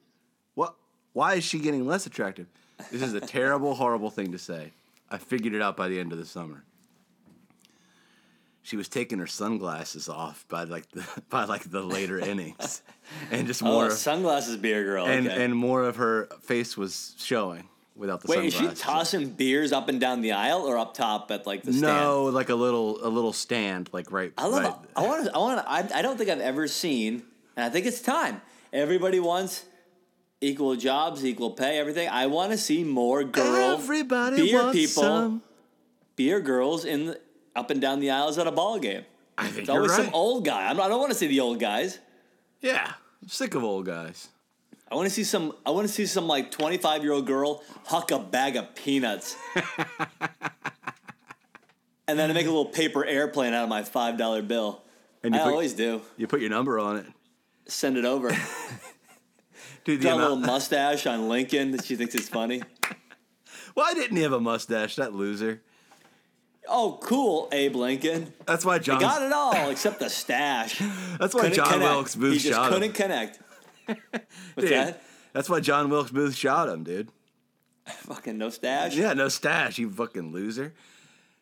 What? 0.55 0.75
Why 1.15 1.35
is 1.35 1.45
she 1.45 1.59
getting 1.59 1.87
less 1.87 2.07
attractive? 2.07 2.47
This 2.93 3.03
is 3.03 3.15
a 3.15 3.21
terrible, 3.21 3.75
horrible 3.83 4.11
thing 4.11 4.33
to 4.33 4.39
say. 4.39 4.73
I 5.11 5.17
figured 5.19 5.55
it 5.55 5.63
out 5.63 5.77
by 5.77 5.89
the 5.89 5.99
end 5.99 6.13
of 6.13 6.19
the 6.19 6.27
summer. 6.27 6.63
She 8.63 8.77
was 8.77 8.89
taking 8.89 9.19
her 9.19 9.27
sunglasses 9.27 10.09
off 10.09 10.45
by 10.49 10.65
like 10.65 10.89
the 10.91 11.05
by 11.31 11.45
like 11.45 11.71
the 11.71 11.83
later 11.83 12.19
innings, 12.33 12.83
and 13.31 13.47
just 13.47 13.63
Oh, 13.63 13.67
more 13.67 13.87
of, 13.87 13.93
sunglasses 13.95 14.57
beer 14.59 14.85
girl. 14.85 15.07
and 15.07 15.27
okay. 15.27 15.45
and 15.45 15.57
more 15.57 15.85
of 15.85 15.97
her 15.97 16.29
face 16.43 16.77
was 16.77 17.15
showing 17.19 17.69
without 18.01 18.23
the 18.23 18.29
Wait, 18.29 18.47
is 18.47 18.55
she 18.55 18.67
tossing 18.69 19.29
beers 19.31 19.71
up 19.73 19.89
and 19.89 20.01
down 20.01 20.23
the 20.23 20.33
aisle 20.33 20.63
or 20.63 20.77
up 20.79 20.95
top 20.95 21.31
at 21.31 21.47
like 21.47 21.63
the 21.63 21.73
stand? 21.73 21.83
No, 21.83 22.25
like 22.25 22.49
a 22.49 22.55
little 22.57 22.99
a 23.07 23.09
little 23.09 23.33
stand, 23.33 23.89
like 23.93 24.11
right. 24.11 24.33
I 24.37 24.47
love. 24.49 24.65
right- 24.65 24.75
I 24.97 25.03
want. 25.07 25.29
I 25.35 25.39
want. 25.39 25.65
I, 25.69 25.89
I 25.99 26.03
don't 26.03 26.17
think 26.17 26.31
I've 26.31 26.41
ever 26.41 26.67
seen, 26.67 27.23
and 27.57 27.65
I 27.65 27.69
think 27.69 27.87
it's 27.87 28.01
time. 28.01 28.41
Everybody 28.73 29.21
wants 29.21 29.65
equal 30.41 30.75
jobs, 30.77 31.25
equal 31.25 31.51
pay, 31.53 31.79
everything. 31.79 32.09
I 32.09 32.27
want 32.27 32.51
to 32.53 32.59
see 32.59 32.83
more 32.83 33.23
girl 33.23 33.75
Everybody 33.79 34.37
beer 34.37 34.63
wants 34.63 34.79
people, 34.79 35.03
some. 35.03 35.43
beer 36.17 36.41
girls 36.41 36.85
in 36.85 37.07
the, 37.07 37.21
up 37.55 37.71
and 37.71 37.81
down 37.81 38.01
the 38.01 38.11
aisles 38.11 38.39
at 38.39 38.47
a 38.47 38.53
ball 38.53 38.79
game. 38.79 39.05
I 39.37 39.49
think 39.49 39.61
It's 39.61 39.69
always 39.71 39.91
right. 39.91 40.05
some 40.05 40.15
old 40.15 40.45
guy. 40.45 40.69
I'm 40.71 40.81
I 40.81 40.89
don't 40.89 40.99
want 41.01 41.13
to 41.13 41.19
see 41.19 41.27
the 41.27 41.41
old 41.41 41.61
guys. 41.61 41.99
yeah, 42.61 42.93
I'm 43.23 43.29
sick 43.29 43.55
of 43.55 43.63
old 43.65 43.85
guys. 43.87 44.29
I 44.91 44.97
want 44.97 45.07
to 45.07 45.15
see 45.15 45.25
some. 45.25 45.53
I 45.65 45.71
want 45.71 45.87
to 45.87 45.93
see 45.93 46.07
some 46.07 46.27
like 46.27 46.51
25 46.51 47.03
year 47.05 47.13
old 47.13 47.27
girl 47.27 47.63
huck 47.85 48.11
a 48.11 48.19
bag 48.19 48.57
of 48.57 48.75
peanuts, 48.75 49.37
and 52.09 52.19
then 52.19 52.33
make 52.35 52.47
a 52.47 52.51
little 52.51 52.67
paper 52.67 53.05
airplane 53.05 53.53
out 53.53 53.63
of 53.65 53.69
my 53.69 53.83
five 53.83 54.17
dollar 54.19 54.43
bill. 54.43 54.83
And 55.23 55.35
you 55.35 55.41
I 55.41 55.45
put, 55.45 55.51
always 55.53 55.75
do. 55.75 56.01
you 56.17 56.27
put 56.27 56.41
your 56.41 56.51
number 56.51 56.79
on 56.79 56.97
it. 56.97 57.07
Send 57.67 57.97
it 57.99 58.05
over. 58.05 58.31
Dude, 59.85 60.01
the 60.01 60.05
Got 60.05 60.15
a 60.19 60.23
little 60.23 60.37
mustache 60.37 61.07
on 61.07 61.29
Lincoln 61.29 61.71
that 61.73 61.85
she 61.85 61.97
thinks 61.97 62.15
is 62.15 62.29
funny. 62.29 62.63
why 63.75 63.95
didn't 63.95 64.17
he 64.17 64.23
have 64.23 64.33
a 64.33 64.41
mustache? 64.41 64.97
That 64.97 65.15
loser. 65.15 65.63
Oh, 66.69 66.99
cool, 67.03 67.49
Abe 67.53 67.75
Lincoln. 67.77 68.33
That's 68.47 68.65
why 68.65 68.79
John. 68.79 69.01
Got 69.01 69.23
it 69.23 69.33
all 69.33 69.71
except 69.71 69.99
the 70.01 70.11
stash. 70.11 70.79
That's 71.19 71.35
why 71.35 71.43
Couldn't 71.43 71.57
John 71.57 71.67
connect. 71.73 71.91
Wilkes 71.91 72.15
Booth 72.17 72.33
He 72.35 72.39
just 72.39 72.55
shot 72.55 72.69
couldn't 72.69 72.89
him. 72.89 72.93
connect. 72.93 73.41
Dude, 74.57 74.71
that? 74.71 75.03
That's 75.33 75.49
why 75.49 75.61
John 75.61 75.91
Wilkes 75.91 76.11
Booth 76.11 76.35
shot 76.35 76.69
him, 76.69 76.83
dude. 76.85 77.11
Fucking 77.87 78.39
no 78.39 78.51
stash. 78.51 78.95
Yeah, 78.97 79.13
no 79.15 79.29
stash, 79.29 79.79
you 79.79 79.91
fucking 79.91 80.33
loser. 80.33 80.75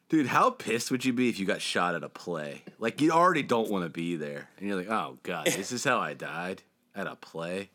Dude, 0.09 0.27
how 0.27 0.51
pissed 0.51 0.91
would 0.91 1.05
you 1.05 1.13
be 1.13 1.29
if 1.29 1.39
you 1.39 1.45
got 1.45 1.61
shot 1.61 1.95
at 1.95 2.03
a 2.03 2.09
play? 2.09 2.63
Like 2.79 3.01
you 3.01 3.11
already 3.11 3.43
don't 3.43 3.71
want 3.71 3.85
to 3.85 3.91
be 3.91 4.17
there, 4.17 4.49
and 4.59 4.67
you're 4.69 4.77
like, 4.77 4.89
"Oh 4.89 5.19
God, 5.23 5.47
this 5.47 5.73
is 5.73 5.85
how 5.85 5.99
I 5.99 6.15
died 6.15 6.63
at 6.95 7.07
a 7.07 7.17
play." 7.17 7.71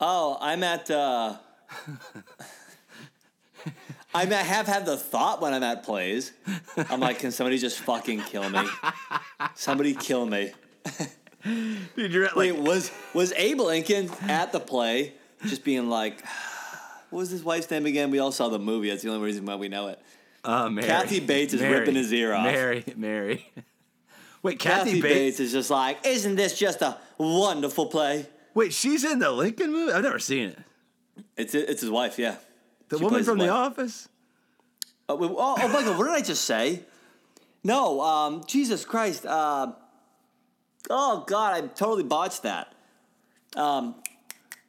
Oh, 0.00 0.36
I'm 0.40 0.62
at. 0.62 0.90
uh 0.90 1.36
I 4.14 4.24
mean, 4.24 4.34
I 4.34 4.42
have 4.42 4.66
had 4.66 4.84
the 4.84 4.96
thought 4.96 5.40
when 5.40 5.54
I'm 5.54 5.62
at 5.62 5.84
plays. 5.84 6.32
I'm 6.76 7.00
like, 7.00 7.20
can 7.20 7.30
somebody 7.30 7.58
just 7.58 7.78
fucking 7.78 8.20
kill 8.22 8.48
me? 8.50 8.66
Somebody 9.54 9.94
kill 9.94 10.26
me. 10.26 10.52
Dude, 11.96 12.12
you're 12.12 12.24
at 12.24 12.36
like, 12.36 12.52
Wait, 12.52 12.56
was 12.60 12.90
was 13.14 13.32
Abe 13.32 13.60
Lincoln 13.60 14.10
at 14.28 14.52
the 14.52 14.60
play, 14.60 15.12
just 15.46 15.64
being 15.64 15.88
like, 15.88 16.22
what 17.10 17.20
was 17.20 17.30
his 17.30 17.42
wife's 17.42 17.70
name 17.70 17.86
again? 17.86 18.10
We 18.10 18.18
all 18.18 18.32
saw 18.32 18.48
the 18.48 18.58
movie. 18.58 18.90
That's 18.90 19.02
the 19.02 19.10
only 19.10 19.24
reason 19.24 19.44
why 19.44 19.56
we 19.56 19.68
know 19.68 19.88
it. 19.88 19.98
uh, 20.44 20.68
Mary. 20.70 20.86
Kathy 20.86 21.20
Bates 21.20 21.52
is 21.54 21.60
Mary. 21.60 21.80
ripping 21.80 21.94
his 21.96 22.12
ear 22.12 22.32
off. 22.34 22.44
Mary, 22.44 22.84
Mary. 22.96 23.50
Wait, 24.42 24.58
Kathy, 24.58 24.90
Kathy, 24.90 25.02
Bates. 25.02 25.14
Bates. 25.14 25.40
is 25.40 25.52
just 25.52 25.70
like, 25.70 26.04
isn't 26.04 26.34
this 26.34 26.58
just 26.58 26.82
a 26.82 26.96
wonderful 27.18 27.86
play? 27.86 28.26
Wait, 28.54 28.72
she's 28.72 29.04
in 29.04 29.20
the 29.20 29.30
Lincoln 29.30 29.70
movie. 29.72 29.92
I've 29.92 30.02
never 30.02 30.18
seen 30.18 30.48
it. 30.50 30.58
It's 31.36 31.54
it's 31.54 31.80
his 31.80 31.90
wife, 31.90 32.18
yeah. 32.18 32.36
The 32.88 32.98
She 32.98 33.04
woman 33.04 33.22
from 33.24 33.38
The. 33.38 33.48
Office. 33.48 34.08
Oh, 35.08 35.16
wait, 35.16 35.30
oh, 35.30 35.56
oh 35.58 35.68
Michael, 35.68 35.94
what 35.94 36.04
did 36.06 36.14
I 36.14 36.20
just 36.22 36.44
say? 36.44 36.82
No, 37.64 38.00
um, 38.00 38.42
Jesus 38.46 38.84
Christ. 38.84 39.24
Uh, 39.26 39.72
oh, 40.90 41.24
God, 41.26 41.54
I 41.54 41.66
totally 41.66 42.04
botched 42.04 42.42
that. 42.42 42.74
Um, 43.56 43.96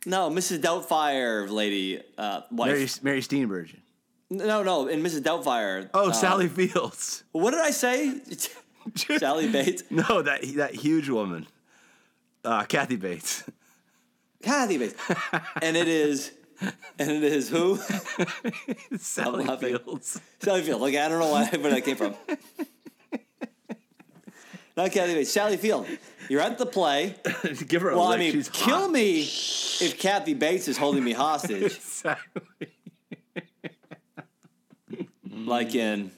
no, 0.06 0.30
Mrs. 0.30 0.60
Doubtfire 0.60 1.50
lady, 1.50 2.02
uh, 2.18 2.42
wife. 2.52 2.70
Mary, 2.70 2.88
Mary 3.02 3.22
Steenburgen. 3.22 3.80
No, 4.30 4.64
no, 4.64 4.88
and 4.88 5.06
Mrs. 5.06 5.22
Doubtfire. 5.22 5.90
Oh, 5.94 6.10
uh, 6.10 6.12
Sally 6.12 6.48
Fields. 6.48 7.24
What 7.32 7.52
did 7.52 7.60
I 7.60 7.72
say? 7.72 8.20
Sally 8.96 9.48
Bates. 9.50 9.84
No, 9.90 10.22
that 10.22 10.42
that 10.56 10.76
huge 10.76 11.10
woman. 11.10 11.48
Uh, 12.44 12.64
Kathy 12.66 12.96
Bates. 12.96 13.44
Kathy 14.42 14.78
Bates. 14.78 14.96
and 15.62 15.78
it 15.78 15.88
is, 15.88 16.32
and 17.00 17.12
it 17.12 17.24
is 17.24 17.50
who? 17.50 17.78
Sally. 18.98 19.46
Fields. 19.58 20.20
Sally 20.40 20.62
Fields. 20.64 20.82
Like, 20.82 20.96
I 20.96 21.08
don't 21.08 21.20
know 21.20 21.32
why, 21.32 21.46
where 21.46 21.72
that 21.72 21.86
came 21.86 21.96
from. 21.96 22.16
Not 24.76 24.92
Kathy 24.92 25.14
Bates. 25.14 25.32
Sally 25.32 25.58
Field. 25.58 25.86
You're 26.30 26.42
at 26.42 26.58
the 26.58 26.66
play. 26.66 27.16
Give 27.68 27.82
her 27.84 27.92
a 27.92 27.96
Well, 27.98 28.08
I 28.12 28.18
mean, 28.18 28.32
She's 28.32 28.50
kill 28.50 28.80
hot. 28.82 28.92
me 28.92 29.22
if 29.22 29.98
Kathy 30.00 30.34
Bates 30.34 30.68
is 30.68 30.78
holding 30.78 31.04
me 31.04 31.12
hostage, 31.14 31.64
Exactly. 31.76 32.70
like 35.32 35.76
in 35.76 36.12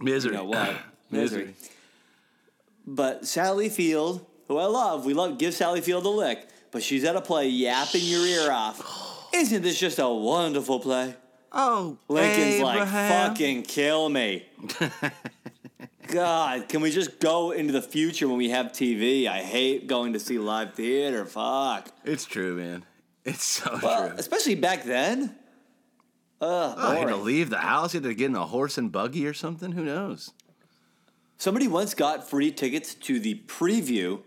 Misery. 0.00 0.32
you 0.32 0.38
know 0.38 0.44
what 0.44 0.68
Misery. 1.10 1.44
misery. 1.46 1.54
But 2.86 3.26
Sally 3.26 3.68
Field, 3.68 4.24
who 4.48 4.56
I 4.58 4.64
love, 4.66 5.04
we 5.06 5.14
love 5.14 5.38
give 5.38 5.54
Sally 5.54 5.80
Field 5.80 6.04
a 6.06 6.08
lick, 6.08 6.48
but 6.70 6.82
she's 6.82 7.04
at 7.04 7.16
a 7.16 7.20
play 7.20 7.48
yapping 7.48 8.02
your 8.02 8.24
ear 8.26 8.50
off. 8.50 9.28
Isn't 9.34 9.62
this 9.62 9.78
just 9.78 9.98
a 9.98 10.08
wonderful 10.08 10.80
play? 10.80 11.14
Oh, 11.52 11.98
Lincoln's 12.08 12.60
like, 12.60 12.76
Abraham. 12.76 13.30
fucking 13.30 13.62
kill 13.64 14.08
me. 14.08 14.46
God, 16.12 16.68
can 16.68 16.82
we 16.82 16.90
just 16.90 17.18
go 17.20 17.52
into 17.52 17.72
the 17.72 17.80
future 17.82 18.28
when 18.28 18.36
we 18.36 18.50
have 18.50 18.66
TV? 18.66 19.26
I 19.26 19.38
hate 19.40 19.86
going 19.86 20.12
to 20.12 20.20
see 20.20 20.38
live 20.38 20.74
theater. 20.74 21.24
Fuck. 21.24 21.88
It's 22.04 22.24
true, 22.26 22.56
man. 22.56 22.84
It's 23.24 23.42
so 23.44 23.78
Well, 23.82 24.08
true. 24.08 24.16
especially 24.18 24.56
back 24.56 24.84
then. 24.84 25.34
Ugh, 26.40 26.74
Oh, 26.76 26.92
you 26.92 26.98
had 26.98 27.08
to 27.08 27.16
leave 27.16 27.50
the 27.50 27.58
house. 27.58 27.94
You 27.94 28.00
had 28.00 28.08
to 28.10 28.14
get 28.14 28.26
in 28.26 28.36
a 28.36 28.44
horse 28.46 28.76
and 28.76 28.92
buggy 28.92 29.26
or 29.26 29.32
something. 29.32 29.72
Who 29.72 29.84
knows? 29.84 30.32
Somebody 31.38 31.66
once 31.66 31.94
got 31.94 32.28
free 32.28 32.50
tickets 32.52 32.94
to 32.94 33.18
the 33.18 33.40
preview 33.46 34.20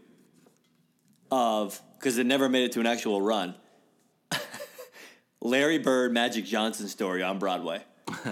of 1.31 1.81
because 1.99 2.17
it 2.17 2.25
never 2.25 2.49
made 2.49 2.63
it 2.65 2.71
to 2.73 2.79
an 2.79 2.87
actual 2.87 3.21
run. 3.21 3.55
Larry 5.41 5.77
Bird, 5.77 6.11
Magic 6.13 6.45
Johnson 6.45 6.87
story 6.87 7.21
on 7.21 7.37
Broadway. 7.37 7.83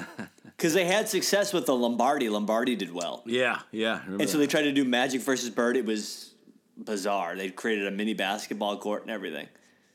Because 0.63 0.75
they 0.75 0.85
had 0.85 1.09
success 1.09 1.51
with 1.51 1.65
the 1.65 1.75
Lombardi. 1.75 2.29
Lombardi 2.29 2.77
did 2.77 2.93
well. 2.93 3.21
Yeah, 3.25 3.59
yeah. 3.71 3.99
And 4.07 4.29
so 4.29 4.37
that. 4.37 4.37
they 4.37 4.47
tried 4.47 4.61
to 4.61 4.71
do 4.71 4.85
Magic 4.85 5.19
versus 5.19 5.49
Bird. 5.49 5.75
It 5.75 5.83
was 5.85 6.33
bizarre. 6.77 7.35
They 7.35 7.49
created 7.49 7.85
a 7.85 7.91
mini 7.91 8.13
basketball 8.13 8.77
court 8.77 9.01
and 9.01 9.11
everything. 9.11 9.49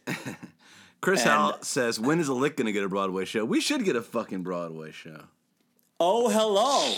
Chris 1.01 1.23
and- 1.23 1.31
Howell 1.31 1.59
says, 1.63 1.99
"When 1.99 2.21
is 2.21 2.29
a 2.29 2.35
Lick 2.35 2.59
gonna 2.59 2.73
get 2.73 2.85
a 2.85 2.89
Broadway 2.91 3.25
show? 3.25 3.47
We 3.47 3.63
should 3.63 3.83
get 3.83 3.97
a 3.97 4.03
fucking 4.03 4.43
Broadway 4.43 4.93
show." 4.93 5.23
Oh, 5.99 6.29
hello. 6.29 6.95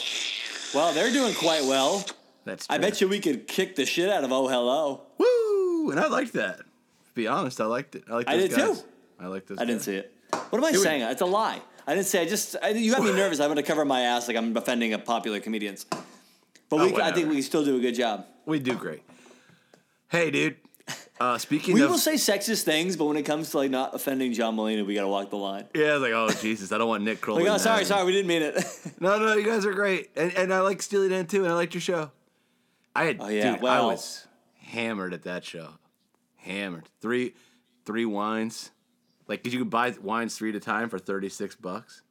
Well, 0.74 0.92
they're 0.92 1.12
doing 1.12 1.34
quite 1.34 1.62
well. 1.62 2.04
That's. 2.44 2.66
I 2.68 2.78
bet 2.78 3.00
you 3.00 3.06
we 3.06 3.20
could 3.20 3.46
kick 3.46 3.76
the 3.76 3.86
shit 3.86 4.10
out 4.10 4.24
of 4.24 4.32
Oh, 4.32 4.48
hello. 4.48 5.02
Woo! 5.16 5.92
And 5.92 6.00
I 6.00 6.08
liked 6.08 6.32
that. 6.32 6.58
To 6.58 6.64
be 7.14 7.28
honest, 7.28 7.60
I 7.60 7.66
liked 7.66 7.94
it. 7.94 8.02
I 8.10 8.14
liked 8.14 8.28
I 8.30 8.36
did 8.36 8.50
guys. 8.50 8.80
too. 8.80 8.86
I 9.20 9.28
liked 9.28 9.46
those. 9.46 9.58
I 9.58 9.64
didn't 9.64 9.82
see 9.82 9.94
it. 9.94 10.12
What 10.32 10.58
am 10.58 10.64
I 10.64 10.72
was- 10.72 10.82
saying? 10.82 11.02
It's 11.02 11.22
a 11.22 11.26
lie. 11.26 11.60
I 11.86 11.94
didn't 11.94 12.06
say. 12.06 12.22
I 12.22 12.26
just. 12.26 12.56
I, 12.62 12.70
you 12.70 12.92
got 12.92 13.02
me 13.02 13.12
nervous. 13.12 13.40
I'm 13.40 13.46
going 13.48 13.56
to 13.56 13.62
cover 13.62 13.84
my 13.84 14.02
ass 14.02 14.28
like 14.28 14.36
I'm 14.36 14.56
offending 14.56 14.92
a 14.92 14.98
popular 14.98 15.40
comedians. 15.40 15.84
But 15.84 16.00
Oh, 16.72 16.86
we, 16.86 17.00
I 17.00 17.10
think 17.12 17.28
we 17.28 17.34
can 17.34 17.42
still 17.42 17.64
do 17.64 17.76
a 17.76 17.80
good 17.80 17.94
job. 17.94 18.26
We 18.46 18.60
do 18.60 18.74
great. 18.74 19.02
Hey, 20.08 20.30
dude. 20.30 20.56
Uh, 21.20 21.36
speaking 21.36 21.74
We 21.74 21.82
of, 21.82 21.90
will 21.90 21.98
say 21.98 22.14
sexist 22.14 22.62
things, 22.62 22.96
but 22.96 23.04
when 23.04 23.16
it 23.16 23.24
comes 23.24 23.50
to 23.50 23.58
like 23.58 23.70
not 23.70 23.94
offending 23.94 24.32
John 24.32 24.56
Mulaney, 24.56 24.84
we 24.86 24.94
got 24.94 25.02
to 25.02 25.08
walk 25.08 25.30
the 25.30 25.36
line. 25.36 25.66
yeah, 25.74 25.94
like, 25.96 26.12
oh 26.12 26.30
Jesus, 26.30 26.72
I 26.72 26.78
don't 26.78 26.88
want 26.88 27.04
Nick 27.04 27.20
Kroll. 27.20 27.38
Like, 27.38 27.46
oh, 27.48 27.58
sorry, 27.58 27.84
sorry, 27.84 28.04
we 28.06 28.12
didn't 28.12 28.26
mean 28.28 28.42
it. 28.42 28.54
No, 29.00 29.18
no, 29.18 29.34
you 29.34 29.44
guys 29.44 29.66
are 29.66 29.74
great, 29.74 30.10
and 30.16 30.32
and 30.34 30.52
I 30.54 30.60
like 30.60 30.80
Steely 30.80 31.08
Dan 31.10 31.26
too, 31.26 31.44
and 31.44 31.52
I 31.52 31.56
liked 31.56 31.74
your 31.74 31.80
show. 31.82 32.10
I 32.96 33.04
had, 33.04 33.18
Oh, 33.20 33.28
yeah, 33.28 33.56
dude, 33.56 33.64
I 33.64 33.82
was 33.82 34.26
hammered 34.62 35.12
at 35.12 35.24
that 35.24 35.44
show, 35.44 35.68
hammered. 36.36 36.88
Three, 37.02 37.34
three 37.84 38.06
wines, 38.06 38.70
like 39.30 39.42
'cause 39.42 39.52
you 39.54 39.60
could 39.60 39.70
buy 39.70 39.94
wines 40.02 40.36
three 40.36 40.50
at 40.50 40.56
a 40.56 40.60
time 40.60 40.90
for 40.90 40.98
thirty 40.98 41.28
six 41.30 41.54
bucks. 41.56 42.02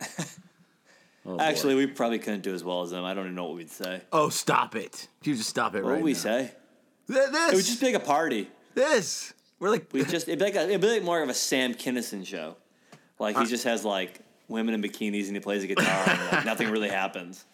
Oh, 1.28 1.36
boy. 1.38 1.42
Actually, 1.42 1.74
we 1.74 1.88
probably 1.88 2.20
couldn't 2.20 2.42
do 2.42 2.54
as 2.54 2.62
well 2.62 2.82
as 2.82 2.90
them. 2.92 3.04
I 3.04 3.12
don't 3.12 3.24
even 3.24 3.34
know 3.34 3.46
what 3.46 3.56
we'd 3.56 3.68
say. 3.68 4.00
oh, 4.12 4.28
stop 4.28 4.76
it! 4.76 5.08
You 5.24 5.34
just 5.34 5.50
stop 5.50 5.74
it 5.74 5.82
What 5.82 5.90
right 5.90 5.96
would 5.96 6.04
we 6.04 6.12
now. 6.12 6.18
say? 6.20 6.52
Th- 7.08 7.30
This, 7.32 7.52
It 7.52 7.56
would 7.56 7.64
just 7.64 7.80
be 7.80 7.86
like 7.86 8.00
a 8.00 8.06
party. 8.06 8.48
this. 8.76 9.34
We're 9.58 9.70
like, 9.70 9.88
We 9.92 10.04
just 10.04 10.28
it'd 10.28 10.38
be 10.38 10.44
like 10.44 10.54
a, 10.54 10.62
it'd 10.68 10.80
be 10.80 10.86
like 10.88 11.02
more 11.02 11.20
of 11.20 11.28
a 11.28 11.34
Sam 11.34 11.74
Kinison 11.74 12.24
show. 12.24 12.54
Like 13.18 13.34
he 13.34 13.42
uh. 13.42 13.46
just 13.46 13.64
has 13.64 13.84
like 13.84 14.20
women 14.46 14.72
in 14.74 14.80
bikinis 14.80 15.26
and 15.26 15.34
he 15.34 15.40
plays 15.40 15.64
a 15.64 15.66
guitar 15.66 16.04
and 16.08 16.30
like, 16.30 16.44
nothing 16.52 16.70
really 16.70 16.90
happens. 16.90 17.44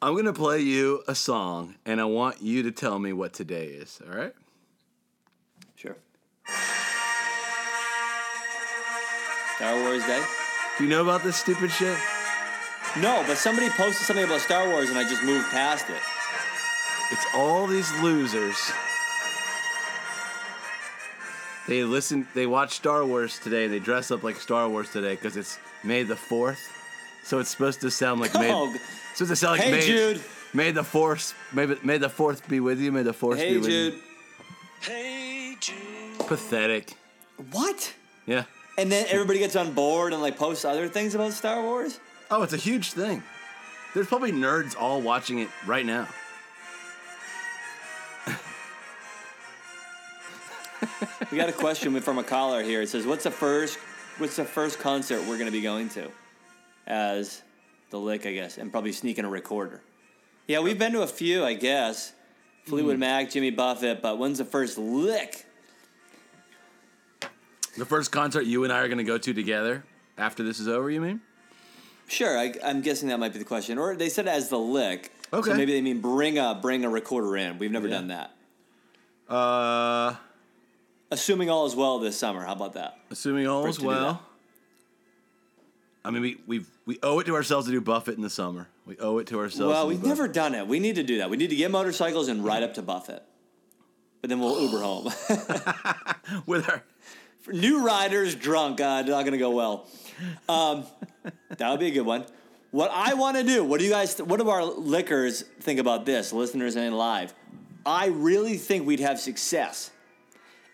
I'm 0.00 0.14
gonna 0.14 0.32
play 0.32 0.60
you 0.60 1.02
a 1.08 1.14
song, 1.16 1.74
and 1.84 2.00
I 2.00 2.04
want 2.04 2.40
you 2.40 2.62
to 2.62 2.70
tell 2.70 3.00
me 3.00 3.12
what 3.12 3.32
today 3.32 3.66
is. 3.66 4.00
All 4.08 4.16
right? 4.16 4.34
Sure. 5.74 5.96
Star 9.64 9.80
Wars 9.80 10.04
Day? 10.04 10.22
Do 10.76 10.84
you 10.84 10.90
know 10.90 11.00
about 11.00 11.22
this 11.22 11.36
stupid 11.36 11.70
shit? 11.70 11.96
No, 13.00 13.24
but 13.26 13.38
somebody 13.38 13.70
posted 13.70 14.06
something 14.06 14.26
about 14.26 14.42
Star 14.42 14.68
Wars 14.68 14.90
and 14.90 14.98
I 14.98 15.04
just 15.04 15.22
moved 15.22 15.48
past 15.48 15.88
it. 15.88 16.02
It's 17.10 17.24
all 17.34 17.66
these 17.66 17.90
losers. 18.02 18.56
They 21.66 21.82
listen. 21.82 22.28
They 22.34 22.46
watch 22.46 22.72
Star 22.72 23.06
Wars 23.06 23.38
today. 23.38 23.64
and 23.64 23.72
They 23.72 23.78
dress 23.78 24.10
up 24.10 24.22
like 24.22 24.36
Star 24.36 24.68
Wars 24.68 24.90
today 24.90 25.14
because 25.14 25.34
it's 25.34 25.58
May 25.82 26.02
the 26.02 26.16
Fourth. 26.16 26.60
So 27.24 27.38
it's 27.38 27.48
supposed 27.48 27.80
to 27.80 27.90
sound 27.90 28.20
like 28.20 28.34
May. 28.34 28.52
Oh, 28.52 28.70
it's 28.70 28.82
supposed 29.14 29.30
to 29.30 29.36
sound 29.36 29.52
like 29.52 29.62
hey, 29.62 29.72
May. 29.72 29.80
Jude. 29.86 30.20
May 30.52 30.72
the 30.72 30.84
Fourth. 30.84 31.34
May, 31.54 31.74
May 31.82 31.96
the 31.96 32.10
Fourth 32.10 32.46
be 32.50 32.60
with 32.60 32.80
you. 32.80 32.92
May 32.92 33.02
the 33.02 33.14
Fourth 33.14 33.38
be 33.38 33.44
Hey 33.44 33.56
with 33.56 33.64
Jude. 33.70 33.94
you. 33.94 34.00
Hey 34.82 35.56
Jude. 35.58 36.18
Pathetic. 36.18 36.92
What? 37.50 37.94
Yeah. 38.26 38.44
And 38.76 38.90
then 38.90 39.06
everybody 39.08 39.38
gets 39.38 39.56
on 39.56 39.72
board 39.72 40.12
and 40.12 40.20
like 40.20 40.36
posts 40.36 40.64
other 40.64 40.88
things 40.88 41.14
about 41.14 41.32
Star 41.32 41.62
Wars? 41.62 42.00
Oh, 42.30 42.42
it's 42.42 42.52
a 42.52 42.58
huge 42.58 42.92
thing. 42.92 43.22
There's 43.94 44.08
probably 44.08 44.32
nerds 44.32 44.76
all 44.76 45.00
watching 45.00 45.38
it 45.38 45.48
right 45.66 45.86
now. 45.86 46.08
We 51.30 51.38
got 51.38 51.48
a 51.48 51.52
question 51.52 51.98
from 52.00 52.18
a 52.18 52.22
caller 52.22 52.62
here. 52.62 52.82
It 52.82 52.88
says, 52.88 53.06
"What's 53.06 53.24
the 53.24 53.30
first? 53.30 53.78
What's 54.18 54.36
the 54.36 54.44
first 54.44 54.78
concert 54.78 55.20
we're 55.22 55.36
going 55.36 55.46
to 55.46 55.50
be 55.50 55.62
going 55.62 55.88
to?" 55.90 56.10
As 56.86 57.42
the 57.90 57.98
lick, 57.98 58.24
I 58.24 58.32
guess, 58.32 58.58
and 58.58 58.70
probably 58.70 58.92
sneaking 58.92 59.24
a 59.24 59.28
recorder. 59.28 59.80
Yeah, 60.46 60.60
we've 60.60 60.78
been 60.78 60.92
to 60.92 61.02
a 61.02 61.08
few, 61.08 61.44
I 61.44 61.54
guess. 61.54 62.12
Fleetwood 62.66 62.94
hmm. 62.94 63.00
Mac, 63.00 63.30
Jimmy 63.30 63.50
Buffett, 63.50 64.00
but 64.00 64.18
when's 64.18 64.38
the 64.38 64.44
first 64.44 64.78
lick? 64.78 65.44
The 67.76 67.84
first 67.84 68.12
concert 68.12 68.42
you 68.46 68.64
and 68.64 68.72
I 68.72 68.78
are 68.80 68.88
going 68.88 68.98
to 68.98 69.04
go 69.04 69.18
to 69.18 69.34
together 69.34 69.84
after 70.16 70.42
this 70.42 70.60
is 70.60 70.68
over, 70.68 70.90
you 70.90 71.00
mean? 71.00 71.20
Sure, 72.06 72.38
I, 72.38 72.54
I'm 72.64 72.82
guessing 72.82 73.08
that 73.08 73.18
might 73.18 73.32
be 73.32 73.38
the 73.38 73.44
question. 73.44 73.78
Or 73.78 73.96
they 73.96 74.08
said 74.08 74.28
as 74.28 74.48
the 74.48 74.58
lick. 74.58 75.10
Okay. 75.32 75.50
So 75.50 75.56
maybe 75.56 75.72
they 75.72 75.80
mean 75.80 76.00
bring 76.00 76.38
a 76.38 76.58
bring 76.60 76.84
a 76.84 76.88
recorder 76.88 77.36
in. 77.36 77.58
We've 77.58 77.70
never 77.72 77.88
Yeah. 77.88 77.94
done 77.94 78.08
that. 78.08 78.30
Uh, 79.28 80.14
Assuming 81.10 81.48
all 81.48 81.66
is 81.66 81.74
well 81.74 81.98
this 81.98 82.18
summer. 82.18 82.44
How 82.44 82.52
about 82.52 82.74
that? 82.74 82.98
assuming 83.10 83.46
all 83.46 83.66
is 83.66 83.76
it 83.76 83.80
to 83.80 83.82
do 83.82 83.88
well. 83.88 84.22
I 86.04 86.10
mean, 86.10 86.22
we 86.22 86.36
we 86.46 86.64
we 86.86 86.98
owe 87.02 87.18
it 87.20 87.24
to 87.24 87.34
ourselves 87.34 87.66
to 87.66 87.72
do 87.72 87.80
Buffett 87.80 88.16
in 88.16 88.22
the 88.22 88.30
summer. 88.30 88.68
We 88.84 88.98
owe 88.98 89.18
it 89.18 89.26
to 89.28 89.38
ourselves. 89.38 89.72
Well, 89.72 89.84
to 89.84 89.88
we've 89.88 90.02
never 90.04 90.28
done 90.28 90.54
it. 90.54 90.66
We 90.66 90.78
need 90.80 90.96
to 90.96 91.02
do 91.02 91.18
that. 91.18 91.30
We 91.30 91.36
need 91.36 91.50
to 91.50 91.56
get 91.56 91.70
motorcycles 91.70 92.28
and 92.28 92.44
ride 92.44 92.62
up 92.62 92.74
to 92.74 92.82
Buffett. 92.82 93.22
But 94.20 94.28
then 94.30 94.40
we'll 94.40 94.60
Uber 94.60 94.80
home. 94.80 95.04
with 96.46 96.68
our 96.68 96.82
new 97.48 97.84
riders 97.84 98.34
drunk, 98.34 98.80
uh, 98.80 99.02
not 99.02 99.24
to 99.24 99.38
go 99.38 99.50
well. 99.50 99.86
Um, 100.48 100.84
that 101.48 101.70
would 101.70 101.80
be 101.80 101.88
a 101.88 101.90
good 101.90 102.06
one. 102.06 102.24
What 102.70 102.90
I 102.92 103.14
want 103.14 103.36
to 103.36 103.44
do, 103.44 103.62
what 103.62 103.78
do 103.78 103.84
you 103.84 103.92
guys, 103.92 104.18
what 104.18 104.40
do 104.40 104.48
our 104.48 104.64
liquors 104.64 105.42
think 105.60 105.78
about 105.78 106.06
this, 106.06 106.32
listeners 106.32 106.76
and 106.76 106.96
live? 106.96 107.32
I 107.86 108.06
really 108.06 108.56
think 108.56 108.86
we'd 108.86 109.00
have 109.00 109.20
success 109.20 109.90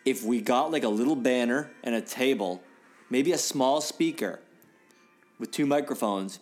if 0.04 0.24
we 0.24 0.40
got 0.40 0.70
like 0.70 0.84
a 0.84 0.88
little 0.88 1.16
banner 1.16 1.70
and 1.82 1.94
a 1.94 2.00
table, 2.00 2.62
maybe 3.10 3.32
a 3.32 3.38
small 3.38 3.80
speaker 3.80 4.40
with 5.38 5.50
two 5.50 5.66
microphones. 5.66 6.38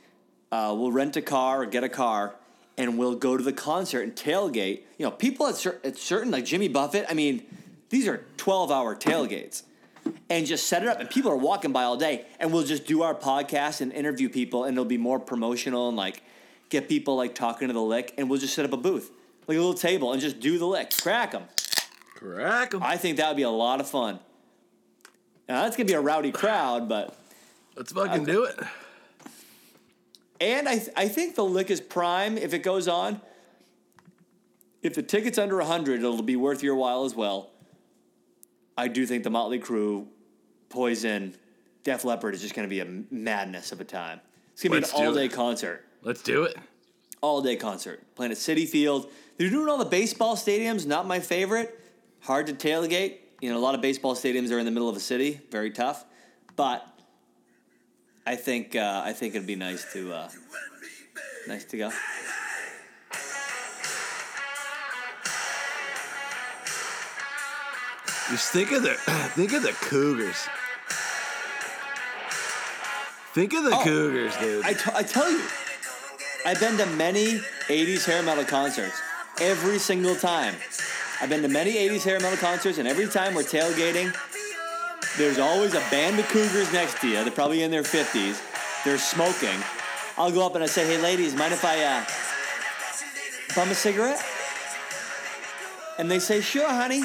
Uh, 0.53 0.75
we'll 0.79 0.93
rent 0.93 1.17
a 1.17 1.23
car 1.23 1.63
or 1.63 1.67
get 1.67 1.85
a 1.85 1.89
car, 1.89 2.37
and 2.77 2.97
we'll 2.97 3.17
go 3.17 3.37
to 3.37 3.43
the 3.43 3.53
concert 3.53 4.03
and 4.03 4.15
tailgate. 4.15 4.83
You 4.97 5.07
know, 5.07 5.11
people 5.11 5.47
at, 5.47 5.57
cer- 5.57 5.81
at 5.83 5.97
certain 5.97 6.31
like 6.31 6.45
Jimmy 6.45 6.69
Buffett. 6.69 7.05
I 7.09 7.15
mean, 7.15 7.45
these 7.91 8.07
are 8.07 8.25
twelve-hour 8.37 8.97
tailgates, 8.97 9.63
and 10.31 10.47
just 10.47 10.67
set 10.67 10.83
it 10.83 10.89
up, 10.89 11.01
and 11.01 11.09
people 11.11 11.31
are 11.31 11.37
walking 11.37 11.73
by 11.73 11.85
all 11.85 11.97
day, 11.97 12.25
and 12.39 12.53
we'll 12.53 12.65
just 12.65 12.87
do 12.87 13.03
our 13.03 13.15
podcast 13.15 13.81
and 13.81 13.93
interview 13.93 14.29
people, 14.29 14.65
and 14.65 14.75
it'll 14.75 14.85
be 14.85 14.99
more 14.99 15.19
promotional 15.19 15.89
and 15.89 15.97
like 15.97 16.23
get 16.69 16.89
people 16.89 17.17
like 17.17 17.35
talking 17.35 17.69
to 17.69 17.75
the 17.75 17.83
lick, 17.83 18.15
and 18.19 18.29
we'll 18.29 18.39
just 18.41 18.55
set 18.55 18.65
up 18.65 18.73
a 18.73 18.77
booth, 18.77 19.11
like 19.47 19.57
a 19.57 19.61
little 19.61 19.75
table, 19.75 20.13
and 20.13 20.21
just 20.21 20.41
do 20.41 20.59
the 20.59 20.67
lick, 20.67 20.93
crack 21.01 21.33
them. 21.33 21.45
crack 22.15 22.75
'em. 22.75 22.83
I 22.83 22.97
think 22.97 23.17
that 23.19 23.29
would 23.29 23.37
be 23.37 23.43
a 23.43 23.51
lot 23.51 23.81
of 23.81 23.89
fun. 23.89 24.19
Now 25.49 25.63
that's 25.63 25.77
gonna 25.77 25.87
be 25.87 25.95
a 25.95 26.01
rowdy 26.01 26.33
crowd, 26.33 26.89
but 26.89 27.17
Let's 27.77 27.93
fucking 27.93 28.25
do 28.25 28.45
it. 28.45 28.59
And 30.41 30.69
I, 30.69 30.79
th- 30.79 30.91
I 30.97 31.09
think 31.09 31.35
the 31.35 31.45
lick 31.45 31.71
is 31.71 31.81
prime 31.81 32.39
if 32.39 32.53
it 32.55 32.61
goes 32.65 32.87
on. 32.89 33.21
If 34.83 34.95
the 34.95 35.03
ticket's 35.03 35.39
under 35.39 35.57
100, 35.59 35.99
it'll 36.01 36.23
be 36.23 36.37
worth 36.37 36.63
your 36.63 36.77
while 36.77 37.05
as 37.05 37.15
well. 37.15 37.51
I 38.79 38.87
do 38.87 39.05
think 39.07 39.25
the 39.25 39.31
Motley 39.31 39.59
Crue, 39.59 40.07
Poison, 40.69 41.35
Def 41.83 42.05
Leppard 42.05 42.35
is 42.35 42.41
just 42.41 42.55
going 42.55 42.67
to 42.67 42.71
be 42.71 42.79
a 42.79 42.87
madness 43.11 43.73
of 43.73 43.81
a 43.81 43.85
time. 43.85 44.21
It's 44.53 44.63
going 44.63 44.81
to 44.81 44.89
be 44.89 44.99
an 44.99 45.07
all 45.07 45.13
day 45.13 45.25
it. 45.25 45.33
concert. 45.33 45.85
Let's 46.03 46.23
do 46.23 46.45
it. 46.45 46.57
All 47.21 47.43
day 47.43 47.57
concert. 47.57 48.01
Playing 48.15 48.31
at 48.31 48.39
Citi 48.39 48.69
Field. 48.69 49.11
They're 49.37 49.51
doing 49.51 49.69
all 49.69 49.79
the 49.79 49.85
baseball 49.85 50.37
stadiums, 50.37 50.87
not 50.87 51.09
my 51.09 51.19
favorite. 51.19 51.77
Hard 52.21 52.47
to 52.47 52.53
tailgate. 52.53 53.17
You 53.41 53.51
know, 53.51 53.59
a 53.59 53.61
lot 53.61 53.75
of 53.75 53.81
baseball 53.81 54.15
stadiums 54.15 54.53
are 54.53 54.61
in 54.61 54.65
the 54.65 54.71
middle 54.71 54.89
of 54.89 54.97
a 54.97 55.01
city, 55.01 55.41
very 55.51 55.73
tough. 55.73 56.05
But 56.55 56.87
I 58.25 58.37
think 58.37 58.77
uh, 58.77 59.03
I 59.05 59.13
think 59.13 59.35
it'd 59.35 59.47
be 59.47 59.57
nice 59.57 59.93
to 59.93 60.13
uh, 60.13 60.29
nice 61.49 61.65
to 61.67 61.79
go. 61.79 61.91
Just 68.31 68.53
think 68.53 68.73
of 68.73 68.83
the 68.83 68.95
think 69.35 69.53
of 69.53 69.63
the 69.63 69.73
Cougars. 69.73 70.37
Think 73.33 73.53
of 73.55 73.65
the 73.65 73.71
Oh, 73.75 73.83
Cougars, 73.85 74.37
dude. 74.39 74.65
I, 74.65 74.73
t- 74.73 74.91
I 74.95 75.03
tell 75.03 75.31
you, 75.31 75.43
I've 76.45 76.59
been 76.61 76.77
to 76.79 76.87
many 76.87 77.39
80s 77.69 78.05
hair 78.05 78.23
metal 78.23 78.45
concerts. 78.45 79.01
Every 79.41 79.79
single 79.79 80.17
time. 80.17 80.55
I've 81.21 81.29
been 81.29 81.43
to 81.43 81.49
many 81.49 81.75
80s 81.75 82.03
hair 82.05 82.19
metal 82.21 82.39
concerts, 82.39 82.79
and 82.79 82.89
every 82.89 83.07
time 83.07 83.35
we're 83.35 83.43
tailgating, 83.43 84.15
there's 85.17 85.39
always 85.39 85.75
a 85.75 85.81
band 85.91 86.19
of 86.19 86.27
cougars 86.29 86.73
next 86.73 87.01
to 87.01 87.09
you. 87.09 87.15
They're 87.23 87.31
probably 87.31 87.63
in 87.63 87.71
their 87.71 87.83
50s. 87.83 88.41
They're 88.85 88.99
smoking. 88.99 89.59
I'll 90.17 90.33
go 90.33 90.45
up 90.45 90.55
and 90.55 90.65
I 90.65 90.67
say, 90.67 90.87
hey, 90.87 91.01
ladies, 91.01 91.35
mind 91.35 91.53
if 91.55 91.65
I 91.65 91.83
uh, 91.83 92.05
bum 93.55 93.71
a 93.71 93.75
cigarette? 93.75 94.25
And 95.99 96.11
they 96.11 96.19
say, 96.19 96.41
sure, 96.41 96.69
honey. 96.69 97.03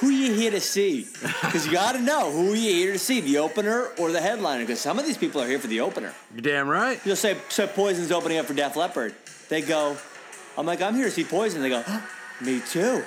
Who 0.00 0.10
you 0.10 0.32
here 0.32 0.52
to 0.52 0.60
see? 0.60 1.06
Because 1.20 1.66
you 1.66 1.72
got 1.72 1.92
to 1.92 2.00
know 2.00 2.30
who 2.30 2.54
you 2.54 2.72
here 2.72 2.92
to 2.92 2.98
see, 2.98 3.20
the 3.20 3.38
opener 3.38 3.88
or 3.98 4.12
the 4.12 4.20
headliner. 4.20 4.62
Because 4.62 4.80
some 4.80 4.98
of 4.98 5.04
these 5.04 5.18
people 5.18 5.40
are 5.40 5.46
here 5.48 5.58
for 5.58 5.66
the 5.66 5.80
opener. 5.80 6.14
You're 6.32 6.42
damn 6.42 6.68
right. 6.68 7.00
You'll 7.04 7.16
say, 7.16 7.36
so 7.48 7.66
Poison's 7.66 8.12
opening 8.12 8.38
up 8.38 8.46
for 8.46 8.54
Def 8.54 8.76
Leppard. 8.76 9.14
They 9.48 9.60
go, 9.60 9.96
I'm 10.56 10.66
like, 10.66 10.80
I'm 10.82 10.94
here 10.94 11.06
to 11.06 11.10
see 11.10 11.24
Poison. 11.24 11.62
They 11.62 11.68
go, 11.68 11.82
"Huh, 11.82 12.00
me 12.40 12.60
too. 12.60 13.02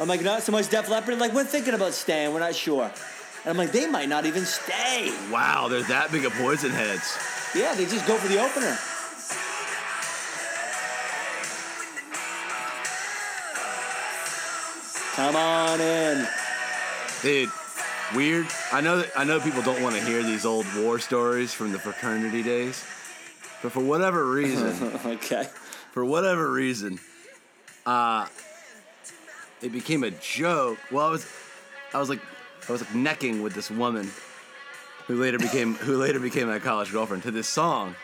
I'm 0.00 0.08
like, 0.08 0.22
not 0.22 0.42
so 0.42 0.52
much 0.52 0.68
Def 0.68 0.88
Leppard. 0.88 1.18
Like, 1.18 1.32
we're 1.32 1.44
thinking 1.44 1.74
about 1.74 1.92
staying. 1.92 2.34
We're 2.34 2.40
not 2.40 2.54
sure. 2.54 2.84
And 2.84 3.50
I'm 3.50 3.56
like, 3.56 3.70
they 3.72 3.86
might 3.86 4.08
not 4.08 4.26
even 4.26 4.44
stay. 4.44 5.12
Wow, 5.30 5.68
they're 5.68 5.82
that 5.84 6.10
big 6.10 6.24
of 6.24 6.32
poison 6.32 6.70
heads. 6.72 7.16
Yeah, 7.54 7.74
they 7.74 7.84
just 7.84 8.06
go 8.06 8.16
for 8.16 8.26
the 8.28 8.42
opener. 8.42 8.76
Come 15.16 15.34
on 15.34 15.80
in. 15.80 16.28
Dude, 17.22 17.50
weird. 18.14 18.46
I 18.70 18.82
know 18.82 18.98
that 18.98 19.10
I 19.16 19.24
know 19.24 19.40
people 19.40 19.62
don't 19.62 19.82
want 19.82 19.96
to 19.96 20.04
hear 20.04 20.22
these 20.22 20.44
old 20.44 20.66
war 20.76 20.98
stories 20.98 21.54
from 21.54 21.72
the 21.72 21.78
fraternity 21.78 22.42
days. 22.42 22.84
But 23.62 23.72
for 23.72 23.80
whatever 23.80 24.30
reason, 24.30 24.92
okay. 25.06 25.48
for 25.92 26.04
whatever 26.04 26.52
reason, 26.52 27.00
uh 27.86 28.26
it 29.62 29.72
became 29.72 30.04
a 30.04 30.10
joke. 30.10 30.76
Well, 30.90 31.06
I 31.06 31.10
was 31.10 31.26
I 31.94 31.98
was 31.98 32.10
like 32.10 32.20
I 32.68 32.72
was 32.72 32.82
like 32.82 32.94
necking 32.94 33.42
with 33.42 33.54
this 33.54 33.70
woman 33.70 34.10
who 35.06 35.16
later 35.16 35.38
became 35.38 35.76
who 35.76 35.96
later 35.96 36.20
became 36.20 36.48
my 36.48 36.58
college 36.58 36.92
girlfriend 36.92 37.22
to 37.22 37.30
this 37.30 37.48
song. 37.48 37.96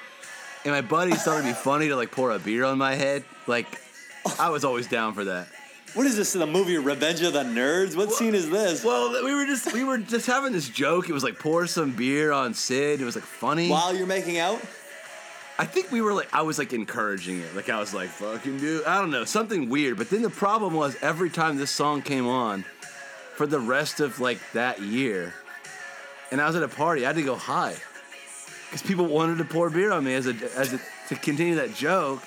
And 0.64 0.72
my 0.72 0.80
buddies 0.80 1.22
thought 1.24 1.34
it'd 1.40 1.44
be 1.44 1.52
funny 1.52 1.88
to 1.88 1.96
like 1.96 2.10
pour 2.10 2.30
a 2.30 2.38
beer 2.38 2.64
on 2.64 2.78
my 2.78 2.94
head. 2.94 3.22
Like 3.46 3.66
I 4.38 4.48
was 4.48 4.64
always 4.64 4.86
down 4.86 5.12
for 5.12 5.24
that. 5.24 5.48
What 5.94 6.06
is 6.06 6.16
this, 6.16 6.34
in 6.34 6.40
the 6.40 6.46
movie 6.46 6.78
Revenge 6.78 7.20
of 7.20 7.34
the 7.34 7.42
Nerds? 7.42 7.94
What 7.94 8.12
scene 8.12 8.34
is 8.34 8.48
this? 8.48 8.82
Well, 8.82 9.12
we 9.22 9.34
were 9.34 9.44
just 9.44 9.74
we 9.74 9.84
were 9.84 9.98
just 9.98 10.26
having 10.26 10.52
this 10.52 10.70
joke. 10.70 11.10
It 11.10 11.12
was 11.12 11.22
like 11.22 11.38
pour 11.38 11.66
some 11.66 11.92
beer 11.92 12.32
on 12.32 12.54
Sid. 12.54 13.02
It 13.02 13.04
was 13.04 13.14
like 13.14 13.24
funny. 13.24 13.68
While 13.68 13.94
you're 13.94 14.06
making 14.06 14.38
out? 14.38 14.58
I 15.58 15.66
think 15.66 15.92
we 15.92 16.00
were 16.00 16.14
like 16.14 16.32
I 16.32 16.42
was 16.42 16.58
like 16.58 16.72
encouraging 16.72 17.40
it. 17.40 17.54
Like 17.54 17.68
I 17.68 17.78
was 17.78 17.92
like 17.92 18.08
fucking 18.08 18.58
dude. 18.58 18.86
I 18.86 18.98
don't 19.00 19.10
know 19.10 19.26
something 19.26 19.68
weird. 19.68 19.98
But 19.98 20.08
then 20.08 20.22
the 20.22 20.30
problem 20.30 20.72
was 20.72 20.96
every 21.02 21.28
time 21.28 21.58
this 21.58 21.70
song 21.70 22.00
came 22.00 22.26
on, 22.26 22.64
for 23.34 23.46
the 23.46 23.60
rest 23.60 24.00
of 24.00 24.18
like 24.18 24.38
that 24.54 24.80
year, 24.80 25.34
and 26.30 26.40
I 26.40 26.46
was 26.46 26.56
at 26.56 26.62
a 26.62 26.68
party, 26.68 27.04
I 27.04 27.08
had 27.08 27.16
to 27.16 27.22
go 27.22 27.36
high 27.36 27.76
because 28.64 28.82
people 28.82 29.04
wanted 29.04 29.36
to 29.38 29.44
pour 29.44 29.68
beer 29.68 29.92
on 29.92 30.04
me 30.04 30.14
as 30.14 30.26
a 30.26 30.34
as 30.56 30.72
a 30.72 30.80
to 31.08 31.16
continue 31.16 31.56
that 31.56 31.74
joke. 31.74 32.22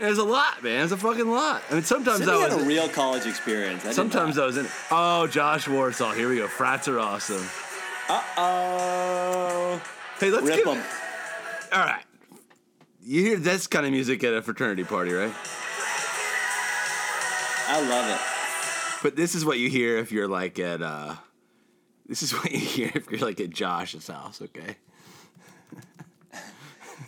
It 0.00 0.06
was 0.06 0.18
a 0.18 0.24
lot, 0.24 0.62
man. 0.62 0.78
It 0.80 0.82
was 0.84 0.92
a 0.92 0.96
fucking 0.96 1.28
lot. 1.30 1.62
I 1.70 1.74
mean, 1.74 1.82
sometimes 1.82 2.18
Sydney 2.18 2.32
I 2.32 2.38
had 2.48 2.54
was. 2.54 2.62
a 2.62 2.66
real 2.66 2.88
college 2.88 3.26
experience. 3.26 3.84
I 3.84 3.92
Sometimes. 3.92 4.38
I 4.38 4.46
was 4.46 4.56
in. 4.56 4.66
Oh, 4.90 5.26
Josh 5.26 5.68
Warsaw. 5.68 6.12
Here 6.12 6.28
we 6.28 6.36
go. 6.36 6.48
Frats 6.48 6.88
are 6.88 6.98
awesome. 6.98 7.46
Uh-oh. 8.08 9.80
Hey, 10.18 10.30
let's 10.30 10.46
Rip 10.46 10.56
give. 10.56 10.66
'em. 10.68 10.82
All 11.72 11.80
right. 11.84 12.02
You 13.02 13.22
hear 13.22 13.36
this 13.38 13.66
kind 13.66 13.84
of 13.86 13.92
music 13.92 14.24
at 14.24 14.32
a 14.34 14.42
fraternity 14.42 14.84
party, 14.84 15.12
right? 15.12 15.32
I 17.68 17.80
love 17.88 18.08
it. 18.10 18.20
But 19.02 19.16
this 19.16 19.34
is 19.34 19.44
what 19.44 19.58
you 19.58 19.68
hear 19.70 19.98
if 19.98 20.12
you're 20.12 20.28
like 20.28 20.58
at. 20.58 20.82
uh 20.82 21.14
This 22.06 22.22
is 22.22 22.32
what 22.34 22.50
you 22.50 22.58
hear 22.58 22.90
if 22.94 23.10
you're 23.10 23.20
like 23.20 23.38
at 23.40 23.50
Josh's 23.50 24.06
house. 24.08 24.40
Okay. 24.42 24.76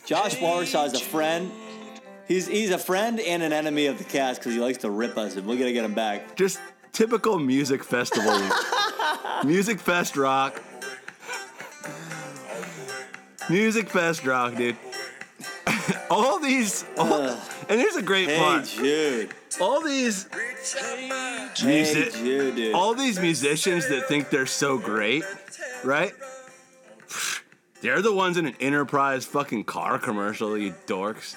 Josh 0.06 0.40
Warsaw 0.40 0.84
is 0.84 0.94
a 0.94 1.00
friend. 1.00 1.50
He's 2.28 2.46
he's 2.46 2.70
a 2.70 2.78
friend 2.78 3.20
and 3.20 3.42
an 3.42 3.52
enemy 3.52 3.86
of 3.86 3.98
the 3.98 4.04
cast 4.04 4.40
because 4.40 4.54
he 4.54 4.60
likes 4.60 4.78
to 4.78 4.90
rip 4.90 5.18
us, 5.18 5.36
and 5.36 5.46
we're 5.46 5.58
gonna 5.58 5.72
get 5.72 5.84
him 5.84 5.94
back. 5.94 6.36
Just 6.36 6.60
typical 6.92 7.38
music 7.38 7.82
festival. 7.84 8.40
music 9.44 9.80
fest 9.80 10.16
rock. 10.16 10.62
Music 13.50 13.88
fest 13.88 14.24
rock, 14.24 14.54
dude. 14.54 14.76
all 16.10 16.38
these. 16.38 16.84
All, 16.96 17.36
and 17.68 17.80
here's 17.80 17.96
a 17.96 18.02
great 18.02 18.28
Hey 18.28 18.38
part. 18.38 18.64
Jude. 18.66 19.30
All 19.60 19.82
these 19.82 20.28
Hey 20.74 21.10
music. 21.64 22.14
Jude, 22.14 22.56
dude. 22.56 22.74
all 22.74 22.94
these 22.94 23.18
musicians 23.18 23.88
that 23.88 24.06
think 24.08 24.30
they're 24.30 24.46
so 24.46 24.78
great, 24.78 25.24
right? 25.84 26.12
They're 27.82 28.00
the 28.00 28.12
ones 28.14 28.36
in 28.36 28.46
an 28.46 28.54
enterprise 28.60 29.24
fucking 29.26 29.64
car 29.64 29.98
commercial, 29.98 30.56
you 30.56 30.72
dorks. 30.86 31.34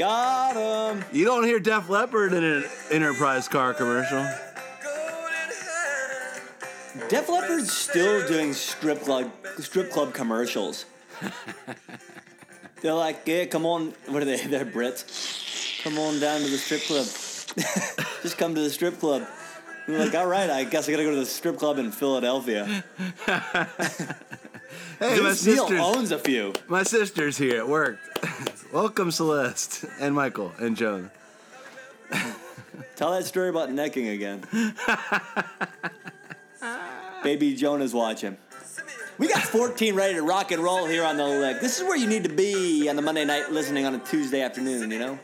Got 0.00 0.56
him. 0.56 1.04
You 1.12 1.26
don't 1.26 1.44
hear 1.44 1.60
Def 1.60 1.90
Leppard 1.90 2.32
in 2.32 2.42
an 2.42 2.64
Enterprise 2.90 3.48
car 3.48 3.74
commercial. 3.74 4.22
Def 7.10 7.28
Leppard's 7.28 7.70
still 7.70 8.26
doing 8.26 8.54
strip 8.54 9.02
club 9.02 9.30
strip 9.58 9.90
club 9.90 10.14
commercials. 10.14 10.86
They're 12.80 12.94
like, 12.94 13.24
yeah, 13.26 13.44
come 13.44 13.66
on. 13.66 13.92
What 14.06 14.22
are 14.22 14.24
they? 14.24 14.38
They're 14.38 14.64
Brits. 14.64 15.82
Come 15.84 15.98
on 15.98 16.18
down 16.18 16.40
to 16.40 16.48
the 16.48 16.56
strip 16.56 16.80
club. 16.84 17.04
Just 18.22 18.38
come 18.38 18.54
to 18.54 18.60
the 18.62 18.70
strip 18.70 18.98
club. 19.00 19.26
And 19.84 19.96
we're 19.96 20.02
like, 20.02 20.14
all 20.14 20.26
right, 20.26 20.48
I 20.48 20.64
guess 20.64 20.88
I 20.88 20.92
gotta 20.92 21.04
go 21.04 21.10
to 21.10 21.16
the 21.16 21.26
strip 21.26 21.58
club 21.58 21.76
in 21.76 21.92
Philadelphia. 21.92 22.84
Hey, 25.00 25.18
my 25.18 25.32
sister's, 25.32 25.80
owns 25.80 26.12
a 26.12 26.18
few. 26.18 26.52
my 26.68 26.82
sister's 26.82 27.38
here 27.38 27.56
at 27.56 27.66
work. 27.66 27.98
Welcome, 28.72 29.10
Celeste 29.10 29.86
and 29.98 30.14
Michael 30.14 30.52
and 30.58 30.76
Joan. 30.76 31.10
Tell 32.96 33.12
that 33.12 33.24
story 33.24 33.48
about 33.48 33.72
necking 33.72 34.08
again. 34.08 34.42
Baby 37.22 37.54
Jonah's 37.54 37.94
watching. 37.94 38.36
We 39.16 39.28
got 39.28 39.42
14 39.42 39.94
ready 39.94 40.14
to 40.14 40.22
rock 40.22 40.52
and 40.52 40.62
roll 40.62 40.86
here 40.86 41.04
on 41.04 41.16
the 41.16 41.24
leg. 41.24 41.60
This 41.60 41.78
is 41.80 41.84
where 41.84 41.96
you 41.96 42.06
need 42.06 42.24
to 42.24 42.30
be 42.34 42.88
on 42.90 42.96
the 42.96 43.02
Monday 43.02 43.24
night 43.24 43.50
listening 43.50 43.86
on 43.86 43.94
a 43.94 43.98
Tuesday 44.00 44.42
afternoon, 44.42 44.90
you 44.90 44.98
know? 44.98 45.18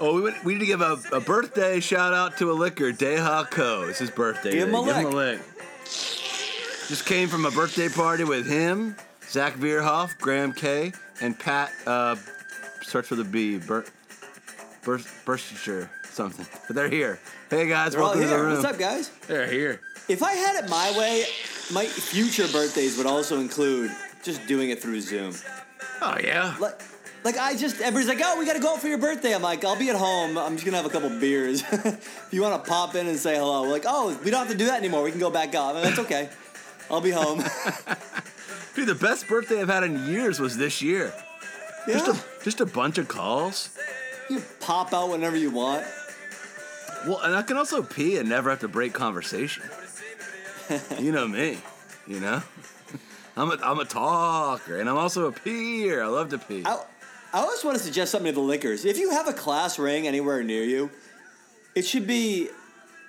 Oh, 0.00 0.14
we, 0.16 0.20
would- 0.22 0.34
we 0.44 0.54
need 0.54 0.60
to 0.60 0.66
give 0.66 0.80
a, 0.80 0.98
a 1.12 1.20
birthday 1.20 1.78
shout 1.78 2.12
out 2.12 2.36
to 2.38 2.50
a 2.50 2.54
liquor, 2.54 2.90
Deha 2.92 3.48
Co. 3.50 3.86
It's 3.88 4.00
his 4.00 4.10
birthday. 4.10 4.50
Give 4.52 4.68
him 4.68 4.74
a 4.74 4.84
Give 4.84 4.96
him 4.96 5.06
a 5.06 5.10
lick. 5.10 5.40
Just 5.84 7.06
came 7.06 7.28
from 7.28 7.46
a 7.46 7.50
birthday 7.52 7.88
party 7.88 8.24
with 8.24 8.46
him, 8.46 8.96
Zach 9.32 9.54
Veerhoff, 9.54 10.18
Graham 10.18 10.52
K, 10.52 10.92
and 11.22 11.38
Pat. 11.38 11.72
Uh, 11.86 12.16
search 12.82 13.06
for 13.06 13.14
the 13.14 13.24
B. 13.24 13.56
Bert, 13.56 13.90
Bert, 14.84 15.00
something. 16.04 16.46
But 16.66 16.76
they're 16.76 16.90
here. 16.90 17.18
Hey 17.48 17.66
guys, 17.66 17.92
They're 17.92 18.02
welcome 18.02 18.20
to 18.20 18.26
the 18.26 18.38
room. 18.38 18.52
What's 18.52 18.66
up, 18.66 18.78
guys? 18.78 19.10
They're 19.28 19.50
here. 19.50 19.80
If 20.06 20.22
I 20.22 20.34
had 20.34 20.62
it 20.62 20.68
my 20.68 20.94
way, 20.98 21.24
my 21.72 21.86
future 21.86 22.46
birthdays 22.48 22.98
would 22.98 23.06
also 23.06 23.40
include 23.40 23.90
just 24.22 24.46
doing 24.46 24.68
it 24.68 24.82
through 24.82 25.00
Zoom. 25.00 25.34
Oh 26.02 26.18
yeah. 26.22 26.54
Like, 26.60 26.82
like 27.24 27.38
I 27.38 27.56
just 27.56 27.80
everybody's 27.80 28.08
like, 28.08 28.20
oh, 28.22 28.38
we 28.38 28.44
got 28.44 28.56
to 28.56 28.60
go 28.60 28.74
out 28.74 28.82
for 28.82 28.88
your 28.88 28.98
birthday. 28.98 29.34
I'm 29.34 29.40
like, 29.40 29.64
I'll 29.64 29.78
be 29.78 29.88
at 29.88 29.96
home. 29.96 30.36
I'm 30.36 30.56
just 30.56 30.66
gonna 30.66 30.76
have 30.76 30.84
a 30.84 30.90
couple 30.90 31.08
beers. 31.08 31.62
if 31.72 32.28
you 32.32 32.42
want 32.42 32.62
to 32.62 32.70
pop 32.70 32.94
in 32.96 33.06
and 33.06 33.16
say 33.16 33.36
hello, 33.36 33.62
we're 33.62 33.68
like, 33.68 33.86
oh, 33.86 34.14
we 34.22 34.30
don't 34.30 34.40
have 34.40 34.52
to 34.52 34.58
do 34.58 34.66
that 34.66 34.78
anymore. 34.78 35.02
We 35.02 35.10
can 35.10 35.20
go 35.20 35.30
back 35.30 35.54
out. 35.54 35.70
I'm 35.70 35.76
like, 35.76 35.84
That's 35.84 36.00
okay. 36.00 36.28
I'll 36.90 37.00
be 37.00 37.12
home. 37.12 37.42
Dude, 38.74 38.88
the 38.88 38.94
best 38.94 39.28
birthday 39.28 39.60
I've 39.60 39.68
had 39.68 39.84
in 39.84 40.06
years 40.06 40.40
was 40.40 40.56
this 40.56 40.80
year. 40.80 41.12
Just 41.86 42.06
yeah. 42.06 42.14
a 42.14 42.44
just 42.44 42.60
a 42.60 42.66
bunch 42.66 42.98
of 42.98 43.08
calls. 43.08 43.70
You 44.30 44.42
pop 44.60 44.94
out 44.94 45.10
whenever 45.10 45.36
you 45.36 45.50
want. 45.50 45.84
Well, 47.06 47.20
and 47.20 47.34
I 47.34 47.42
can 47.42 47.56
also 47.56 47.82
pee 47.82 48.16
and 48.18 48.28
never 48.28 48.50
have 48.50 48.60
to 48.60 48.68
break 48.68 48.92
conversation. 48.92 49.64
you 50.98 51.12
know 51.12 51.26
me, 51.26 51.58
you 52.06 52.20
know. 52.20 52.42
I'm 53.36 53.50
a 53.50 53.58
I'm 53.62 53.78
a 53.78 53.84
talker, 53.84 54.78
and 54.78 54.88
I'm 54.88 54.96
also 54.96 55.26
a 55.26 55.32
peer. 55.32 56.02
I 56.02 56.06
love 56.06 56.30
to 56.30 56.38
pee. 56.38 56.62
I, 56.64 56.80
I 57.32 57.40
always 57.40 57.64
want 57.64 57.76
to 57.78 57.82
suggest 57.82 58.12
something 58.12 58.30
to 58.30 58.34
the 58.34 58.40
liquors. 58.40 58.84
If 58.84 58.98
you 58.98 59.10
have 59.10 59.26
a 59.26 59.32
class 59.32 59.78
ring 59.78 60.06
anywhere 60.06 60.42
near 60.42 60.62
you, 60.62 60.90
it 61.74 61.82
should 61.82 62.06
be 62.06 62.48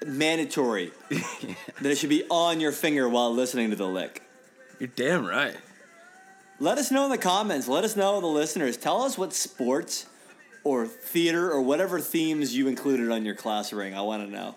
mandatory 0.06 0.92
that 1.10 1.92
it 1.92 1.98
should 1.98 2.10
be 2.10 2.24
on 2.30 2.60
your 2.60 2.72
finger 2.72 3.08
while 3.08 3.34
listening 3.34 3.70
to 3.70 3.76
the 3.76 3.88
lick. 3.88 4.24
You're 4.84 4.92
damn 4.98 5.26
right. 5.26 5.56
Let 6.60 6.78
us 6.78 6.92
know 6.92 7.06
in 7.06 7.10
the 7.10 7.18
comments. 7.18 7.70
Let 7.70 7.86
us 7.86 7.96
know, 7.96 8.20
the 8.20 8.28
listeners. 8.28 8.76
Tell 8.76 9.04
us 9.04 9.18
what 9.18 9.32
sports 9.32 10.08
or 10.66 10.86
theater 10.88 11.50
or 11.50 11.62
whatever 11.62 12.02
themes 12.02 12.54
you 12.54 12.68
included 12.68 13.10
on 13.10 13.24
your 13.24 13.34
class 13.34 13.72
ring. 13.72 13.96
I 13.96 14.02
want 14.02 14.26
to 14.26 14.30
know. 14.30 14.56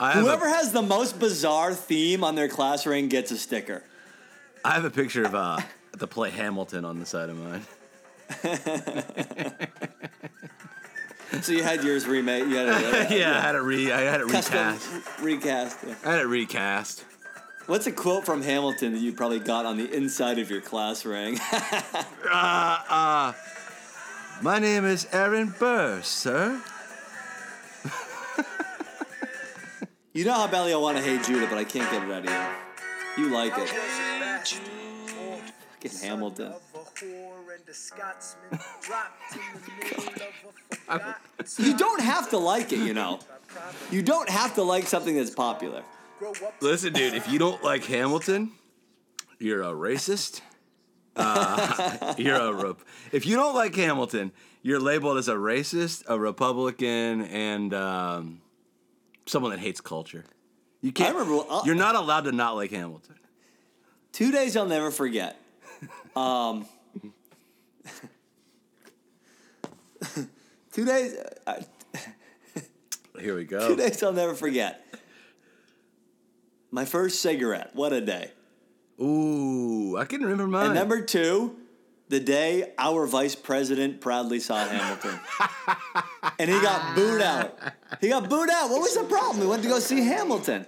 Whoever 0.00 0.46
a, 0.46 0.50
has 0.50 0.72
the 0.72 0.80
most 0.80 1.20
bizarre 1.20 1.74
theme 1.74 2.24
on 2.24 2.34
their 2.34 2.48
class 2.48 2.86
ring 2.86 3.08
gets 3.08 3.30
a 3.30 3.36
sticker. 3.36 3.82
I 4.64 4.70
have 4.70 4.86
a 4.86 4.90
picture 4.90 5.24
of 5.24 5.34
uh, 5.34 5.58
the 5.92 6.06
play 6.06 6.30
Hamilton 6.30 6.86
on 6.86 6.98
the 6.98 7.04
side 7.04 7.28
of 7.28 7.36
mine. 7.36 7.66
So 11.40 11.52
you 11.52 11.62
had 11.62 11.82
yours 11.82 12.06
remade. 12.06 12.46
You 12.46 12.56
had 12.56 12.68
it 12.68 13.10
uh, 13.10 13.14
yeah, 13.14 13.38
I 13.38 13.40
had 13.40 13.54
it 13.54 13.62
re 13.62 13.90
I 13.90 14.02
had 14.02 14.20
it 14.20 14.28
custom 14.28 14.58
recast. 14.58 15.20
recast. 15.22 15.78
yeah. 15.86 15.94
I 16.04 16.10
had 16.12 16.20
it 16.20 16.26
recast. 16.26 17.04
What's 17.66 17.86
a 17.86 17.92
quote 17.92 18.24
from 18.26 18.42
Hamilton 18.42 18.92
that 18.92 18.98
you 18.98 19.12
probably 19.12 19.38
got 19.38 19.66
on 19.66 19.76
the 19.76 19.88
inside 19.94 20.38
of 20.38 20.50
your 20.50 20.60
class 20.60 21.04
ring? 21.04 21.38
Uh, 22.34 22.78
uh, 22.88 23.32
my 24.40 24.58
name 24.58 24.86
is 24.86 25.06
Aaron 25.12 25.54
Burr, 25.58 26.00
sir. 26.00 26.62
you 30.14 30.24
know 30.24 30.32
how 30.32 30.46
badly 30.46 30.72
I 30.72 30.78
want 30.78 30.96
to 30.96 31.02
hate 31.02 31.22
Judah, 31.24 31.46
but 31.46 31.58
I 31.58 31.64
can't 31.64 31.90
get 31.90 32.02
it 32.02 32.10
out 32.10 32.26
of 32.26 32.30
you. 33.18 33.24
You 33.24 33.34
like 33.34 33.52
it. 33.58 33.68
Fucking 35.82 35.98
Hamilton. 36.00 36.54
You 41.58 41.76
don't 41.76 42.00
have 42.00 42.30
to 42.30 42.38
like 42.38 42.72
it, 42.72 42.78
you 42.78 42.94
know. 42.94 43.18
You 43.90 44.02
don't 44.02 44.28
have 44.28 44.54
to 44.54 44.62
like 44.62 44.86
something 44.86 45.16
that's 45.16 45.30
popular. 45.30 45.82
Listen, 46.60 46.92
dude, 46.92 47.14
if 47.14 47.28
you 47.30 47.38
don't 47.38 47.62
like 47.64 47.84
Hamilton, 47.84 48.52
you're 49.38 49.62
a 49.62 49.72
racist. 49.72 50.40
Uh, 51.16 52.14
you're 52.18 52.36
a 52.36 52.52
rep- 52.52 52.80
if 53.12 53.26
you 53.26 53.36
don't 53.36 53.54
like 53.54 53.74
Hamilton, 53.74 54.32
you're 54.62 54.80
labeled 54.80 55.18
as 55.18 55.28
a 55.28 55.34
racist, 55.34 56.04
a 56.08 56.18
Republican, 56.18 57.22
and 57.22 57.74
um, 57.74 58.40
someone 59.26 59.50
that 59.50 59.60
hates 59.60 59.80
culture. 59.80 60.24
You 60.80 60.92
can't. 60.92 61.14
I 61.14 61.18
remember- 61.18 61.44
uh, 61.48 61.62
you're 61.64 61.74
not 61.74 61.96
allowed 61.96 62.22
to 62.24 62.32
not 62.32 62.56
like 62.56 62.70
Hamilton. 62.70 63.16
Two 64.12 64.30
days 64.30 64.56
I'll 64.56 64.66
never 64.66 64.90
forget. 64.90 65.36
Um, 66.14 66.66
two 70.72 70.84
days. 70.84 71.16
Uh, 71.46 71.62
Here 73.20 73.34
we 73.36 73.44
go. 73.44 73.68
two 73.68 73.76
days 73.76 74.02
I'll 74.02 74.12
never 74.12 74.34
forget. 74.34 74.84
My 76.72 76.86
first 76.86 77.20
cigarette. 77.20 77.70
What 77.74 77.92
a 77.92 78.00
day. 78.00 78.32
Ooh, 79.00 79.96
I 79.98 80.06
can 80.06 80.22
remember 80.22 80.46
mine. 80.46 80.66
And 80.66 80.74
number 80.74 81.02
two, 81.02 81.56
the 82.12 82.20
day 82.20 82.74
our 82.78 83.06
vice 83.06 83.34
president 83.34 84.02
proudly 84.02 84.38
saw 84.38 84.68
Hamilton. 84.68 85.18
and 86.38 86.50
he 86.50 86.60
got 86.60 86.94
booed 86.94 87.22
out. 87.22 87.58
He 88.02 88.10
got 88.10 88.28
booed 88.28 88.50
out. 88.50 88.68
What 88.68 88.82
was 88.82 88.94
the 88.94 89.04
problem? 89.04 89.40
He 89.40 89.46
went 89.48 89.62
to 89.62 89.68
go 89.70 89.78
see 89.78 90.04
Hamilton. 90.04 90.66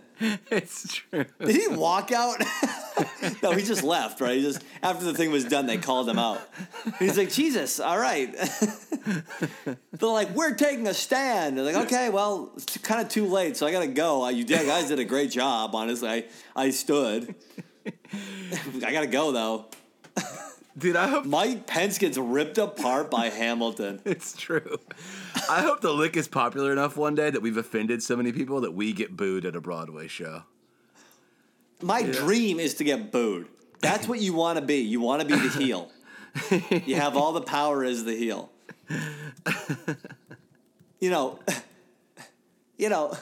it's 0.50 0.90
true. 0.94 1.26
Did 1.40 1.54
he 1.54 1.68
walk 1.68 2.12
out? 2.12 2.42
no, 3.42 3.52
he 3.52 3.62
just 3.62 3.83
left, 3.83 4.22
right? 4.22 4.38
He 4.38 4.42
just 4.42 4.64
after 4.83 5.04
the 5.04 5.12
thing 5.12 5.30
was 5.30 5.44
done, 5.44 5.66
they 5.66 5.76
called 5.76 6.09
him 6.09 6.18
out. 6.18 6.40
He's 6.98 7.18
like, 7.18 7.30
Jesus, 7.30 7.78
all 7.78 7.98
right. 7.98 8.33
They're 9.64 9.76
like, 10.00 10.30
we're 10.30 10.54
taking 10.54 10.87
a 10.87 10.94
stand. 10.94 11.59
They're 11.59 11.64
like, 11.64 11.87
okay, 11.87 12.09
well, 12.09 12.52
it's 12.57 12.78
kind 12.78 13.02
of 13.02 13.11
too 13.11 13.26
late, 13.26 13.59
so 13.59 13.66
I 13.66 13.72
gotta 13.72 13.87
go. 13.87 14.26
You 14.30 14.44
guys 14.44 14.88
did 14.88 14.98
a 14.98 15.04
great 15.04 15.30
job, 15.30 15.74
honestly. 15.74 16.09
I, 16.09 16.24
I 16.57 16.70
stood. 16.70 17.35
I 17.87 18.92
gotta 18.92 19.09
go 19.09 19.30
though. 19.30 19.66
Dude, 20.76 20.96
I 20.96 21.06
hope 21.06 21.24
Mike 21.24 21.66
Pence 21.66 21.98
gets 21.98 22.18
ripped 22.18 22.58
apart 22.58 23.10
by 23.10 23.28
Hamilton. 23.28 24.00
it's 24.04 24.37
true. 24.37 24.78
I 25.48 25.62
hope 25.62 25.80
the 25.80 25.92
lick 25.92 26.16
is 26.16 26.26
popular 26.26 26.72
enough 26.72 26.96
one 26.96 27.14
day 27.14 27.30
that 27.30 27.40
we've 27.42 27.56
offended 27.56 28.02
so 28.02 28.16
many 28.16 28.32
people 28.32 28.60
that 28.62 28.72
we 28.72 28.92
get 28.92 29.16
booed 29.16 29.44
at 29.44 29.54
a 29.54 29.60
Broadway 29.60 30.08
show. 30.08 30.42
My 31.80 32.02
dream 32.02 32.58
is 32.58 32.74
to 32.74 32.84
get 32.84 33.12
booed. 33.12 33.46
That's 33.80 34.08
what 34.08 34.20
you 34.20 34.32
want 34.32 34.58
to 34.58 34.64
be. 34.64 34.78
You 34.78 35.00
want 35.00 35.22
to 35.22 35.28
be 35.28 35.37
the 35.37 35.48
heel. 35.48 35.90
You 36.84 36.96
have 36.96 37.16
all 37.16 37.32
the 37.32 37.40
power 37.40 37.84
as 37.84 38.02
the 38.02 38.16
heel. 38.16 38.50
You 40.98 41.10
know, 41.10 41.38
you 42.78 42.88
know, 42.88 43.16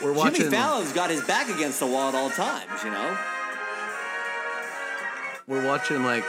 We're 0.00 0.12
watching. 0.12 0.42
Jimmy 0.42 0.50
Fallon's 0.50 0.92
got 0.92 1.10
his 1.10 1.24
back 1.24 1.48
against 1.48 1.80
the 1.80 1.86
wall 1.86 2.10
at 2.10 2.14
all 2.14 2.30
times, 2.30 2.84
you 2.84 2.90
know? 2.90 3.18
We're 5.46 5.64
watching 5.66 6.02
like. 6.02 6.24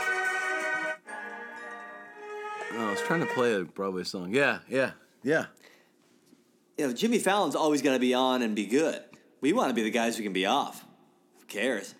Oh, 2.73 2.88
I 2.88 2.91
was 2.91 3.01
trying 3.01 3.21
to 3.21 3.25
play 3.27 3.56
a 3.56 3.63
Broadway 3.63 4.03
song. 4.03 4.34
Yeah, 4.34 4.60
yeah, 4.69 4.91
yeah. 5.23 5.45
You 6.77 6.88
know, 6.88 6.93
Jimmy 6.93 7.17
Fallon's 7.17 7.56
always 7.56 7.82
got 7.82 7.93
to 7.93 7.99
be 7.99 8.13
on 8.13 8.41
and 8.43 8.56
be 8.56 8.65
good. 8.67 9.01
We 9.41 9.53
want 9.53 9.69
to 9.69 9.73
be 9.73 9.82
the 9.84 9.89
guys 9.89 10.17
who 10.17 10.23
can 10.23 10.34
be 10.34 10.45
off. 10.45 10.86
Who 11.39 11.45
cares? 11.45 11.95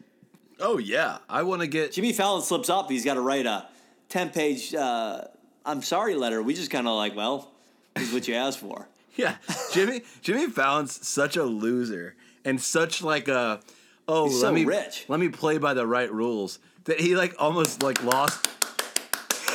Oh 0.60 0.78
yeah, 0.78 1.20
I 1.30 1.44
want 1.44 1.62
to 1.62 1.68
get. 1.68 1.92
Jimmy 1.94 2.14
Fallon 2.14 2.42
slips 2.42 2.70
up, 2.70 2.90
he's 2.90 3.06
got 3.06 3.16
to 3.16 3.22
write 3.22 3.46
a 3.46 3.68
10 4.10 4.30
page 4.32 4.74
uh, 4.76 5.22
I'm 5.66 5.82
sorry 5.82 6.16
letter. 6.16 6.42
We 6.42 6.54
just 6.54 6.72
kind 6.72 6.88
of 6.88 6.96
like, 6.96 7.16
well, 7.16 7.52
this 7.96 8.08
is 8.08 8.14
what 8.14 8.28
you 8.28 8.36
asked 8.36 8.60
for. 8.60 8.88
Yeah, 9.16 9.38
Jimmy. 9.74 10.04
Jimmy 10.22 10.46
Fallon's 10.46 11.04
such 11.08 11.38
a 11.38 11.44
loser 11.44 12.14
and 12.46 12.62
such 12.62 13.02
like 13.02 13.28
a. 13.28 13.62
Oh, 14.08 14.26
He's 14.26 14.36
let 14.44 14.50
so 14.50 14.54
me 14.54 14.64
rich. 14.64 15.06
let 15.08 15.20
me 15.20 15.30
play 15.30 15.58
by 15.58 15.74
the 15.74 15.88
right 15.88 16.14
rules 16.14 16.60
that 16.88 17.00
he 17.00 17.16
like 17.16 17.36
almost 17.40 17.84
like 17.84 18.04
lost. 18.04 18.48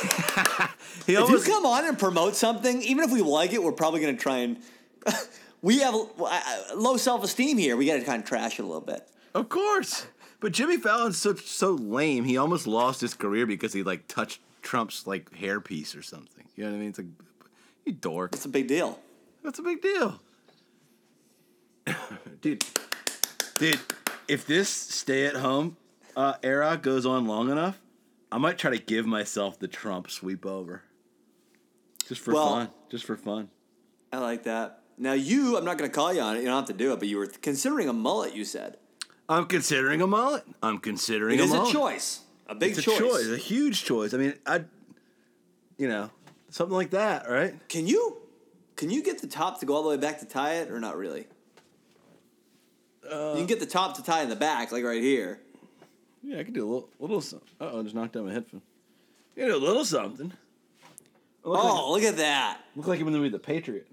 He 1.05 1.13
If 1.13 1.19
you 1.19 1.25
almost, 1.25 1.47
come 1.47 1.65
on 1.65 1.85
and 1.85 1.99
promote 1.99 2.35
something, 2.35 2.81
even 2.81 3.03
if 3.03 3.11
we 3.11 3.21
like 3.21 3.51
it, 3.51 3.61
we're 3.61 3.73
probably 3.73 3.99
going 3.99 4.15
to 4.15 4.21
try 4.21 4.37
and. 4.37 4.57
we 5.61 5.79
have 5.79 5.93
uh, 5.93 6.41
low 6.75 6.95
self 6.95 7.23
esteem 7.25 7.57
here. 7.57 7.75
We 7.75 7.85
got 7.85 7.95
to 7.95 8.03
kind 8.03 8.23
of 8.23 8.29
trash 8.29 8.57
it 8.57 8.63
a 8.63 8.65
little 8.65 8.79
bit. 8.79 9.05
of 9.33 9.49
course. 9.49 10.05
But 10.39 10.53
Jimmy 10.53 10.77
Fallon's 10.77 11.17
so 11.17 11.35
so 11.35 11.71
lame. 11.71 12.23
He 12.23 12.37
almost 12.37 12.67
lost 12.67 13.01
his 13.01 13.13
career 13.13 13.45
because 13.45 13.73
he 13.73 13.83
like 13.83 14.07
touched 14.07 14.39
Trump's 14.61 15.05
like 15.05 15.29
hairpiece 15.31 15.97
or 15.97 16.01
something. 16.01 16.45
You 16.55 16.63
know 16.63 16.71
what 16.71 16.77
I 16.77 16.79
mean? 16.79 16.89
It's 16.89 16.99
like 16.99 17.07
you 17.85 17.93
dork. 17.93 18.33
It's 18.33 18.45
a 18.45 18.49
big 18.49 18.67
deal. 18.67 18.99
That's 19.43 19.59
a 19.59 19.63
big 19.63 19.81
deal. 19.81 20.21
dude, 22.41 22.63
dude, 23.57 23.79
if 24.27 24.45
this 24.45 24.69
stay 24.69 25.25
at 25.25 25.35
home 25.35 25.75
uh, 26.15 26.33
era 26.43 26.77
goes 26.81 27.05
on 27.05 27.25
long 27.27 27.49
enough, 27.51 27.79
I 28.31 28.37
might 28.37 28.57
try 28.57 28.71
to 28.71 28.79
give 28.79 29.05
myself 29.05 29.59
the 29.59 29.67
Trump 29.67 30.09
sweep 30.09 30.45
over. 30.45 30.83
Just 32.07 32.21
for 32.21 32.33
Well- 32.33 32.49
fun. 32.49 32.69
Just 32.89 33.05
for 33.05 33.15
fun. 33.17 33.49
I 34.11 34.17
like 34.19 34.43
that. 34.43 34.81
Now, 34.99 35.13
you, 35.13 35.57
I'm 35.57 35.65
not 35.65 35.79
going 35.79 35.89
to 35.89 35.95
call 35.95 36.13
you 36.13 36.21
on 36.21 36.35
it. 36.35 36.41
You 36.41 36.45
don't 36.45 36.55
have 36.55 36.67
to 36.67 36.73
do 36.73 36.93
it, 36.93 36.99
but 36.99 37.07
you 37.07 37.17
were 37.17 37.25
considering 37.25 37.89
a 37.89 37.93
mullet, 37.93 38.35
you 38.35 38.45
said. 38.45 38.77
I'm 39.27 39.45
considering 39.47 40.01
a 40.01 40.05
mullet. 40.07 40.43
I'm 40.61 40.77
considering 40.77 41.39
It 41.39 41.41
a 41.41 41.45
is 41.45 41.51
a 41.51 41.55
mullet. 41.55 41.71
choice. 41.73 42.19
A 42.47 42.53
big 42.53 42.75
choice. 42.75 42.85
A 42.85 42.91
choice. 42.99 42.99
choice. 42.99 43.27
A 43.29 43.37
huge 43.37 43.83
choice. 43.83 44.13
I 44.13 44.17
mean, 44.17 44.33
I, 44.45 44.65
you 45.79 45.87
know, 45.87 46.11
something 46.49 46.75
like 46.75 46.91
that, 46.91 47.27
right? 47.27 47.55
Can 47.69 47.87
you 47.87 48.17
can 48.75 48.89
you 48.91 49.01
get 49.01 49.19
the 49.21 49.27
top 49.27 49.59
to 49.61 49.65
go 49.65 49.73
all 49.75 49.83
the 49.83 49.89
way 49.89 49.97
back 49.97 50.19
to 50.19 50.25
tie 50.25 50.55
it 50.55 50.69
or 50.69 50.79
not 50.79 50.95
really? 50.97 51.25
Uh, 53.09 53.31
you 53.31 53.37
can 53.37 53.45
get 53.47 53.59
the 53.59 53.65
top 53.65 53.95
to 53.95 54.03
tie 54.03 54.21
in 54.21 54.29
the 54.29 54.35
back, 54.35 54.71
like 54.71 54.83
right 54.83 55.01
here. 55.01 55.39
Yeah, 56.23 56.39
I 56.39 56.43
could 56.43 56.53
do 56.53 56.63
a 56.63 56.69
little, 56.71 56.89
little 56.99 57.21
something. 57.21 57.49
Uh 57.59 57.69
oh, 57.73 57.83
just 57.83 57.93
knocked 57.95 58.15
out 58.15 58.25
my 58.25 58.31
headphone. 58.33 58.61
You 59.35 59.45
do 59.47 59.55
a 59.55 59.57
little 59.57 59.83
something. 59.85 60.31
I 61.45 61.49
Look 61.49 61.59
Oh, 61.61 61.91
look 61.91 62.03
at 62.03 62.17
that. 62.17 62.59
look 62.75 62.87
like 62.87 62.99
I'm 63.01 63.07
in 63.07 63.13
the 63.13 63.19
movie 63.19 63.29
The 63.29 63.39
Patriot. 63.39 63.87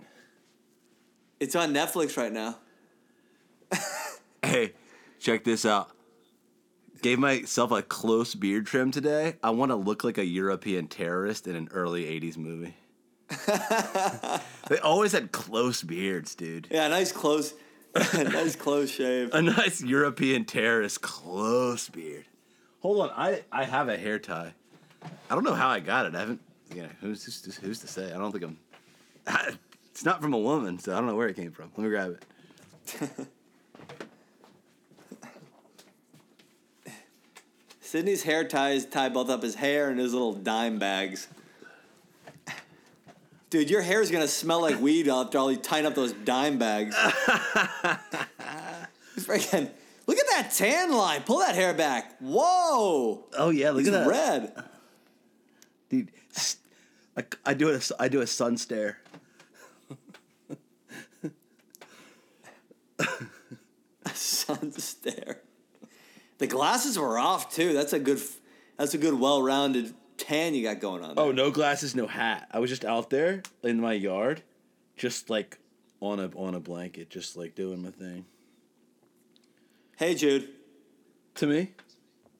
It's 1.41 1.57
on 1.57 1.73
Netflix 1.75 2.17
right 2.17 2.33
now. 2.33 2.57
Hey, 4.43 4.73
check 5.21 5.45
this 5.45 5.65
out. 5.67 5.91
Gave 7.03 7.19
myself 7.19 7.71
a 7.73 7.83
close 7.83 8.35
beard 8.35 8.67
trim 8.67 8.91
today. 8.91 9.37
I 9.45 9.51
want 9.51 9.71
to 9.71 9.77
look 9.77 10.03
like 10.03 10.17
a 10.19 10.25
European 10.25 10.87
terrorist 10.89 11.47
in 11.47 11.55
an 11.57 11.69
early 11.73 12.05
80s 12.05 12.37
movie. 12.39 12.75
they 14.69 14.79
always 14.79 15.13
had 15.13 15.31
close 15.31 15.83
beards, 15.83 16.35
dude. 16.35 16.69
Yeah, 16.71 16.89
nice 16.89 17.13
close 17.13 17.55
nice 18.15 18.57
close 18.57 18.91
shave. 18.91 19.35
A 19.35 19.43
nice 19.43 19.83
European 19.83 20.45
terrorist 20.45 21.03
close 21.03 21.89
beard. 21.89 22.25
Hold 22.81 23.01
on, 23.01 23.11
I, 23.17 23.43
I 23.51 23.65
have 23.65 23.89
a 23.89 23.97
hair 23.97 24.19
tie. 24.19 24.55
I 25.03 25.35
don't 25.35 25.45
know 25.45 25.55
how 25.55 25.69
I 25.69 25.81
got 25.81 26.07
it. 26.07 26.15
I 26.15 26.21
haven't, 26.21 26.41
you 26.75 26.83
know, 26.83 26.89
who's, 27.01 27.25
who's, 27.25 27.57
who's 27.57 27.81
to 27.81 27.89
say? 27.89 28.13
I 28.13 28.19
don't 28.19 28.33
think 28.33 28.45
I'm. 28.45 28.59
it's 29.91 30.05
not 30.05 30.23
from 30.23 30.33
a 30.35 30.39
woman, 30.39 30.79
so 30.79 30.93
I 30.93 30.97
don't 30.97 31.07
know 31.07 31.17
where 31.17 31.29
it 31.29 31.37
came 31.37 31.53
from. 31.53 31.71
Let 31.77 31.85
me 31.85 31.91
grab 31.91 32.19
it. 32.97 33.11
Sydney's 37.81 38.23
hair 38.23 38.47
ties 38.47 38.87
tie 38.87 39.09
both 39.09 39.29
up 39.29 39.43
his 39.43 39.57
hair 39.57 39.91
and 39.91 39.99
his 39.99 40.13
little 40.13 40.33
dime 40.33 40.79
bags. 40.79 41.27
Dude, 43.51 43.69
your 43.69 43.83
hair 43.83 44.01
is 44.01 44.13
gonna 44.13 44.29
smell 44.29 44.61
like 44.61 44.81
weed 44.81 45.09
after 45.09 45.37
all 45.39 45.51
you 45.51 45.59
tying 45.59 45.85
up 45.85 45.97
those 45.97 46.13
dime 46.13 46.57
bags. 46.59 46.95
Freaking 49.19 49.69
look 50.07 50.19
at 50.19 50.27
that 50.31 50.53
tan 50.55 50.93
line. 50.93 51.23
Pull 51.23 51.41
that 51.41 51.57
hair 51.57 51.75
back. 51.75 52.17
Whoa! 52.21 53.25
Oh 53.37 53.51
yeah, 53.51 53.71
look 53.71 53.81
It's 53.81 53.89
at 53.89 54.05
that, 54.05 54.09
red. 54.09 54.53
dude. 55.89 56.13
I 57.45 57.55
do 57.55 57.75
a 57.75 57.81
I 57.99 58.07
do 58.09 58.21
a 58.21 58.27
sun 58.27 58.57
stare. 58.57 58.99
A 64.07 64.11
sun 64.15 64.73
stare. 64.73 65.41
The 66.39 66.47
glasses 66.47 66.99
were 66.99 67.19
off 67.19 67.55
too. 67.55 67.75
That's 67.75 67.93
a 67.93 67.99
good. 67.99 68.19
That's 68.79 68.95
a 68.95 68.99
good, 68.99 69.21
well-rounded 69.21 69.93
tan 70.21 70.55
you 70.55 70.63
got 70.63 70.81
going 70.81 71.03
on. 71.03 71.15
There. 71.15 71.25
Oh, 71.25 71.33
no 71.33 71.51
glasses, 71.51 71.95
no 71.95 72.07
hat. 72.07 72.49
I 72.53 72.59
was 72.59 72.71
just 72.71 72.85
out 72.85 73.11
there 73.11 73.43
in 73.63 73.81
my 73.81 73.93
yard, 73.95 74.43
just 74.97 75.31
like 75.31 75.59
on 76.01 76.21
a 76.21 76.31
on 76.37 76.55
a 76.55 76.61
blanket, 76.61 77.11
just 77.11 77.37
like 77.37 77.55
doing 77.55 77.83
my 77.83 77.91
thing. 77.91 78.25
Hey, 79.97 80.15
Jude, 80.15 80.49
To 81.37 81.47
me. 81.47 81.73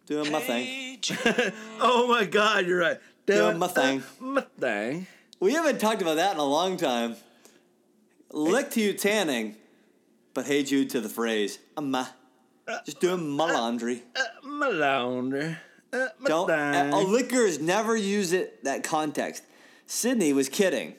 doing 0.07 0.31
my 0.33 0.41
thing. 0.41 0.65
Hey 0.65 0.97
Jude, 1.01 1.53
Oh 1.81 2.07
my 2.09 2.25
God, 2.25 2.67
you're 2.67 2.79
right. 2.81 2.99
Doing 3.27 3.59
my 3.59 3.69
thing. 3.69 4.01
uh, 4.21 4.25
my 4.25 4.41
thing. 4.59 5.07
We 5.41 5.53
haven't 5.55 5.79
talked 5.79 6.03
about 6.03 6.17
that 6.17 6.33
in 6.35 6.39
a 6.41 6.45
long 6.45 6.77
time. 6.77 7.17
Lick 8.33 8.71
to 8.73 8.81
you 8.81 8.93
tanning, 8.93 9.57
but 10.35 10.47
hey 10.47 10.63
Jude 10.63 10.91
to 10.91 11.01
the 11.01 11.09
phrase, 11.09 11.59
I'm 11.77 11.95
uh, 11.95 12.07
just 12.85 13.01
doing 13.01 13.29
my 13.29 13.53
laundry. 13.53 14.03
Uh, 14.17 14.47
my 14.47 14.69
laundry. 14.69 15.57
Uh, 15.93 16.09
Don't 16.25 16.47
thing. 16.47 16.93
uh, 16.95 17.01
lickers 17.03 17.59
never 17.59 17.97
use 17.97 18.33
it 18.33 18.63
that 18.65 18.85
context. 18.85 19.43
Sydney 19.87 20.33
was 20.33 20.49
kidding. 20.49 20.95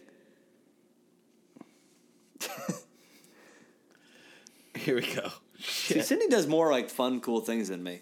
Here 4.76 4.96
we 4.96 5.02
go. 5.14 5.30
See, 5.60 6.02
Sydney 6.02 6.28
does 6.28 6.48
more 6.48 6.72
like 6.72 6.90
fun, 6.90 7.22
cool 7.22 7.42
things 7.42 7.70
than 7.70 7.84
me. 7.84 8.02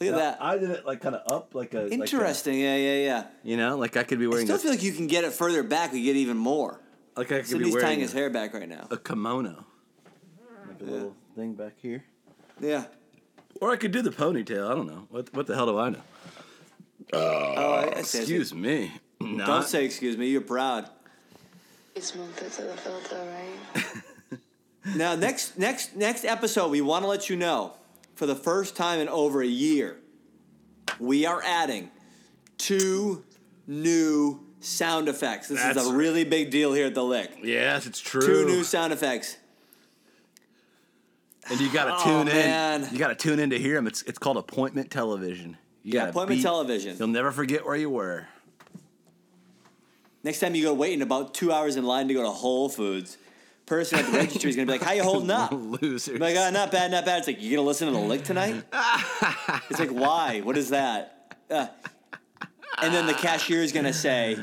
Look 0.00 0.10
at 0.14 0.16
that. 0.16 0.38
I 0.42 0.58
did 0.58 0.70
it 0.70 0.86
like 0.86 1.00
kind 1.00 1.14
of 1.14 1.30
up, 1.30 1.54
like 1.54 1.74
a 1.74 1.80
like 1.82 1.90
a- 1.90 1.94
Interesting. 1.94 2.58
yeah, 2.58 2.76
yeah, 2.76 3.04
yeah. 3.04 3.24
you 3.42 3.56
know, 3.56 3.76
like 3.76 3.96
I 3.96 4.02
could 4.02 4.18
be 4.18 4.26
wearing. 4.26 4.46
I 4.46 4.46
wearing 4.46 4.46
still 4.46 4.56
a, 4.56 4.60
feel 4.60 4.70
like 4.70 4.82
you 4.82 4.92
can 4.92 5.06
get 5.06 5.24
it 5.24 5.32
further 5.32 5.62
back. 5.62 5.92
We 5.92 6.02
get 6.02 6.16
even 6.16 6.36
more. 6.36 6.80
like 7.16 7.26
I 7.32 7.36
could 7.36 7.42
be 7.44 7.48
Sydney's 7.48 7.74
wearing 7.74 7.86
tying 7.86 7.98
a, 7.98 8.02
his 8.02 8.12
hair 8.12 8.30
back 8.30 8.54
right 8.54 8.68
now. 8.68 8.86
a 8.90 8.96
kimono, 8.96 9.64
like 10.68 10.80
a 10.80 10.84
little 10.84 11.16
thing 11.36 11.54
back 11.54 11.74
here. 11.80 12.04
Yeah. 12.60 12.84
Or 13.62 13.70
I 13.70 13.76
could 13.76 13.92
do 13.92 14.02
the 14.02 14.10
ponytail. 14.10 14.68
I 14.68 14.74
don't 14.74 14.88
know. 14.88 15.06
What 15.08 15.32
what 15.34 15.46
the 15.46 15.54
hell 15.54 15.66
do 15.66 15.78
I 15.78 15.90
know? 15.90 16.02
Oh, 17.12 17.72
I, 17.74 17.82
I 17.82 17.84
see, 17.84 17.98
I 17.98 18.02
see. 18.02 18.18
Excuse 18.18 18.52
me. 18.52 18.90
Don't 19.20 19.64
say 19.64 19.84
excuse 19.84 20.16
me. 20.16 20.26
You're 20.30 20.40
proud. 20.40 20.90
You 21.94 22.02
smoked 22.02 22.42
it 22.42 22.50
to 22.54 22.62
the 22.62 22.76
filter, 22.76 23.24
right? 23.74 23.86
Now, 24.96 25.14
next 25.14 25.56
next 25.56 25.94
next 25.94 26.24
episode, 26.24 26.72
we 26.72 26.80
want 26.80 27.04
to 27.04 27.08
let 27.08 27.30
you 27.30 27.36
know, 27.36 27.74
for 28.16 28.26
the 28.26 28.34
first 28.34 28.74
time 28.74 28.98
in 28.98 29.08
over 29.08 29.40
a 29.40 29.46
year, 29.46 29.96
we 30.98 31.24
are 31.24 31.40
adding 31.44 31.92
two 32.58 33.22
new 33.68 34.40
sound 34.58 35.08
effects. 35.08 35.46
This 35.46 35.62
That's 35.62 35.78
is 35.78 35.86
a 35.86 35.94
really 35.94 36.24
big 36.24 36.50
deal 36.50 36.72
here 36.72 36.86
at 36.86 36.96
the 36.96 37.04
Lick. 37.04 37.30
Yes, 37.44 37.86
it's 37.86 38.00
true. 38.00 38.22
Two 38.22 38.44
new 38.44 38.64
sound 38.64 38.92
effects. 38.92 39.36
And 41.52 41.60
you 41.60 41.70
gotta 41.72 41.94
Oh, 41.94 42.02
tune 42.04 42.28
in. 42.28 42.34
man. 42.34 42.88
You 42.90 42.98
gotta 42.98 43.14
tune 43.14 43.38
in 43.38 43.50
to 43.50 43.58
hear 43.58 43.74
them. 43.74 43.86
It's 43.86 44.02
it's 44.02 44.18
called 44.18 44.38
appointment 44.38 44.90
television. 44.90 45.56
You 45.84 45.94
Yeah, 45.94 46.08
appointment 46.08 46.38
be- 46.40 46.42
television. 46.42 46.96
You'll 46.98 47.08
never 47.08 47.30
forget 47.30 47.64
where 47.66 47.76
you 47.76 47.90
were. 47.90 48.26
Next 50.24 50.40
time 50.40 50.54
you 50.54 50.62
go 50.62 50.72
waiting 50.74 51.02
about 51.02 51.34
two 51.34 51.52
hours 51.52 51.76
in 51.76 51.84
line 51.84 52.08
to 52.08 52.14
go 52.14 52.22
to 52.22 52.30
Whole 52.30 52.68
Foods, 52.68 53.18
person 53.66 53.98
at 53.98 54.06
the 54.06 54.12
register 54.12 54.48
is 54.48 54.56
gonna 54.56 54.66
be 54.66 54.72
like, 54.72 54.82
"How 54.82 54.92
you 54.92 55.02
holding 55.02 55.30
up?" 55.42 55.50
Losers. 55.52 56.08
I'm 56.14 56.18
like, 56.20 56.36
oh, 56.36 56.50
not 56.50 56.70
bad, 56.70 56.90
not 56.90 57.04
bad. 57.04 57.18
It's 57.18 57.26
like, 57.26 57.42
you 57.42 57.56
gonna 57.56 57.66
listen 57.66 57.88
to 57.88 57.92
the 57.92 57.98
lick 58.00 58.22
tonight? 58.24 58.62
it's 59.70 59.78
like, 59.80 59.90
why? 59.90 60.40
What 60.42 60.56
is 60.56 60.70
that? 60.70 61.36
Uh, 61.50 61.66
and 62.80 62.94
then 62.94 63.06
the 63.06 63.14
cashier 63.14 63.62
is 63.62 63.72
gonna 63.72 63.92
say, 63.92 64.36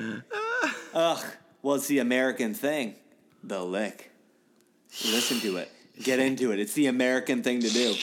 ugh, 0.93 1.25
well, 1.63 1.75
it's 1.75 1.87
the 1.87 1.99
American 1.99 2.53
thing, 2.53 2.95
the 3.43 3.63
lick. 3.63 4.11
Listen 5.05 5.39
to 5.39 5.57
it, 5.57 5.71
get 6.03 6.19
into 6.19 6.51
it. 6.51 6.59
It's 6.59 6.73
the 6.73 6.87
American 6.87 7.43
thing 7.43 7.61
to 7.61 7.69
do. 7.69 7.95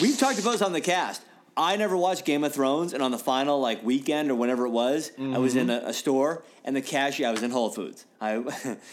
We've 0.00 0.18
talked 0.18 0.38
about 0.38 0.52
this 0.52 0.62
on 0.62 0.72
the 0.72 0.80
cast. 0.80 1.22
I 1.56 1.76
never 1.76 1.96
watched 1.96 2.24
Game 2.24 2.44
of 2.44 2.54
Thrones, 2.54 2.92
and 2.94 3.02
on 3.02 3.10
the 3.10 3.18
final 3.18 3.60
like 3.60 3.82
weekend 3.84 4.30
or 4.30 4.34
whenever 4.34 4.66
it 4.66 4.70
was, 4.70 5.10
I 5.18 5.38
was 5.38 5.56
in 5.56 5.68
a, 5.68 5.82
a 5.86 5.92
store, 5.92 6.44
and 6.64 6.74
the 6.74 6.80
cashier. 6.80 7.28
I 7.28 7.32
was 7.32 7.42
in 7.42 7.50
Whole 7.50 7.70
Foods. 7.70 8.06
I 8.20 8.42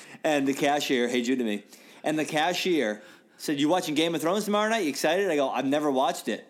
and 0.24 0.48
the 0.48 0.54
cashier, 0.54 1.08
hey 1.08 1.22
Jude 1.22 1.40
to 1.40 1.46
me, 1.46 1.64
and 2.04 2.18
the 2.18 2.26
cashier 2.26 3.04
said, 3.38 3.60
"You 3.60 3.70
watching 3.70 3.96
Game 3.96 4.16
of 4.16 4.22
Thrones 4.22 4.46
tomorrow 4.46 4.70
night? 4.70 4.84
You 4.84 4.90
excited?" 4.90 5.30
I 5.30 5.36
go, 5.36 5.50
"I've 5.50 5.66
never 5.66 5.92
watched 5.92 6.28
it." 6.28 6.50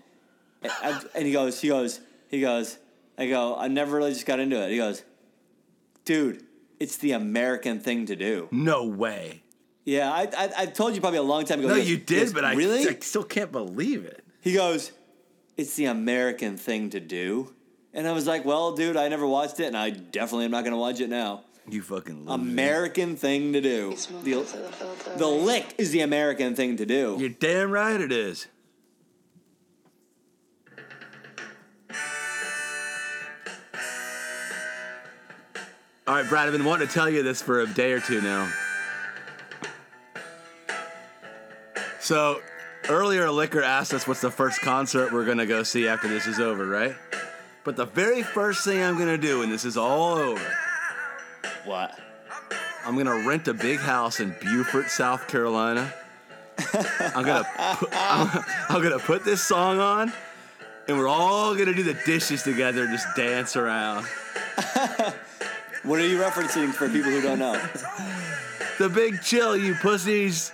And, 0.84 1.10
and 1.14 1.26
he 1.26 1.32
goes, 1.32 1.62
he 1.62 1.68
goes, 1.68 2.00
he 2.30 2.42
goes. 2.42 2.78
I 3.18 3.28
go, 3.28 3.56
I 3.56 3.68
never 3.68 3.98
really 3.98 4.14
just 4.14 4.26
got 4.26 4.40
into 4.40 4.62
it. 4.64 4.70
He 4.70 4.78
goes, 4.78 5.04
dude, 6.06 6.44
it's 6.80 6.98
the 6.98 7.14
American 7.14 7.80
thing 7.80 8.06
to 8.08 8.16
do. 8.16 8.48
No 8.52 8.86
way. 8.86 9.42
Yeah, 9.88 10.12
I 10.12 10.24
I, 10.38 10.50
I 10.58 10.66
told 10.66 10.96
you 10.96 11.00
probably 11.00 11.20
a 11.20 11.24
long 11.24 11.46
time 11.46 11.60
ago. 11.60 11.70
No, 11.70 11.76
goes- 11.76 11.90
you 11.90 11.96
did, 11.96 12.20
goes, 12.20 12.34
but 12.34 12.44
I, 12.44 12.56
really. 12.56 12.86
I 12.86 12.98
still 13.00 13.24
can't 13.24 13.54
believe 13.54 14.04
it. 14.04 14.22
He 14.42 14.52
goes, 14.52 14.92
It's 15.56 15.76
the 15.76 15.86
American 15.86 16.58
thing 16.58 16.90
to 16.90 17.00
do. 17.00 17.54
And 17.94 18.06
I 18.06 18.12
was 18.12 18.28
like, 18.28 18.44
Well, 18.44 18.76
dude, 18.76 18.98
I 18.98 19.08
never 19.08 19.26
watched 19.26 19.62
it, 19.62 19.68
and 19.68 19.78
I 19.78 19.92
definitely 19.92 20.44
am 20.44 20.52
not 20.52 20.66
going 20.66 20.74
to 20.74 20.78
watch 20.78 21.00
it 21.00 21.10
now. 21.10 21.46
You 21.70 21.82
fucking 21.82 22.26
loser. 22.26 22.34
American 22.34 23.16
thing 23.16 23.54
to 23.54 23.62
do. 23.62 23.96
The, 24.24 24.34
to 24.34 24.44
the 24.44 25.14
the 25.20 25.28
lick 25.28 25.74
is 25.78 25.92
the 25.92 26.02
American 26.02 26.54
thing 26.54 26.76
to 26.78 26.86
do. 26.86 27.16
You're 27.18 27.30
damn 27.30 27.72
right 27.72 28.00
it 28.02 28.12
is. 28.12 28.48
All 36.06 36.16
right, 36.16 36.28
Brad, 36.28 36.48
I've 36.48 36.54
been 36.54 36.66
wanting 36.66 36.88
to 36.88 36.94
tell 36.94 37.10
you 37.10 37.24
this 37.24 37.42
for 37.42 37.62
a 37.62 37.68
day 37.68 37.94
or 37.94 38.02
two 38.02 38.22
now. 38.22 38.52
So, 42.08 42.42
earlier, 42.88 43.30
Licker 43.30 43.62
asked 43.62 43.94
us 43.94 44.08
what's 44.08 44.22
the 44.22 44.32
first 44.32 44.62
concert 44.62 45.12
we're 45.12 45.26
going 45.26 45.40
to 45.40 45.46
go 45.46 45.64
see 45.64 45.90
after 45.90 46.08
this 46.08 46.26
is 46.26 46.40
over, 46.40 46.66
right? 46.66 46.96
But 47.66 47.76
the 47.76 47.84
very 47.84 48.24
first 48.24 48.64
thing 48.64 48.82
I'm 48.82 48.96
going 48.96 49.10
to 49.10 49.18
do 49.18 49.40
when 49.40 49.50
this 49.50 49.66
is 49.66 49.76
all 49.76 50.14
over, 50.14 50.56
What? 51.66 52.00
I'm 52.86 52.94
going 52.94 53.08
to 53.08 53.28
rent 53.28 53.50
a 53.50 53.54
big 53.54 53.80
house 53.80 54.22
in 54.22 54.34
Beaufort, 54.40 54.90
South 54.90 55.28
Carolina. 55.28 55.94
I'm 57.14 57.26
going 57.26 57.44
to 57.44 57.76
put, 57.78 57.90
I'm, 57.92 58.46
I'm 58.70 58.82
going 58.82 58.98
to 58.98 59.06
put 59.06 59.26
this 59.26 59.44
song 59.44 59.82
on 59.82 60.14
and 60.88 60.98
we're 60.98 61.10
all 61.10 61.56
going 61.56 61.68
to 61.68 61.74
do 61.74 61.84
the 61.84 62.00
dishes 62.06 62.42
together 62.42 62.84
and 62.84 62.92
just 62.94 63.18
dance 63.18 63.58
around. 63.58 64.08
What 65.84 66.00
are 66.02 66.08
you 66.08 66.18
referencing 66.18 66.74
for 66.74 66.90
people 66.90 67.12
who 67.12 67.22
don't 67.22 67.40
know? 67.40 67.54
The 68.78 68.90
big 68.90 69.22
chill, 69.22 69.56
you 69.56 69.74
pussies. 69.76 70.52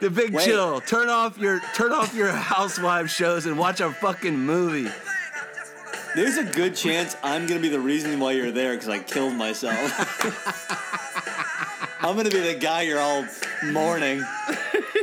The 0.00 0.08
big 0.10 0.32
Wait. 0.32 0.44
chill. 0.44 0.80
Turn 0.80 1.08
off 1.10 1.36
your 1.36 1.60
turn 1.74 1.92
off 1.92 2.14
your 2.14 2.30
housewife 2.32 3.10
shows 3.10 3.44
and 3.46 3.58
watch 3.58 3.80
a 3.80 3.92
fucking 3.92 4.36
movie. 4.36 4.90
There's 6.16 6.38
a 6.38 6.44
good 6.44 6.74
chance 6.74 7.16
I'm 7.22 7.46
gonna 7.46 7.60
be 7.60 7.68
the 7.68 7.80
reason 7.80 8.18
why 8.18 8.32
you're 8.32 8.50
there 8.50 8.72
because 8.72 8.88
I 8.88 8.98
killed 8.98 9.34
myself. 9.34 9.76
I'm 12.00 12.16
gonna 12.16 12.30
be 12.30 12.40
the 12.40 12.54
guy 12.54 12.82
you're 12.82 12.98
all 12.98 13.26
mourning. 13.66 14.24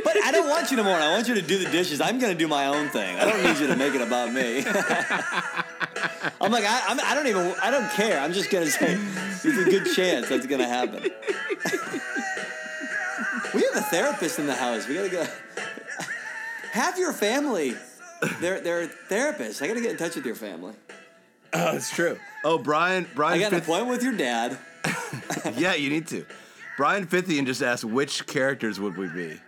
But 0.04 0.24
I 0.24 0.32
don't 0.32 0.48
want 0.48 0.70
you 0.70 0.76
to 0.78 0.84
mourn. 0.84 1.00
I 1.00 1.12
want 1.14 1.28
you 1.28 1.34
to 1.34 1.42
do 1.42 1.58
the 1.58 1.70
dishes. 1.70 2.00
I'm 2.00 2.18
gonna 2.18 2.34
do 2.34 2.48
my 2.48 2.66
own 2.66 2.88
thing. 2.88 3.16
I 3.18 3.24
don't 3.24 3.42
need 3.44 3.58
you 3.58 3.68
to 3.68 3.76
make 3.76 3.94
it 3.94 4.00
about 4.00 4.32
me. 4.32 4.64
I'm 6.40 6.52
like 6.52 6.64
I, 6.64 6.82
I'm, 6.88 7.00
I 7.00 7.14
don't 7.14 7.26
even 7.28 7.54
I 7.62 7.70
don't 7.70 7.88
care. 7.92 8.20
I'm 8.20 8.32
just 8.32 8.50
gonna 8.50 8.66
say 8.66 8.96
there's 9.42 9.58
a 9.58 9.70
good 9.70 9.86
chance 9.94 10.28
that's 10.28 10.46
gonna 10.46 10.68
happen. 10.68 11.10
A 13.78 13.80
therapist 13.80 14.40
in 14.40 14.48
the 14.48 14.56
house. 14.56 14.88
We 14.88 14.94
gotta 14.96 15.08
go. 15.08 15.26
Have 16.72 16.98
your 16.98 17.12
family. 17.12 17.76
They're 18.40 18.60
they're 18.60 18.88
therapists. 19.08 19.62
I 19.62 19.68
gotta 19.68 19.80
get 19.80 19.92
in 19.92 19.96
touch 19.96 20.16
with 20.16 20.26
your 20.26 20.34
family. 20.34 20.74
Oh, 21.52 21.76
it's 21.76 21.88
true. 21.88 22.18
Oh, 22.44 22.58
Brian, 22.58 23.06
Brian. 23.14 23.38
I 23.38 23.40
got 23.40 23.52
an 23.52 23.60
appointment 23.60 23.90
with 23.90 24.02
your 24.02 24.16
dad. 24.16 24.58
yeah, 25.56 25.74
you 25.74 25.90
need 25.90 26.08
to. 26.08 26.26
Brian 26.76 27.06
Fithian 27.06 27.46
just 27.46 27.62
asked 27.62 27.84
which 27.84 28.26
characters 28.26 28.80
would 28.80 28.96
we 28.96 29.06
be. 29.08 29.40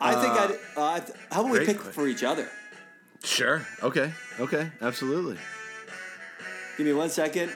I 0.00 0.14
think 0.14 0.32
I'd. 0.32 0.50
Uh, 0.74 1.00
how 1.30 1.40
about 1.42 1.52
we 1.52 1.58
pick 1.66 1.76
question. 1.76 1.92
for 1.92 2.08
each 2.08 2.24
other? 2.24 2.48
Sure. 3.22 3.66
Okay. 3.82 4.10
Okay. 4.38 4.70
Absolutely. 4.80 5.36
Give 6.78 6.86
me 6.86 6.94
one 6.94 7.10
second. 7.10 7.54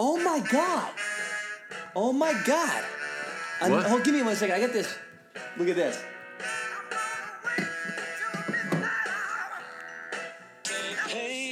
Oh 0.00 0.16
my 0.16 0.40
god! 0.50 0.92
Oh 1.94 2.12
my 2.12 2.32
god! 2.46 2.84
I'm- 3.60 3.70
What? 3.72 3.86
Oh, 3.86 3.98
give 4.02 4.14
me 4.14 4.22
one 4.22 4.36
second. 4.36 4.54
I 4.56 4.60
got 4.60 4.72
this. 4.72 4.94
Look 5.56 5.68
at 5.68 5.76
this. 5.76 6.02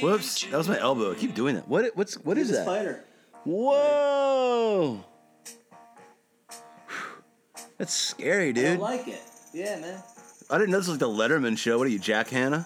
Whoops, 0.01 0.43
that 0.45 0.57
was 0.57 0.67
my 0.67 0.79
elbow. 0.79 1.11
I 1.11 1.15
keep 1.15 1.33
doing 1.33 1.55
that. 1.55 1.67
What? 1.67 1.95
What's? 1.95 2.15
What 2.15 2.37
is 2.37 2.51
that? 2.51 2.63
spider. 2.63 3.03
Whoa! 3.45 5.03
That's 7.77 7.93
scary, 7.93 8.49
I 8.49 8.51
dude. 8.51 8.65
don't 8.65 8.79
like 8.79 9.07
it. 9.07 9.21
Yeah, 9.53 9.79
man. 9.79 10.01
I 10.49 10.57
didn't 10.57 10.71
know 10.71 10.77
this 10.79 10.87
was 10.87 10.99
like 10.99 10.99
the 10.99 11.07
Letterman 11.07 11.57
show. 11.57 11.77
What 11.77 11.87
are 11.87 11.89
you, 11.89 11.99
Jack 11.99 12.29
Hanna? 12.29 12.65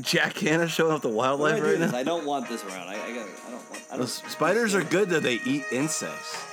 Jack 0.00 0.36
Hanna 0.38 0.68
showing 0.68 0.92
off 0.92 1.02
the 1.02 1.08
do 1.08 1.14
I 1.14 1.16
wildlife 1.18 1.56
do 1.56 1.70
right 1.70 1.78
now. 1.78 1.96
I 1.96 2.02
don't 2.02 2.24
want 2.24 2.48
this 2.48 2.64
around. 2.64 2.88
I, 2.88 2.94
I 2.94 2.96
got. 3.14 3.26
I 3.46 3.50
don't 3.50 3.70
want. 3.70 3.86
I 3.92 3.96
don't. 3.96 4.06
Spiders 4.08 4.74
are 4.74 4.84
good 4.84 5.08
though. 5.08 5.20
They 5.20 5.40
eat 5.44 5.64
insects. 5.72 6.44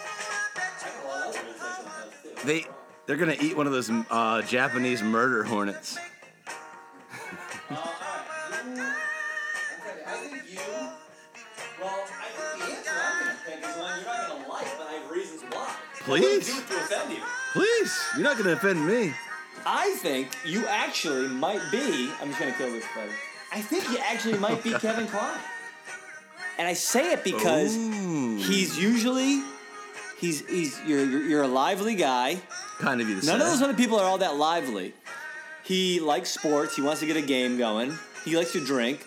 They 2.45 2.65
they're 3.05 3.17
gonna 3.17 3.35
eat 3.41 3.57
one 3.57 3.67
of 3.67 3.73
those 3.73 3.89
uh, 4.09 4.41
Japanese 4.43 5.01
murder 5.01 5.43
hornets. 5.43 5.97
I 7.69 7.75
think 10.21 10.51
you. 10.51 10.59
Well, 11.81 12.05
I 12.07 12.29
think 12.35 12.59
the 12.59 12.75
answer 12.75 12.91
I'm 12.91 13.19
gonna 13.19 13.37
pick 13.45 13.59
is 13.59 13.77
one 13.77 13.97
you're 13.97 14.05
not 14.05 14.29
gonna 14.29 14.47
like, 14.47 14.77
but 14.77 14.87
I 14.87 14.93
have 14.93 15.11
reasons 15.11 15.43
why. 15.49 15.75
Please. 15.99 16.47
do 16.47 16.59
it 16.59 16.67
to 16.67 16.75
offend. 16.75 17.21
Please, 17.53 17.99
you're 18.15 18.23
not 18.23 18.37
gonna 18.37 18.53
offend 18.53 18.85
me. 18.87 19.13
I 19.65 19.95
think 19.97 20.29
you 20.45 20.65
actually 20.67 21.27
might 21.27 21.61
be. 21.71 22.11
I'm 22.21 22.29
just 22.29 22.39
gonna 22.39 22.53
kill 22.53 22.71
this 22.71 22.85
buddy. 22.95 23.11
I 23.51 23.61
think 23.61 23.89
you 23.89 23.97
actually 23.97 24.37
might 24.37 24.63
be 24.63 24.71
Kevin 24.79 25.07
Kline. 25.07 25.39
And 26.57 26.67
I 26.67 26.73
say 26.73 27.13
it 27.13 27.23
because 27.23 27.75
Ooh. 27.75 28.37
he's 28.37 28.77
usually 28.77 29.41
he's 30.19 30.47
he's 30.47 30.79
you're 30.85 31.03
you're, 31.03 31.23
you're 31.23 31.43
a 31.43 31.47
lively 31.47 31.95
guy. 31.95 32.41
Kind 32.79 33.01
of 33.01 33.09
you 33.09 33.15
None 33.15 33.23
say. 33.23 33.33
of 33.33 33.39
those 33.39 33.61
other 33.61 33.73
people 33.73 33.99
are 33.99 34.05
all 34.05 34.19
that 34.19 34.35
lively. 34.35 34.93
He 35.63 35.99
likes 35.99 36.31
sports. 36.31 36.75
He 36.75 36.81
wants 36.81 36.99
to 37.01 37.05
get 37.05 37.17
a 37.17 37.21
game 37.21 37.57
going. 37.57 37.93
He 38.25 38.35
likes 38.35 38.53
to 38.53 38.63
drink. 38.65 39.05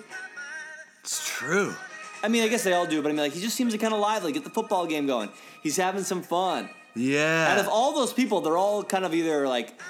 It's 1.00 1.28
true. 1.28 1.74
I 2.22 2.28
mean, 2.28 2.44
I 2.44 2.48
guess 2.48 2.62
they 2.62 2.72
all 2.72 2.86
do, 2.86 3.02
but 3.02 3.08
I 3.08 3.12
mean, 3.12 3.20
like 3.20 3.32
he 3.32 3.40
just 3.40 3.56
seems 3.56 3.72
to 3.72 3.78
kind 3.78 3.92
of 3.92 4.00
lively. 4.00 4.32
Get 4.32 4.44
the 4.44 4.50
football 4.50 4.86
game 4.86 5.06
going. 5.06 5.30
He's 5.62 5.76
having 5.76 6.04
some 6.04 6.22
fun. 6.22 6.68
Yeah. 6.94 7.48
Out 7.50 7.58
of 7.58 7.68
all 7.68 7.94
those 7.94 8.12
people, 8.12 8.40
they're 8.40 8.56
all 8.56 8.84
kind 8.84 9.04
of 9.04 9.14
either 9.14 9.48
like 9.48 9.80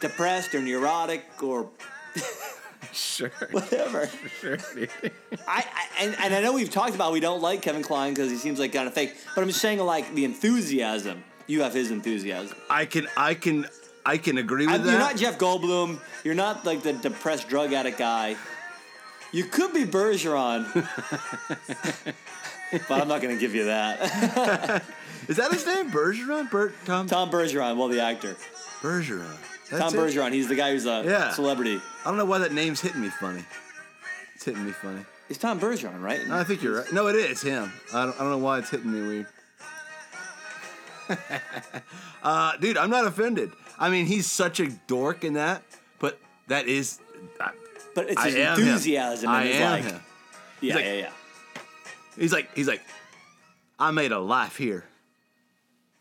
depressed 0.00 0.54
or 0.54 0.62
neurotic 0.62 1.24
or 1.42 1.68
sure. 2.98 3.30
whatever. 3.50 4.08
sure. 4.40 4.58
I, 5.46 5.64
I 5.64 5.86
and, 6.00 6.16
and 6.20 6.34
I 6.34 6.40
know 6.40 6.52
we've 6.52 6.70
talked 6.70 6.94
about 6.94 7.12
we 7.12 7.20
don't 7.20 7.42
like 7.42 7.62
Kevin 7.62 7.82
Kline 7.82 8.14
because 8.14 8.30
he 8.30 8.36
seems 8.36 8.58
like 8.58 8.72
kind 8.72 8.86
of 8.88 8.94
fake, 8.94 9.14
but 9.34 9.42
I'm 9.42 9.48
just 9.48 9.60
saying 9.60 9.78
like 9.78 10.14
the 10.14 10.24
enthusiasm. 10.24 11.22
You 11.46 11.62
have 11.62 11.72
his 11.72 11.90
enthusiasm. 11.90 12.56
I 12.68 12.84
can 12.84 13.08
I 13.16 13.34
can 13.34 13.66
I 14.04 14.18
can 14.18 14.38
agree 14.38 14.66
with 14.66 14.74
I- 14.74 14.78
that. 14.78 14.90
you're 14.90 14.98
not 14.98 15.16
Jeff 15.16 15.38
Goldblum. 15.38 15.98
You're 16.24 16.34
not 16.34 16.64
like 16.66 16.82
the 16.82 16.92
depressed 16.92 17.48
drug 17.48 17.72
addict 17.72 17.98
guy. 17.98 18.36
You 19.32 19.44
could 19.44 19.74
be 19.74 19.84
Bergeron, 19.84 20.64
but 22.88 23.00
I'm 23.02 23.08
not 23.08 23.20
going 23.20 23.34
to 23.34 23.40
give 23.40 23.54
you 23.54 23.66
that. 23.66 24.82
Is 25.28 25.36
that 25.36 25.52
his 25.52 25.66
name? 25.66 25.90
Bergeron? 25.90 26.50
Bert 26.50 26.74
Tom, 26.86 27.06
Tom 27.06 27.30
Bergeron, 27.30 27.76
well, 27.76 27.88
the 27.88 28.00
actor. 28.00 28.36
Bergeron. 28.80 29.36
That's 29.70 29.92
Tom 29.92 29.94
it? 29.94 29.98
Bergeron. 29.98 30.32
He's 30.32 30.48
the 30.48 30.54
guy 30.54 30.72
who's 30.72 30.86
a 30.86 31.02
Yeah. 31.04 31.30
celebrity. 31.32 31.80
I 32.04 32.08
don't 32.08 32.16
know 32.16 32.24
why 32.24 32.38
that 32.38 32.52
name's 32.52 32.80
hitting 32.80 33.00
me 33.02 33.08
funny. 33.08 33.44
It's 34.34 34.44
hitting 34.44 34.64
me 34.64 34.72
funny. 34.72 35.04
It's 35.28 35.38
Tom 35.38 35.60
Bergeron, 35.60 36.00
right? 36.00 36.26
No, 36.26 36.36
I 36.38 36.44
think 36.44 36.62
you're 36.62 36.76
right. 36.80 36.92
No, 36.92 37.08
it 37.08 37.16
is 37.16 37.42
him. 37.42 37.70
I 37.92 38.04
don't, 38.06 38.14
I 38.14 38.18
don't 38.20 38.30
know 38.30 38.38
why 38.38 38.58
it's 38.60 38.70
hitting 38.70 38.90
me 38.90 39.06
weird. 39.06 39.26
uh, 42.22 42.56
dude, 42.56 42.76
I'm 42.76 42.90
not 42.90 43.06
offended. 43.06 43.52
I 43.78 43.90
mean, 43.90 44.06
he's 44.06 44.26
such 44.26 44.60
a 44.60 44.68
dork 44.86 45.24
in 45.24 45.34
that, 45.34 45.62
but 45.98 46.18
that 46.48 46.66
is. 46.66 46.98
I, 47.40 47.50
But 47.94 48.10
it's 48.10 48.20
I 48.20 48.26
his 48.26 48.34
him. 48.34 48.48
enthusiasm. 48.52 49.28
I 49.30 49.44
am 49.44 49.70
like, 49.70 49.84
him. 49.92 50.00
Yeah, 50.60 50.74
like- 50.74 50.84
yeah, 50.84 50.92
yeah. 50.94 51.10
He's 52.16 52.32
like, 52.32 52.54
he's 52.54 52.66
like, 52.68 52.82
I 53.78 53.90
made 53.92 54.10
a 54.12 54.18
life 54.18 54.56
here. 54.56 54.84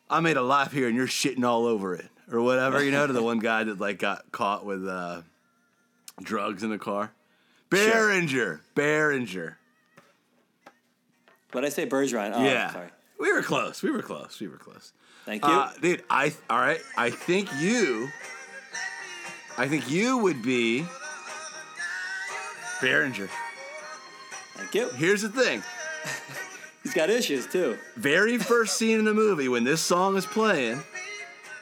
I 0.10 0.20
made 0.20 0.38
a 0.38 0.42
life 0.42 0.72
here, 0.72 0.88
and 0.88 0.96
you're 0.96 1.06
shitting 1.08 1.44
all 1.46 1.66
over 1.66 1.94
it, 1.94 2.10
or 2.32 2.42
whatever. 2.42 2.84
You 2.84 2.92
know, 2.92 3.08
to 3.08 3.14
the 3.14 3.24
one 3.24 3.40
guy 3.40 3.64
that 3.64 3.80
like 3.80 4.00
got 4.00 4.32
caught 4.32 4.66
with 4.66 4.88
uh, 4.88 5.22
drugs 6.22 6.64
in 6.64 6.70
the 6.70 6.78
car. 6.78 7.12
Berenger, 7.70 8.62
Berenger. 8.76 9.58
But 11.52 11.66
I 11.66 11.70
say 11.70 11.86
Bergeron. 11.86 12.32
Oh, 12.34 12.44
yeah, 12.44 12.72
sorry. 12.72 12.90
we 13.20 13.32
were 13.32 13.42
close. 13.42 13.82
We 13.82 13.92
were 13.92 14.02
close. 14.02 14.40
We 14.40 14.48
were 14.48 14.58
close. 14.58 14.94
Thank 15.26 15.44
you. 15.44 15.52
Uh, 15.52 15.72
dude, 15.82 16.04
I 16.10 16.34
all 16.50 16.60
right. 16.60 16.80
I 16.96 17.10
think 17.10 17.50
you. 17.60 18.10
I 19.58 19.68
think 19.68 19.90
you 19.90 20.20
would 20.20 20.44
be 20.44 20.86
Berenger. 22.80 23.30
Thank 24.56 24.76
you. 24.76 24.90
Here's 24.90 25.22
the 25.22 25.30
thing. 25.30 25.64
He's 26.84 26.94
got 26.94 27.10
issues 27.10 27.48
too. 27.48 27.78
Very 27.96 28.38
first 28.38 28.78
scene 28.78 29.00
in 29.00 29.06
the 29.06 29.14
movie 29.14 29.50
when 29.50 29.64
this 29.64 29.82
song 29.82 30.16
is 30.16 30.26
playing, 30.26 30.82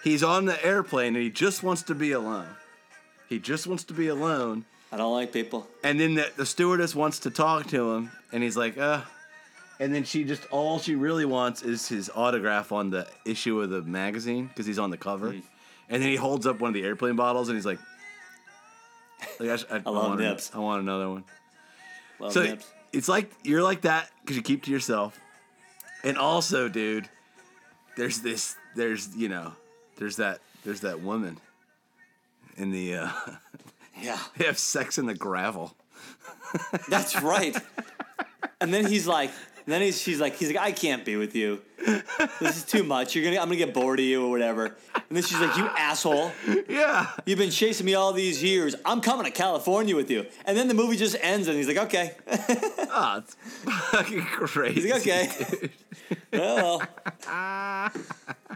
he's 0.05 0.23
on 0.23 0.45
the 0.45 0.63
airplane 0.65 1.15
and 1.15 1.23
he 1.23 1.29
just 1.29 1.63
wants 1.63 1.83
to 1.83 1.95
be 1.95 2.13
alone. 2.13 2.47
He 3.27 3.39
just 3.39 3.67
wants 3.67 3.83
to 3.85 3.93
be 3.93 4.07
alone. 4.07 4.63
I 4.91 4.97
don't 4.97 5.11
like 5.11 5.33
people. 5.33 5.67
And 5.83 5.99
then 5.99 6.13
the, 6.13 6.31
the 6.37 6.45
stewardess 6.45 6.95
wants 6.95 7.19
to 7.21 7.31
talk 7.31 7.67
to 7.67 7.91
him, 7.91 8.11
and 8.31 8.41
he's 8.41 8.55
like, 8.55 8.77
uh. 8.77 9.01
And 9.79 9.93
then 9.93 10.05
she 10.05 10.23
just, 10.23 10.45
all 10.51 10.79
she 10.79 10.95
really 10.95 11.25
wants 11.25 11.63
is 11.63 11.89
his 11.89 12.09
autograph 12.15 12.71
on 12.71 12.91
the 12.91 13.07
issue 13.25 13.59
of 13.59 13.69
the 13.71 13.81
magazine 13.81 14.47
because 14.47 14.65
he's 14.65 14.79
on 14.79 14.91
the 14.91 14.97
cover. 14.97 15.31
Hmm. 15.31 15.39
And 15.89 16.01
then 16.01 16.09
he 16.09 16.15
holds 16.15 16.47
up 16.47 16.61
one 16.61 16.69
of 16.69 16.73
the 16.75 16.83
airplane 16.83 17.15
bottles 17.17 17.49
and 17.49 17.57
he's 17.57 17.65
like, 17.65 17.79
like 19.39 19.49
I, 19.49 19.55
sh- 19.57 19.65
I, 19.69 19.75
love 19.89 20.09
want, 20.09 20.19
nips. 20.21 20.51
I 20.53 20.59
want 20.59 20.81
another 20.81 21.09
one. 21.09 21.25
Love 22.19 22.31
So 22.31 22.43
nips. 22.43 22.71
it's 22.93 23.09
like 23.09 23.31
you're 23.43 23.63
like 23.63 23.81
that 23.81 24.09
because 24.21 24.37
you 24.37 24.43
keep 24.43 24.63
to 24.63 24.71
yourself, 24.71 25.19
and 26.03 26.17
also, 26.17 26.69
dude, 26.69 27.09
there's 27.97 28.19
this, 28.19 28.55
there's 28.75 29.15
you 29.15 29.27
know, 29.29 29.53
there's 29.97 30.17
that, 30.17 30.39
there's 30.63 30.81
that 30.81 31.01
woman 31.01 31.37
in 32.57 32.71
the, 32.71 32.95
uh, 32.95 33.09
Yeah, 34.01 34.19
they 34.37 34.45
have 34.45 34.59
sex 34.59 34.97
in 34.97 35.05
the 35.05 35.13
gravel. 35.15 35.73
that's 36.89 37.21
right. 37.21 37.55
and 38.59 38.73
then 38.73 38.85
he's 38.85 39.07
like, 39.07 39.29
And 39.29 39.73
then 39.73 39.81
he's, 39.81 40.01
she's 40.01 40.19
like, 40.19 40.35
he's 40.35 40.49
like, 40.49 40.57
I 40.59 40.71
can't 40.71 41.05
be 41.05 41.15
with 41.15 41.35
you. 41.35 41.61
This 42.39 42.57
is 42.57 42.63
too 42.65 42.83
much. 42.83 43.15
You're 43.15 43.23
gonna, 43.23 43.37
I'm 43.39 43.47
gonna 43.47 43.57
get 43.57 43.73
bored 43.73 43.99
of 43.99 44.05
you 44.05 44.25
or 44.25 44.29
whatever. 44.31 44.75
And 44.95 45.03
then 45.11 45.23
she's 45.23 45.39
like, 45.39 45.55
you 45.57 45.65
asshole. 45.65 46.31
Yeah. 46.67 47.07
You've 47.25 47.37
been 47.39 47.51
chasing 47.51 47.85
me 47.85 47.93
all 47.93 48.11
these 48.13 48.41
years. 48.43 48.75
I'm 48.85 49.01
coming 49.01 49.25
to 49.25 49.31
California 49.31 49.95
with 49.95 50.09
you. 50.09 50.25
And 50.45 50.57
then 50.57 50.67
the 50.67 50.73
movie 50.73 50.97
just 50.97 51.15
ends, 51.21 51.47
and 51.47 51.57
he's 51.57 51.67
like, 51.67 51.77
okay. 51.77 52.15
Oh, 52.97 53.21
it's 53.23 53.35
fucking 53.91 54.21
crazy. 54.25 54.81
He's 54.81 54.91
like, 54.91 55.01
okay. 55.01 55.69
well, 56.33 56.81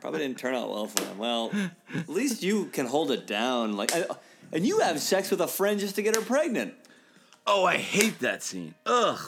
probably 0.02 0.20
didn't 0.20 0.38
turn 0.38 0.56
out 0.56 0.70
well 0.70 0.88
for 0.88 1.04
him. 1.04 1.18
Well, 1.18 1.52
at 1.96 2.10
least 2.10 2.42
you 2.44 2.66
can 2.66 2.86
hold 2.88 3.12
it 3.12 3.28
down. 3.28 3.76
Like, 3.76 3.94
I- 3.96 4.06
and 4.52 4.66
you 4.66 4.80
have 4.80 5.00
sex 5.00 5.30
with 5.30 5.42
a 5.42 5.48
friend 5.48 5.80
just 5.80 5.96
to 5.96 6.02
get 6.02 6.16
her 6.16 6.22
pregnant. 6.22 6.74
Oh, 7.46 7.66
I 7.66 7.78
hate 7.78 8.20
that 8.20 8.42
scene. 8.44 8.74
Ugh. 8.86 9.20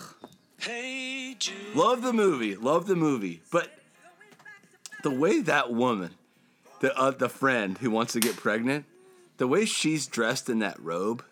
Hey 0.59 1.35
Jude. 1.39 1.75
Love 1.75 2.01
the 2.03 2.13
movie. 2.13 2.55
Love 2.55 2.85
the 2.87 2.95
movie. 2.95 3.41
But 3.51 3.71
the 5.03 5.11
way 5.11 5.41
that 5.41 5.71
woman, 5.71 6.11
the 6.79 6.95
uh, 6.97 7.11
the 7.11 7.29
friend 7.29 7.77
who 7.77 7.89
wants 7.91 8.13
to 8.13 8.19
get 8.19 8.35
pregnant, 8.35 8.85
the 9.37 9.47
way 9.47 9.65
she's 9.65 10.07
dressed 10.07 10.49
in 10.49 10.59
that 10.59 10.79
robe, 10.81 11.23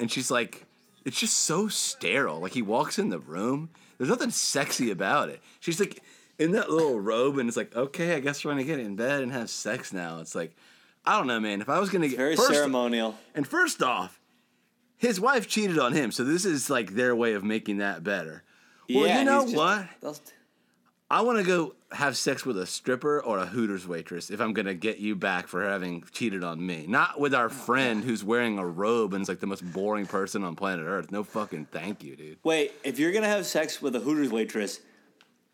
and 0.00 0.10
she's 0.10 0.30
like, 0.30 0.64
it's 1.04 1.18
just 1.18 1.36
so 1.38 1.68
sterile. 1.68 2.40
Like 2.40 2.52
he 2.52 2.62
walks 2.62 2.98
in 2.98 3.10
the 3.10 3.18
room, 3.18 3.70
there's 3.98 4.10
nothing 4.10 4.30
sexy 4.30 4.90
about 4.90 5.28
it. 5.28 5.40
She's 5.60 5.78
like 5.80 6.02
in 6.38 6.52
that 6.52 6.70
little 6.70 6.98
robe, 7.00 7.38
and 7.38 7.48
it's 7.48 7.56
like, 7.56 7.74
okay, 7.76 8.14
I 8.16 8.20
guess 8.20 8.44
we're 8.44 8.50
gonna 8.52 8.64
get 8.64 8.78
in 8.80 8.96
bed 8.96 9.22
and 9.22 9.32
have 9.32 9.50
sex 9.50 9.92
now. 9.92 10.18
It's 10.20 10.34
like, 10.34 10.56
I 11.04 11.16
don't 11.18 11.26
know, 11.26 11.40
man. 11.40 11.60
If 11.60 11.68
I 11.68 11.78
was 11.78 11.90
gonna 11.90 12.08
get 12.08 12.16
Very 12.18 12.36
first- 12.36 12.52
ceremonial. 12.52 13.16
and 13.34 13.46
first 13.46 13.82
off, 13.82 14.20
his 14.96 15.20
wife 15.20 15.46
cheated 15.48 15.78
on 15.78 15.92
him, 15.92 16.10
so 16.12 16.24
this 16.24 16.44
is 16.44 16.70
like 16.70 16.94
their 16.94 17.14
way 17.14 17.34
of 17.34 17.44
making 17.44 17.78
that 17.78 18.02
better. 18.02 18.42
Well, 18.88 19.06
yeah, 19.06 19.18
you 19.20 19.24
know 19.24 19.42
just- 19.44 19.56
what? 19.56 20.18
I 21.10 21.20
want 21.22 21.38
to 21.38 21.44
go 21.44 21.74
have 21.94 22.16
sex 22.16 22.44
with 22.44 22.58
a 22.58 22.66
stripper 22.66 23.20
or 23.20 23.38
a 23.38 23.46
Hooters 23.46 23.86
waitress 23.86 24.30
if 24.30 24.40
I'm 24.40 24.52
to 24.54 24.74
get 24.74 24.98
you 24.98 25.14
back 25.14 25.46
for 25.46 25.62
having 25.62 26.04
cheated 26.12 26.42
on 26.44 26.64
me. 26.64 26.86
Not 26.88 27.20
with 27.20 27.34
our 27.34 27.48
friend 27.48 28.02
who's 28.04 28.22
wearing 28.24 28.58
a 28.58 28.66
robe 28.66 29.14
and 29.14 29.22
is 29.22 29.28
like 29.28 29.40
the 29.40 29.46
most 29.46 29.64
boring 29.72 30.06
person 30.06 30.44
on 30.44 30.56
planet 30.56 30.86
Earth. 30.86 31.10
No 31.12 31.22
fucking 31.24 31.66
thank 31.70 32.02
you, 32.02 32.16
dude. 32.16 32.38
Wait, 32.42 32.72
if 32.84 32.98
you're 32.98 33.12
gonna 33.12 33.28
have 33.28 33.46
sex 33.46 33.80
with 33.80 33.94
a 33.96 34.00
Hooters 34.00 34.30
waitress, 34.30 34.80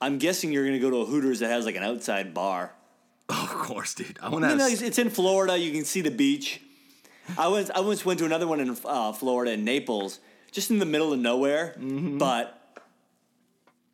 I'm 0.00 0.18
guessing 0.18 0.50
you're 0.52 0.64
gonna 0.64 0.78
go 0.78 0.90
to 0.90 0.96
a 0.98 1.04
Hooters 1.04 1.40
that 1.40 1.48
has 1.50 1.64
like 1.66 1.76
an 1.76 1.82
outside 1.82 2.32
bar. 2.34 2.72
Oh, 3.28 3.48
of 3.52 3.58
course, 3.66 3.94
dude. 3.94 4.18
I 4.22 4.28
want 4.28 4.44
to 4.44 4.50
You 4.50 4.56
know, 4.56 4.66
it's, 4.66 4.82
it's 4.82 4.98
in 4.98 5.10
Florida. 5.10 5.56
You 5.58 5.72
can 5.72 5.84
see 5.84 6.00
the 6.00 6.10
beach. 6.10 6.60
I 7.38 7.48
once 7.48 7.70
I 7.74 7.80
once 7.80 8.04
went 8.04 8.18
to 8.20 8.24
another 8.24 8.48
one 8.48 8.60
in 8.60 8.76
uh, 8.84 9.12
Florida 9.12 9.52
in 9.52 9.64
Naples, 9.64 10.18
just 10.50 10.70
in 10.70 10.78
the 10.78 10.86
middle 10.86 11.12
of 11.12 11.18
nowhere, 11.20 11.74
Mm-hmm. 11.78 12.18
but 12.18 12.56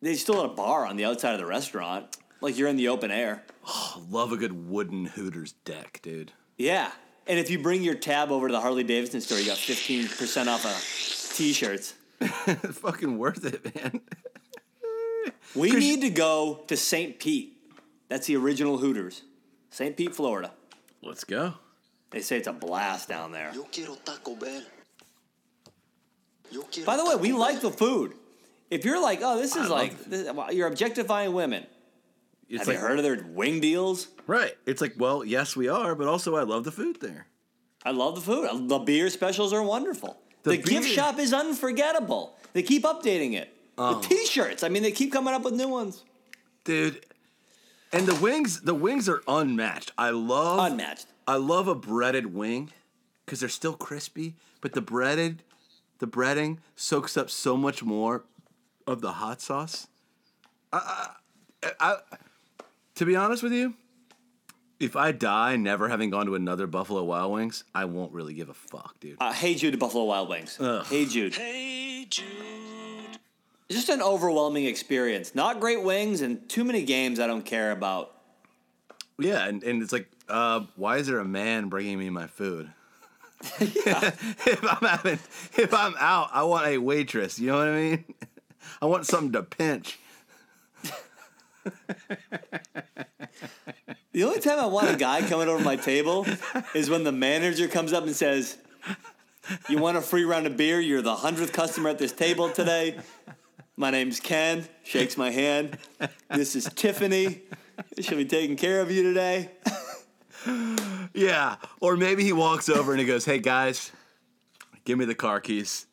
they 0.01 0.13
still 0.15 0.41
had 0.41 0.51
a 0.51 0.53
bar 0.53 0.85
on 0.85 0.95
the 0.95 1.05
outside 1.05 1.33
of 1.33 1.39
the 1.39 1.45
restaurant, 1.45 2.15
like 2.41 2.57
you're 2.57 2.67
in 2.67 2.75
the 2.75 2.87
open 2.89 3.11
air. 3.11 3.43
Oh, 3.67 4.03
love 4.09 4.31
a 4.31 4.37
good 4.37 4.69
wooden 4.69 5.05
Hooters 5.05 5.53
deck, 5.65 5.99
dude. 6.01 6.31
Yeah, 6.57 6.91
and 7.27 7.39
if 7.39 7.49
you 7.49 7.59
bring 7.59 7.83
your 7.83 7.95
tab 7.95 8.31
over 8.31 8.47
to 8.47 8.51
the 8.51 8.61
Harley 8.61 8.83
Davidson 8.83 9.21
store, 9.21 9.39
you 9.39 9.47
got 9.47 9.57
fifteen 9.57 10.07
percent 10.07 10.49
off 10.49 10.65
of 10.65 11.35
t-shirts. 11.35 11.93
It's 12.47 12.79
fucking 12.79 13.17
worth 13.19 13.45
it, 13.45 13.75
man. 13.75 14.01
we 15.55 15.69
need 15.69 16.01
to 16.01 16.09
go 16.09 16.63
to 16.67 16.75
St. 16.75 17.19
Pete. 17.19 17.57
That's 18.09 18.25
the 18.25 18.37
original 18.37 18.77
Hooters, 18.77 19.21
St. 19.69 19.95
Pete, 19.95 20.15
Florida. 20.15 20.51
Let's 21.03 21.23
go. 21.23 21.53
They 22.09 22.21
say 22.21 22.37
it's 22.37 22.47
a 22.47 22.53
blast 22.53 23.09
down 23.09 23.31
there. 23.31 23.51
Yo 23.53 23.63
quiero 23.63 23.95
Taco 24.03 24.35
Bell. 24.35 24.63
Yo 26.51 26.61
quiero 26.61 26.85
By 26.85 26.97
the 26.97 27.05
way, 27.05 27.15
we 27.15 27.33
like 27.33 27.61
the 27.61 27.69
food. 27.69 28.13
If 28.69 28.85
you're 28.85 29.01
like, 29.01 29.19
oh, 29.21 29.37
this 29.37 29.55
is 29.55 29.69
love 29.69 29.69
like, 29.69 30.05
this, 30.05 30.31
well, 30.31 30.51
you're 30.51 30.67
objectifying 30.67 31.33
women. 31.33 31.65
It's 32.49 32.59
Have 32.59 32.67
like, 32.67 32.75
you 32.77 32.81
heard 32.81 32.99
of 32.99 33.03
their 33.03 33.25
wing 33.33 33.59
deals? 33.59 34.07
Right. 34.25 34.55
It's 34.65 34.81
like, 34.81 34.93
well, 34.97 35.25
yes, 35.25 35.55
we 35.55 35.67
are, 35.67 35.95
but 35.95 36.07
also 36.07 36.35
I 36.35 36.43
love 36.43 36.63
the 36.63 36.71
food 36.71 36.99
there. 37.01 37.27
I 37.83 37.91
love 37.91 38.15
the 38.15 38.21
food. 38.21 38.69
The 38.69 38.79
beer 38.79 39.09
specials 39.09 39.53
are 39.53 39.63
wonderful. 39.63 40.17
The, 40.43 40.51
The 40.51 40.57
gift 40.57 40.87
shop 40.89 41.19
is 41.19 41.33
unforgettable. 41.33 42.37
They 42.53 42.63
keep 42.63 42.83
updating 42.83 43.33
it. 43.33 43.53
Oh. 43.77 43.99
The 43.99 44.07
t-shirts. 44.07 44.63
I 44.63 44.69
mean, 44.69 44.83
they 44.83 44.91
keep 44.91 45.11
coming 45.11 45.33
up 45.33 45.43
with 45.43 45.53
new 45.53 45.67
ones. 45.67 46.03
Dude. 46.63 47.05
And 47.93 48.05
the 48.05 48.15
wings, 48.15 48.61
the 48.61 48.73
wings 48.73 49.07
are 49.07 49.21
unmatched. 49.27 49.91
I 49.97 50.09
love 50.09 50.71
Unmatched. 50.71 51.05
I 51.27 51.35
love 51.35 51.67
a 51.67 51.75
breaded 51.75 52.33
wing 52.33 52.71
because 53.25 53.41
they're 53.41 53.49
still 53.49 53.73
crispy, 53.73 54.35
but 54.61 54.73
the 54.73 54.81
breaded, 54.81 55.43
the 55.99 56.07
breading 56.07 56.57
soaks 56.75 57.17
up 57.17 57.29
so 57.29 57.55
much 57.57 57.83
more 57.83 58.23
of 58.85 59.01
the 59.01 59.13
hot 59.13 59.41
sauce. 59.41 59.87
I, 60.71 61.09
I, 61.63 61.69
I, 61.79 61.95
to 62.97 63.05
be 63.05 63.15
honest 63.15 63.43
with 63.43 63.53
you, 63.53 63.75
if 64.79 64.95
I 64.95 65.11
die 65.11 65.55
never 65.55 65.87
having 65.87 66.09
gone 66.09 66.25
to 66.25 66.35
another 66.35 66.67
Buffalo 66.67 67.03
Wild 67.03 67.31
Wings, 67.31 67.63
I 67.73 67.85
won't 67.85 68.11
really 68.11 68.33
give 68.33 68.49
a 68.49 68.53
fuck, 68.53 68.99
dude. 68.99 69.17
Uh, 69.19 69.33
hey 69.33 69.55
Jude, 69.55 69.77
Buffalo 69.79 70.03
Wild 70.05 70.29
Wings. 70.29 70.57
Ugh. 70.59 70.85
Hey 70.85 71.05
Jude. 71.05 71.35
Hey 71.35 72.05
Jude. 72.09 72.25
Just 73.69 73.89
an 73.89 74.01
overwhelming 74.01 74.65
experience. 74.65 75.35
Not 75.35 75.59
great 75.59 75.83
wings 75.83 76.21
and 76.21 76.47
too 76.49 76.63
many 76.63 76.83
games 76.83 77.19
I 77.19 77.27
don't 77.27 77.45
care 77.45 77.71
about. 77.71 78.13
Yeah, 79.19 79.45
and, 79.45 79.63
and 79.63 79.81
it's 79.81 79.91
like, 79.91 80.07
uh, 80.29 80.61
why 80.75 80.97
is 80.97 81.07
there 81.07 81.19
a 81.19 81.25
man 81.25 81.69
bringing 81.69 81.99
me 81.99 82.09
my 82.09 82.27
food? 82.27 82.71
if 83.59 84.63
I'm 84.63 84.87
having, 84.87 85.19
if 85.57 85.73
I'm 85.73 85.95
out, 85.99 86.29
I 86.31 86.43
want 86.43 86.67
a 86.67 86.77
waitress. 86.77 87.39
You 87.39 87.47
know 87.47 87.57
what 87.57 87.67
I 87.67 87.75
mean? 87.75 88.05
I 88.81 88.85
want 88.85 89.05
something 89.05 89.33
to 89.33 89.43
pinch. 89.43 89.99
The 94.13 94.23
only 94.23 94.39
time 94.39 94.57
I 94.57 94.65
want 94.65 94.89
a 94.89 94.95
guy 94.97 95.21
coming 95.21 95.47
over 95.47 95.63
my 95.63 95.75
table 95.75 96.25
is 96.73 96.89
when 96.89 97.03
the 97.03 97.11
manager 97.11 97.67
comes 97.67 97.93
up 97.93 98.03
and 98.03 98.15
says, 98.15 98.57
You 99.69 99.77
want 99.77 99.95
a 99.95 100.01
free 100.01 100.23
round 100.23 100.47
of 100.47 100.57
beer? 100.57 100.79
You're 100.79 101.03
the 101.03 101.17
hundredth 101.17 101.53
customer 101.53 101.89
at 101.89 101.99
this 101.99 102.13
table 102.13 102.49
today. 102.49 102.97
My 103.75 103.91
name's 103.91 104.19
Ken. 104.19 104.67
Shakes 104.83 105.17
my 105.17 105.29
hand. 105.29 105.77
This 106.31 106.55
is 106.55 106.65
Tiffany. 106.73 107.41
She'll 107.99 108.17
be 108.17 108.25
taking 108.25 108.55
care 108.55 108.81
of 108.81 108.89
you 108.89 109.03
today. 109.03 109.51
Yeah, 111.13 111.57
or 111.79 111.95
maybe 111.95 112.23
he 112.23 112.33
walks 112.33 112.69
over 112.69 112.91
and 112.91 112.99
he 112.99 113.05
goes, 113.05 113.25
"Hey 113.25 113.37
guys, 113.37 113.91
give 114.85 114.97
me 114.97 115.05
the 115.05 115.15
car 115.15 115.39
keys. 115.39 115.85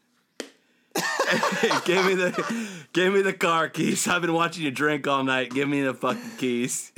Give 1.84 2.06
me 2.06 2.14
the, 2.14 2.78
give 2.92 3.12
me 3.12 3.22
the 3.22 3.32
car 3.32 3.68
keys. 3.68 4.06
I've 4.06 4.22
been 4.22 4.32
watching 4.32 4.64
you 4.64 4.70
drink 4.70 5.06
all 5.06 5.24
night. 5.24 5.50
Give 5.50 5.68
me 5.68 5.82
the 5.82 5.94
fucking 5.94 6.36
keys." 6.38 6.92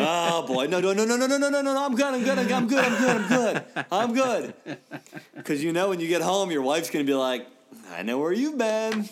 Oh 0.00 0.46
boy, 0.46 0.66
no, 0.66 0.80
no, 0.80 0.92
no, 0.92 1.04
no, 1.04 1.16
no, 1.16 1.26
no, 1.26 1.38
no, 1.38 1.48
no, 1.50 1.60
no, 1.60 1.84
I'm 1.84 1.96
good, 1.96 2.14
I'm 2.14 2.22
good, 2.22 2.38
I'm 2.38 2.68
good, 2.68 2.84
I'm 2.84 2.98
good, 2.98 3.08
I'm 3.08 3.28
good, 3.28 3.64
I'm 3.90 4.14
good. 4.14 4.54
Because 5.34 5.64
you 5.64 5.72
know 5.72 5.88
when 5.88 5.98
you 5.98 6.06
get 6.06 6.22
home, 6.22 6.52
your 6.52 6.62
wife's 6.62 6.88
gonna 6.88 7.04
be 7.04 7.14
like, 7.14 7.46
I 7.92 8.02
know 8.02 8.18
where 8.18 8.32
you've 8.32 8.56
been. 8.56 9.08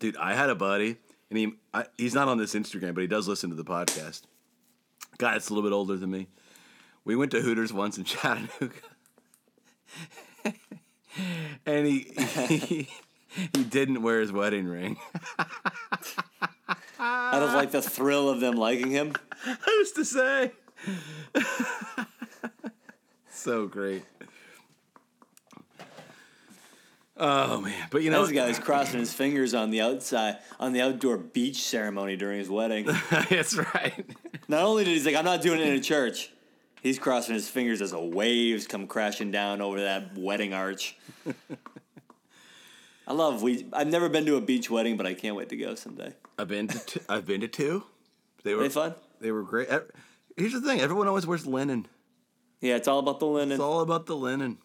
Dude, 0.00 0.16
I 0.16 0.34
had 0.34 0.50
a 0.50 0.56
buddy, 0.56 0.96
and 1.30 1.38
he 1.38 1.52
I, 1.72 1.84
he's 1.96 2.14
not 2.14 2.26
on 2.26 2.36
this 2.36 2.54
Instagram, 2.54 2.94
but 2.94 3.02
he 3.02 3.06
does 3.06 3.28
listen 3.28 3.50
to 3.50 3.56
the 3.56 3.64
podcast. 3.64 4.22
Guy 5.18 5.34
that's 5.34 5.50
a 5.50 5.54
little 5.54 5.68
bit 5.68 5.74
older 5.74 5.96
than 5.96 6.10
me. 6.10 6.26
We 7.04 7.14
went 7.14 7.30
to 7.30 7.40
Hooters 7.40 7.72
once 7.72 7.96
in 7.96 8.02
Chattanooga, 8.04 8.74
and 11.64 11.86
he, 11.86 12.12
he 12.48 12.88
he 13.54 13.64
didn't 13.64 14.02
wear 14.02 14.20
his 14.20 14.32
wedding 14.32 14.66
ring. 14.66 14.96
Out 16.98 17.42
of 17.42 17.52
like 17.54 17.70
the 17.72 17.82
thrill 17.82 18.28
of 18.28 18.40
them 18.40 18.54
liking 18.54 18.90
him. 18.90 19.14
Who's 19.64 19.92
to 19.92 20.04
say? 20.04 20.52
so 23.30 23.66
great. 23.66 24.04
Oh 27.16 27.60
man, 27.60 27.88
but 27.90 28.02
you 28.02 28.10
know, 28.10 28.24
This 28.24 28.34
guy's 28.34 28.58
crossing 28.58 28.98
his 29.00 29.12
fingers 29.12 29.54
on 29.54 29.70
the 29.70 29.80
outside 29.80 30.38
on 30.58 30.72
the 30.72 30.80
outdoor 30.80 31.18
beach 31.18 31.62
ceremony 31.62 32.16
during 32.16 32.38
his 32.38 32.48
wedding. 32.48 32.88
that's 33.30 33.56
right. 33.56 34.04
Not 34.48 34.62
only 34.62 34.84
did 34.84 34.92
he's 34.92 35.06
like, 35.06 35.16
I'm 35.16 35.24
not 35.24 35.42
doing 35.42 35.60
it 35.60 35.68
in 35.68 35.74
a 35.74 35.80
church. 35.80 36.30
He's 36.82 36.98
crossing 36.98 37.34
his 37.34 37.48
fingers 37.48 37.80
as 37.80 37.92
the 37.92 38.00
waves 38.00 38.66
come 38.66 38.88
crashing 38.88 39.30
down 39.30 39.60
over 39.60 39.80
that 39.82 40.16
wedding 40.18 40.52
arch. 40.52 40.96
I 43.06 43.12
love 43.12 43.42
we. 43.42 43.66
I've 43.72 43.88
never 43.88 44.08
been 44.08 44.24
to 44.26 44.36
a 44.36 44.40
beach 44.40 44.70
wedding, 44.70 44.96
but 44.96 45.06
I 45.06 45.14
can't 45.14 45.34
wait 45.36 45.48
to 45.50 45.56
go 45.56 45.74
someday. 45.74 46.14
I've 46.38 46.48
been 46.48 46.68
to 46.68 46.78
two, 46.78 47.00
I've 47.08 47.26
been 47.26 47.40
to 47.40 47.48
two. 47.48 47.84
They 48.44 48.54
were 48.54 48.62
They 48.62 48.68
fun? 48.68 48.94
They 49.20 49.30
were 49.32 49.42
great. 49.42 49.68
Here's 50.36 50.52
the 50.52 50.60
thing: 50.60 50.80
everyone 50.80 51.08
always 51.08 51.26
wears 51.26 51.46
linen. 51.46 51.86
Yeah, 52.60 52.76
it's 52.76 52.86
all 52.88 53.00
about 53.00 53.18
the 53.20 53.26
linen. 53.26 53.52
It's 53.52 53.60
all 53.60 53.80
about 53.80 54.06
the 54.06 54.16
linen. 54.16 54.58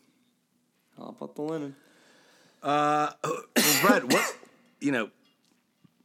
all 0.99 1.09
about 1.09 1.35
the 1.35 1.41
linen. 1.41 1.75
Well, 2.63 3.15
Brett, 3.81 4.03
what 4.05 4.35
you 4.79 4.91
know? 4.91 5.09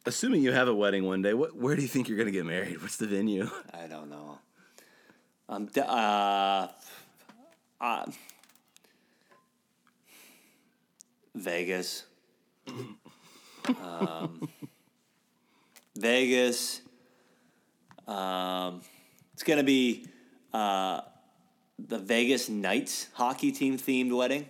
Assuming 0.05 0.43
you 0.43 0.53
have 0.53 0.67
a 0.69 0.75
wedding 0.75 1.05
one 1.05 1.23
day, 1.23 1.33
what 1.35 1.55
where 1.55 1.77
do 1.77 1.83
you 1.83 1.89
think 1.89 2.09
you're 2.09 2.19
gonna 2.19 2.31
get 2.31 2.45
married? 2.47 2.81
What's 2.83 2.97
the 2.97 3.07
venue? 3.07 3.49
I 3.75 3.87
don't 3.87 4.11
know. 4.11 4.39
Um. 5.49 5.67
d- 5.67 5.81
Uh. 5.87 6.69
uh 7.81 8.07
Vegas. 11.35 12.05
Um, 13.83 14.49
Vegas. 15.97 16.81
Um, 18.07 18.81
it's 19.35 19.43
gonna 19.43 19.63
be 19.63 20.07
uh, 20.53 21.03
the 21.79 21.99
Vegas 21.99 22.49
Knights 22.49 23.09
hockey 23.15 23.53
team 23.53 23.79
themed 23.79 24.17
wedding. 24.17 24.47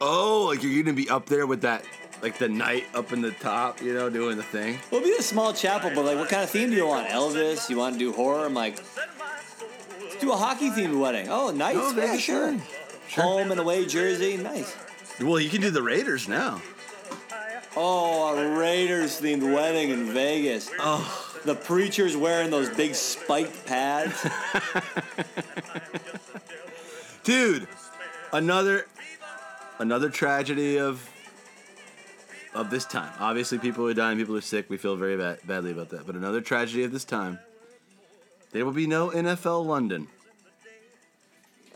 Oh, 0.00 0.46
like 0.50 0.62
you're 0.62 0.82
gonna 0.82 0.94
be 0.94 1.08
up 1.10 1.26
there 1.26 1.46
with 1.46 1.62
that, 1.62 1.84
like 2.22 2.38
the 2.38 2.48
knight 2.48 2.84
up 2.94 3.12
in 3.12 3.20
the 3.20 3.32
top, 3.32 3.82
you 3.82 3.94
know, 3.94 4.08
doing 4.08 4.36
the 4.36 4.42
thing. 4.42 4.78
It'll 4.92 5.00
be 5.04 5.16
a 5.18 5.22
small 5.22 5.52
chapel, 5.52 5.90
but 5.94 6.04
like, 6.04 6.18
what 6.18 6.28
kind 6.28 6.42
of 6.42 6.50
theme 6.50 6.70
do 6.70 6.76
you 6.76 6.86
want? 6.86 7.08
Elvis? 7.08 7.68
You 7.68 7.78
want 7.78 7.94
to 7.94 7.98
do 7.98 8.12
horror? 8.12 8.44
I'm 8.46 8.54
like, 8.54 8.78
let's 10.02 10.16
do 10.20 10.32
a 10.32 10.36
hockey 10.36 10.70
themed 10.70 10.98
wedding. 10.98 11.28
Oh, 11.28 11.50
Knights? 11.50 11.78
Oh, 11.80 11.94
yeah, 11.96 12.16
sure. 12.16 12.58
sure. 13.08 13.24
Home 13.24 13.50
and 13.50 13.58
away 13.58 13.86
jersey, 13.86 14.36
nice. 14.36 14.76
Well, 15.20 15.40
you 15.40 15.50
can 15.50 15.60
do 15.60 15.70
the 15.70 15.82
Raiders 15.82 16.28
now. 16.28 16.62
Oh, 17.80 18.36
a 18.36 18.58
Raiders 18.58 19.20
themed 19.20 19.54
wedding 19.54 19.90
in 19.90 20.12
Vegas. 20.12 20.68
Oh, 20.80 21.38
The 21.44 21.54
preacher's 21.54 22.16
wearing 22.16 22.50
those 22.50 22.68
big 22.70 22.96
spiked 22.96 23.64
pads. 23.66 24.26
dude, 27.22 27.68
another, 28.32 28.86
another 29.78 30.10
tragedy 30.10 30.80
of, 30.80 31.08
of 32.52 32.68
this 32.70 32.84
time. 32.84 33.12
Obviously, 33.20 33.58
people 33.58 33.86
are 33.86 33.94
dying, 33.94 34.18
people 34.18 34.36
are 34.36 34.40
sick. 34.40 34.68
We 34.68 34.76
feel 34.76 34.96
very 34.96 35.16
bad, 35.16 35.38
badly 35.46 35.70
about 35.70 35.90
that. 35.90 36.04
But 36.04 36.16
another 36.16 36.40
tragedy 36.40 36.82
of 36.82 36.90
this 36.90 37.04
time. 37.04 37.38
There 38.50 38.64
will 38.64 38.72
be 38.72 38.88
no 38.88 39.10
NFL 39.10 39.64
London. 39.64 40.08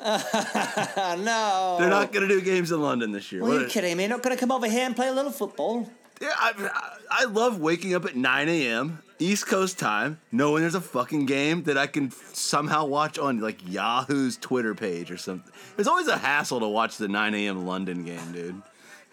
No. 1.19 1.77
They're 1.79 1.91
not 1.91 2.13
gonna 2.13 2.29
do 2.29 2.41
games 2.41 2.73
in 2.73 2.81
London 2.81 3.13
this 3.13 3.31
year. 3.33 3.43
Well, 3.43 3.53
What 3.53 3.61
you 3.63 3.67
kidding 3.69 3.97
me? 3.97 4.07
Not 4.07 4.23
gonna 4.23 4.37
come 4.37 4.51
over 4.53 4.69
here 4.69 4.85
and 4.85 4.97
play 4.97 5.09
a 5.09 5.13
little 5.13 5.33
football. 5.33 5.89
Yeah, 6.21 6.31
I, 6.37 6.91
I 7.11 7.25
love 7.25 7.59
waking 7.61 7.95
up 7.95 8.05
at 8.05 8.15
9 8.15 8.49
a.m. 8.49 9.03
East 9.19 9.47
Coast 9.47 9.79
time, 9.79 10.21
knowing 10.31 10.63
there's 10.63 10.75
a 10.75 10.81
fucking 10.81 11.27
game 11.27 11.65
that 11.65 11.77
I 11.77 11.87
can 11.87 12.11
somehow 12.33 12.85
watch 12.87 13.19
on 13.19 13.41
like 13.41 13.59
Yahoo's 13.69 14.37
Twitter 14.37 14.75
page 14.75 15.11
or 15.11 15.17
something. 15.17 15.53
It's 15.79 15.89
always 15.89 16.09
a 16.09 16.17
hassle 16.17 16.61
to 16.61 16.69
watch 16.69 16.97
the 16.97 17.09
9 17.09 17.35
a.m. 17.35 17.67
London 17.67 18.05
game, 18.05 18.33
dude. 18.33 18.63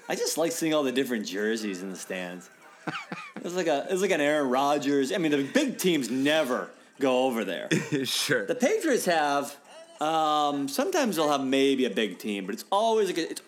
I 0.08 0.16
just 0.16 0.38
like 0.38 0.52
seeing 0.52 0.74
all 0.74 0.84
the 0.84 0.92
different 0.92 1.26
jerseys 1.26 1.82
in 1.84 1.90
the 1.92 1.96
stands. 1.96 2.50
it's 3.38 3.54
like 3.56 3.68
a 3.68 3.86
it's 3.90 4.02
like 4.02 4.12
an 4.12 4.22
Aaron 4.22 4.50
Rodgers. 4.50 5.12
I 5.12 5.18
mean, 5.18 5.32
the 5.32 5.44
big 5.44 5.78
teams 5.78 6.10
never 6.10 6.70
go 7.00 7.26
over 7.26 7.44
there. 7.46 7.70
sure. 8.06 8.46
The 8.46 8.56
Patriots 8.56 9.06
have. 9.06 9.56
Um, 10.02 10.68
sometimes 10.68 11.16
they'll 11.18 11.30
have 11.30 11.44
maybe 11.44 11.86
a 11.86 11.90
big 11.90 12.20
team, 12.20 12.46
but 12.46 12.54
it's 12.56 12.66
always 12.72 13.08
like 13.08 13.18
a, 13.18 13.32
it's 13.32 13.42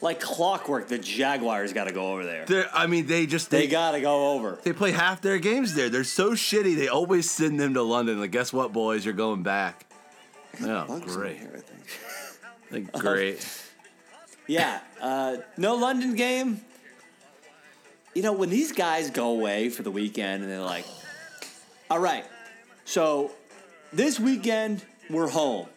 like 0.00 0.20
clockwork. 0.20 0.88
The 0.88 0.98
Jaguars 0.98 1.72
got 1.72 1.84
to 1.84 1.92
go 1.92 2.12
over 2.12 2.24
there. 2.24 2.44
They're, 2.46 2.68
I 2.74 2.86
mean, 2.86 3.06
they 3.06 3.26
just 3.26 3.50
They 3.50 3.60
they, 3.62 3.66
got 3.68 3.92
to 3.92 4.00
go 4.00 4.32
over. 4.34 4.58
they 4.64 4.72
play 4.72 4.90
half 4.90 5.20
their 5.20 5.38
games 5.38 5.74
there. 5.74 5.88
They're 5.88 6.04
so 6.04 6.32
shitty. 6.32 6.76
They 6.76 6.88
always 6.88 7.30
send 7.30 7.60
them 7.60 7.74
to 7.74 7.82
London. 7.82 8.18
Like, 8.20 8.32
guess 8.32 8.52
what, 8.52 8.72
boys? 8.72 9.04
You're 9.04 9.14
going 9.14 9.42
back. 9.42 9.86
Oh, 10.62 11.00
great. 11.00 11.38
here, 11.38 11.52
I 11.54 11.60
think. 11.60 11.80
Like, 12.70 12.92
great. 12.92 13.46
Yeah, 14.48 14.80
uh, 15.00 15.36
no 15.56 15.76
London 15.76 16.16
game. 16.16 16.60
You 18.14 18.22
know, 18.22 18.32
when 18.32 18.50
these 18.50 18.72
guys 18.72 19.10
go 19.10 19.30
away 19.30 19.68
for 19.68 19.82
the 19.82 19.92
weekend 19.92 20.42
and 20.42 20.50
they're 20.50 20.60
like, 20.60 20.86
all 21.88 22.00
right, 22.00 22.24
so 22.84 23.30
this 23.92 24.18
weekend 24.18 24.84
we're 25.08 25.28
home 25.28 25.68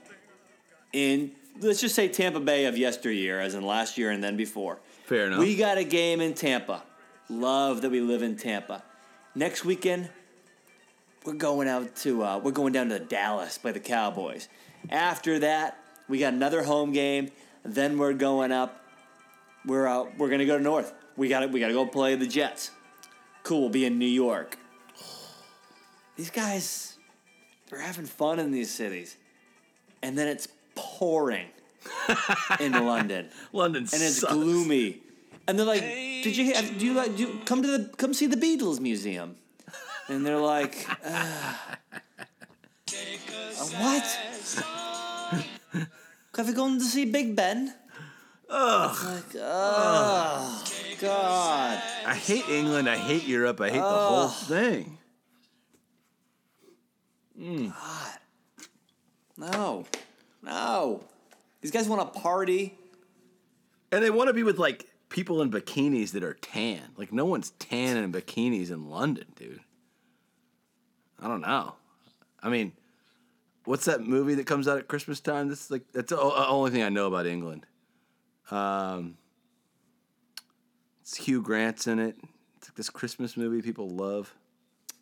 in, 0.93 1.31
let's 1.59 1.81
just 1.81 1.95
say 1.95 2.07
Tampa 2.07 2.39
Bay 2.39 2.65
of 2.65 2.77
yesteryear, 2.77 3.39
as 3.39 3.55
in 3.55 3.65
last 3.65 3.97
year 3.97 4.11
and 4.11 4.23
then 4.23 4.37
before. 4.37 4.79
Fair 5.05 5.27
enough. 5.27 5.39
We 5.39 5.55
got 5.55 5.77
a 5.77 5.83
game 5.83 6.21
in 6.21 6.33
Tampa. 6.33 6.83
Love 7.29 7.81
that 7.81 7.91
we 7.91 8.01
live 8.01 8.23
in 8.23 8.35
Tampa. 8.37 8.83
Next 9.35 9.65
weekend, 9.65 10.09
we're 11.25 11.33
going 11.33 11.67
out 11.67 11.95
to 11.97 12.23
uh, 12.23 12.37
we're 12.39 12.51
going 12.51 12.73
down 12.73 12.89
to 12.89 12.99
Dallas 12.99 13.57
by 13.57 13.71
the 13.71 13.79
Cowboys. 13.79 14.47
After 14.89 15.39
that, 15.39 15.77
we 16.07 16.19
got 16.19 16.33
another 16.33 16.63
home 16.63 16.93
game. 16.93 17.31
Then 17.63 17.97
we're 17.97 18.13
going 18.13 18.51
up. 18.51 18.81
We're 19.65 19.87
out. 19.87 20.17
We're 20.17 20.29
gonna 20.29 20.45
go 20.45 20.57
to 20.57 20.63
North. 20.63 20.93
We 21.17 21.27
got 21.27 21.51
We 21.51 21.59
got 21.59 21.67
to 21.67 21.73
go 21.73 21.85
play 21.85 22.15
the 22.15 22.27
Jets. 22.27 22.71
Cool. 23.43 23.61
We'll 23.61 23.69
be 23.69 23.85
in 23.85 23.97
New 23.97 24.05
York. 24.05 24.57
These 26.15 26.29
guys, 26.31 26.97
they're 27.69 27.79
having 27.79 28.05
fun 28.05 28.39
in 28.39 28.51
these 28.51 28.73
cities, 28.73 29.17
and 30.01 30.17
then 30.17 30.27
it's 30.27 30.47
pouring 30.77 31.47
in 32.59 32.71
London 32.85 33.29
London 33.51 33.83
and 33.83 34.01
it's 34.01 34.19
sucks. 34.21 34.33
gloomy. 34.33 35.01
And 35.47 35.57
they're 35.57 35.65
like, 35.65 35.81
"Did 35.81 36.35
you 36.37 36.53
do 36.77 36.85
you 36.85 36.93
like 36.93 37.15
do 37.15 37.23
you 37.23 37.39
come 37.45 37.61
to 37.61 37.67
the 37.77 37.89
come 37.97 38.13
see 38.13 38.27
the 38.27 38.37
Beatles 38.37 38.79
museum?" 38.79 39.35
And 40.09 40.25
they're 40.25 40.39
like, 40.39 40.87
uh, 41.03 41.53
"Uh, 42.87 43.65
"What? 43.83 44.03
Have 46.37 46.47
you 46.47 46.53
gone 46.53 46.77
to 46.79 46.85
see 46.85 47.05
Big 47.05 47.35
Ben?" 47.35 47.73
Ugh. 48.49 48.95
Like, 49.05 49.35
oh, 49.41 50.63
God. 51.01 51.81
I 52.05 52.15
hate 52.15 52.47
England. 52.47 52.87
I 52.89 52.95
hate 52.95 53.27
Europe. 53.27 53.59
I 53.59 53.69
hate 53.69 53.79
the 53.79 53.81
whole 53.83 54.29
thing. 54.29 54.97
God, 57.37 58.19
No. 59.37 59.85
No. 60.47 61.03
These 61.61 61.71
guys 61.71 61.87
want 61.87 62.13
to 62.13 62.19
party. 62.19 62.75
And 63.91 64.03
they 64.03 64.09
want 64.09 64.27
to 64.27 64.33
be 64.33 64.43
with 64.43 64.57
like 64.57 64.85
people 65.09 65.41
in 65.41 65.51
bikinis 65.51 66.11
that 66.11 66.23
are 66.23 66.33
tan. 66.33 66.81
Like 66.97 67.13
no 67.13 67.25
one's 67.25 67.51
tan 67.51 67.97
in 67.97 68.11
bikinis 68.11 68.69
in 68.71 68.89
London, 68.89 69.25
dude. 69.35 69.61
I 71.21 71.27
don't 71.27 71.41
know. 71.41 71.75
I 72.41 72.49
mean, 72.49 72.73
what's 73.65 73.85
that 73.85 74.01
movie 74.01 74.35
that 74.35 74.45
comes 74.45 74.67
out 74.67 74.77
at 74.77 74.87
Christmas 74.87 75.19
time? 75.19 75.47
That's 75.49 75.71
like 75.71 75.83
that's 75.93 76.09
the 76.11 76.19
only 76.19 76.71
thing 76.71 76.83
I 76.83 76.89
know 76.89 77.07
about 77.07 77.25
England. 77.25 77.65
Um, 78.51 79.17
it's 81.01 81.15
Hugh 81.15 81.41
Grant's 81.41 81.87
in 81.87 81.99
it. 81.99 82.15
It's 82.57 82.69
like 82.69 82.75
this 82.75 82.89
Christmas 82.89 83.35
movie 83.37 83.61
people 83.61 83.89
love. 83.89 84.33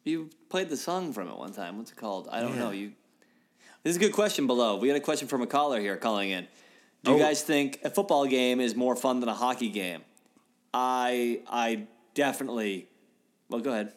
You 0.03 0.29
played 0.49 0.69
the 0.69 0.77
song 0.77 1.11
from 1.13 1.27
it 1.27 1.37
one 1.37 1.51
time. 1.51 1.77
What's 1.77 1.91
it 1.91 1.97
called? 1.97 2.27
I 2.31 2.39
don't 2.41 2.53
Yeah. 2.53 2.59
know. 2.59 2.71
You. 2.71 2.93
This 3.85 3.91
is 3.91 3.97
a 3.97 3.99
good 3.99 4.13
question 4.13 4.47
below. 4.47 4.77
We 4.77 4.87
had 4.87 4.97
a 4.97 4.99
question 4.99 5.27
from 5.27 5.43
a 5.43 5.47
caller 5.47 5.79
here 5.79 5.95
calling 5.95 6.31
in. 6.31 6.47
Do 7.03 7.11
you 7.11 7.17
Oh. 7.17 7.19
guys 7.19 7.43
think 7.43 7.81
a 7.83 7.91
football 7.91 8.25
game 8.25 8.59
is 8.59 8.75
more 8.75 8.95
fun 8.95 9.19
than 9.19 9.29
a 9.29 9.33
hockey 9.35 9.69
game? 9.69 10.01
I 10.73 11.41
I 11.47 11.85
definitely. 12.15 12.87
Well, 13.47 13.61
go 13.61 13.69
ahead. 13.69 13.93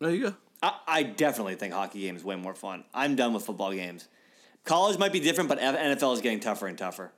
There 0.00 0.10
you 0.10 0.22
go. 0.22 0.34
I, 0.62 0.74
I 0.86 1.02
definitely 1.02 1.54
think 1.54 1.72
hockey 1.72 2.02
games 2.02 2.22
way 2.22 2.36
more 2.36 2.54
fun. 2.54 2.84
I'm 2.92 3.16
done 3.16 3.32
with 3.32 3.46
football 3.46 3.72
games. 3.72 4.06
College 4.64 4.98
might 4.98 5.12
be 5.14 5.20
different, 5.20 5.48
but 5.48 5.58
NFL 5.58 6.12
is 6.12 6.20
getting 6.20 6.40
tougher 6.40 6.66
and 6.66 6.76
tougher. 6.76 7.10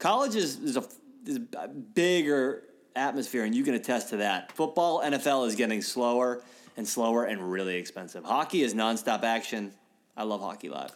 College 0.00 0.34
is, 0.34 0.58
is, 0.58 0.76
a, 0.76 0.84
is 1.24 1.38
a 1.56 1.68
bigger 1.68 2.64
atmosphere, 2.96 3.44
and 3.44 3.54
you 3.54 3.62
can 3.62 3.74
attest 3.74 4.08
to 4.08 4.16
that. 4.16 4.50
Football, 4.52 5.02
NFL 5.02 5.46
is 5.46 5.54
getting 5.54 5.82
slower 5.82 6.42
and 6.76 6.88
slower 6.88 7.26
and 7.26 7.52
really 7.52 7.76
expensive. 7.76 8.24
Hockey 8.24 8.62
is 8.62 8.74
nonstop 8.74 9.22
action. 9.22 9.72
I 10.20 10.22
love 10.24 10.42
hockey 10.42 10.68
live. 10.68 10.94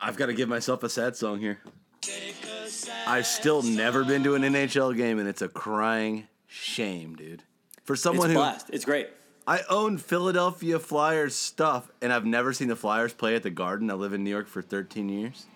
I've 0.00 0.16
got 0.16 0.26
to 0.26 0.34
give 0.34 0.48
myself 0.48 0.82
a 0.82 0.88
sad 0.88 1.14
song 1.14 1.38
here. 1.38 1.60
I've 3.06 3.28
still 3.28 3.62
never 3.62 4.02
been 4.02 4.24
to 4.24 4.34
an 4.34 4.42
NHL 4.42 4.96
game, 4.96 5.20
and 5.20 5.28
it's 5.28 5.40
a 5.40 5.46
crying 5.46 6.26
shame, 6.48 7.14
dude. 7.14 7.44
For 7.84 7.92
It's 7.92 8.02
someone 8.02 8.30
a 8.30 8.32
who 8.32 8.38
blast. 8.40 8.68
It's 8.72 8.84
great. 8.84 9.08
I 9.46 9.60
own 9.70 9.98
Philadelphia 9.98 10.80
Flyers 10.80 11.36
stuff, 11.36 11.92
and 12.02 12.12
I've 12.12 12.24
never 12.26 12.52
seen 12.52 12.66
the 12.66 12.74
Flyers 12.74 13.12
play 13.12 13.36
at 13.36 13.44
the 13.44 13.50
Garden. 13.50 13.88
I 13.88 13.94
live 13.94 14.12
in 14.12 14.24
New 14.24 14.30
York 14.30 14.48
for 14.48 14.62
13 14.62 15.08
years. 15.10 15.46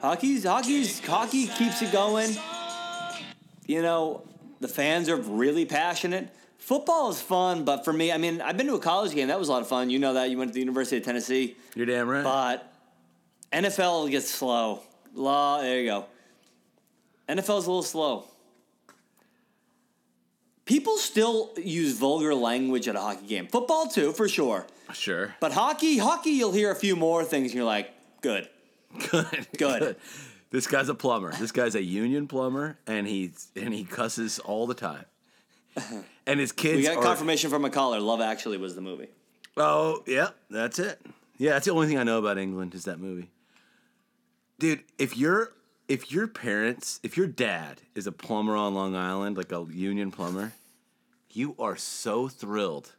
Hockey's 0.00 0.42
hockey's 0.42 0.98
hockey 0.98 1.46
keeps 1.46 1.80
it 1.80 1.92
going. 1.92 2.36
You 3.68 3.82
know, 3.82 4.26
the 4.58 4.66
fans 4.66 5.08
are 5.08 5.16
really 5.16 5.64
passionate. 5.64 6.28
Football 6.62 7.10
is 7.10 7.20
fun, 7.20 7.64
but 7.64 7.84
for 7.84 7.92
me, 7.92 8.12
I 8.12 8.18
mean, 8.18 8.40
I've 8.40 8.56
been 8.56 8.68
to 8.68 8.74
a 8.74 8.78
college 8.78 9.12
game. 9.16 9.26
That 9.26 9.38
was 9.38 9.48
a 9.48 9.52
lot 9.52 9.62
of 9.62 9.68
fun. 9.68 9.90
You 9.90 9.98
know 9.98 10.14
that. 10.14 10.30
You 10.30 10.38
went 10.38 10.50
to 10.50 10.54
the 10.54 10.60
University 10.60 10.96
of 10.96 11.02
Tennessee. 11.02 11.56
You're 11.74 11.86
damn 11.86 12.08
right. 12.08 12.22
But 12.22 12.72
NFL 13.52 14.08
gets 14.12 14.30
slow. 14.30 14.78
Law, 15.12 15.60
there 15.60 15.80
you 15.80 15.86
go. 15.86 16.06
NFL's 17.28 17.66
a 17.66 17.68
little 17.68 17.82
slow. 17.82 18.26
People 20.64 20.98
still 20.98 21.50
use 21.56 21.98
vulgar 21.98 22.32
language 22.32 22.86
at 22.86 22.94
a 22.94 23.00
hockey 23.00 23.26
game. 23.26 23.48
Football 23.48 23.88
too, 23.88 24.12
for 24.12 24.28
sure. 24.28 24.64
sure. 24.92 25.34
But 25.40 25.50
hockey, 25.50 25.98
hockey, 25.98 26.30
you'll 26.30 26.52
hear 26.52 26.70
a 26.70 26.76
few 26.76 26.94
more 26.94 27.24
things, 27.24 27.46
and 27.46 27.56
you're 27.56 27.64
like, 27.64 27.90
good. 28.20 28.48
Good. 29.10 29.48
Good. 29.58 29.96
This 30.50 30.68
guy's 30.68 30.88
a 30.88 30.94
plumber. 30.94 31.32
This 31.32 31.50
guy's 31.50 31.74
a 31.74 31.82
union 31.82 32.28
plumber, 32.28 32.78
and 32.86 33.08
he's 33.08 33.48
and 33.56 33.74
he 33.74 33.84
cusses 33.84 34.38
all 34.38 34.66
the 34.66 34.74
time. 34.74 35.06
And 36.26 36.38
his 36.38 36.52
kids. 36.52 36.76
We 36.76 36.82
got 36.84 36.98
are- 36.98 37.02
confirmation 37.02 37.50
from 37.50 37.64
a 37.64 37.70
caller. 37.70 37.98
Love 37.98 38.20
Actually 38.20 38.56
was 38.58 38.74
the 38.76 38.80
movie. 38.80 39.08
Oh, 39.56 40.02
yeah, 40.06 40.28
that's 40.50 40.78
it. 40.78 41.00
Yeah, 41.36 41.52
that's 41.54 41.64
the 41.66 41.72
only 41.72 41.88
thing 41.88 41.98
I 41.98 42.04
know 42.04 42.18
about 42.18 42.38
England 42.38 42.74
is 42.76 42.84
that 42.84 43.00
movie. 43.00 43.28
Dude, 44.58 44.84
if 44.98 45.16
your 45.16 45.52
if 45.88 46.12
your 46.12 46.28
parents, 46.28 47.00
if 47.02 47.16
your 47.16 47.26
dad 47.26 47.82
is 47.94 48.06
a 48.06 48.12
plumber 48.12 48.54
on 48.56 48.74
Long 48.74 48.94
Island, 48.94 49.36
like 49.36 49.50
a 49.52 49.66
union 49.70 50.10
plumber, 50.12 50.52
you 51.32 51.56
are 51.58 51.76
so 51.76 52.28
thrilled 52.28 52.92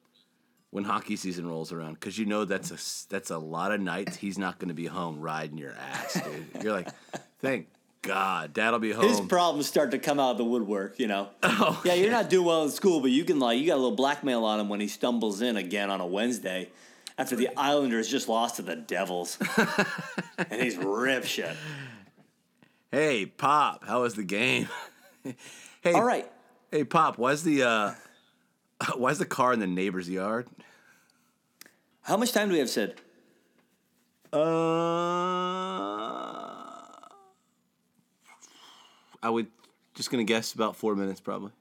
when 0.72 0.84
hockey 0.84 1.16
season 1.16 1.48
rolls 1.48 1.72
around 1.72 1.94
because 1.94 2.18
you 2.20 2.26
know 2.26 2.44
that's 2.44 2.72
a 2.72 2.76
s- 2.76 3.08
that's 3.10 3.32
a 3.32 3.38
lot 3.38 3.72
of 3.72 3.80
nights 3.80 4.18
he's 4.18 4.38
not 4.38 4.60
going 4.60 4.68
to 4.70 4.74
be 4.76 4.88
home 4.88 5.22
riding 5.22 5.58
your 5.58 5.74
ass, 5.74 6.14
dude. 6.22 6.64
You're 6.64 6.74
like, 6.74 6.90
thank 7.40 7.68
God, 8.04 8.54
Dad'll 8.54 8.80
be 8.80 8.92
home. 8.92 9.08
His 9.08 9.20
problems 9.22 9.66
start 9.66 9.92
to 9.92 9.98
come 10.00 10.20
out 10.20 10.32
of 10.32 10.38
the 10.38 10.44
woodwork, 10.46 11.00
you 11.00 11.08
know. 11.08 11.30
Oh, 11.44 11.82
yeah, 11.86 11.94
you're 11.94 12.12
not 12.12 12.30
doing 12.30 12.46
well 12.46 12.64
in 12.64 12.70
school, 12.70 13.00
but 13.00 13.10
you 13.12 13.24
can 13.26 13.40
like 13.40 13.58
you 13.60 13.66
got 13.66 13.76
a 13.76 13.82
little 13.82 13.96
blackmail 13.96 14.44
on 14.44 14.60
him 14.60 14.70
when 14.70 14.80
he 14.82 14.88
stumbles 14.88 15.42
in 15.42 15.56
again 15.58 15.90
on 15.90 16.02
a 16.02 16.06
Wednesday 16.06 16.70
after 17.18 17.36
the 17.36 17.50
Islanders 17.58 18.08
just 18.10 18.28
lost 18.28 18.58
to 18.58 18.62
the 18.62 18.76
Devils, 18.76 19.38
and 20.38 20.62
he's 20.62 20.76
rip 20.78 21.24
shit. 21.26 21.56
hey, 22.92 23.26
Pop, 23.26 23.86
how 23.86 24.02
was 24.02 24.16
the 24.16 24.24
game? 24.24 24.68
hey, 25.82 25.94
All 25.94 26.04
right, 26.04 26.30
Hey, 26.72 26.84
Pop, 26.84 27.18
why's 27.18 27.44
the 27.44 27.64
uh, 27.64 27.92
why's 28.98 29.20
the 29.20 29.26
car 29.26 29.54
in 29.54 29.60
the 29.60 29.68
neighbor's 29.68 30.10
yard? 30.10 30.48
how 32.02 32.18
much 32.18 32.34
time 32.34 32.50
do 32.50 32.54
we 32.54 32.60
have, 32.60 32.70
Sid? 32.70 33.00
Uh, 34.34 34.38
I 39.24 39.30
would 39.32 39.48
just 39.96 40.12
gonna 40.12 40.24
guess 40.24 40.54
about 40.54 40.76
four 40.76 40.96
minutes, 40.96 41.20
probably. 41.20 41.52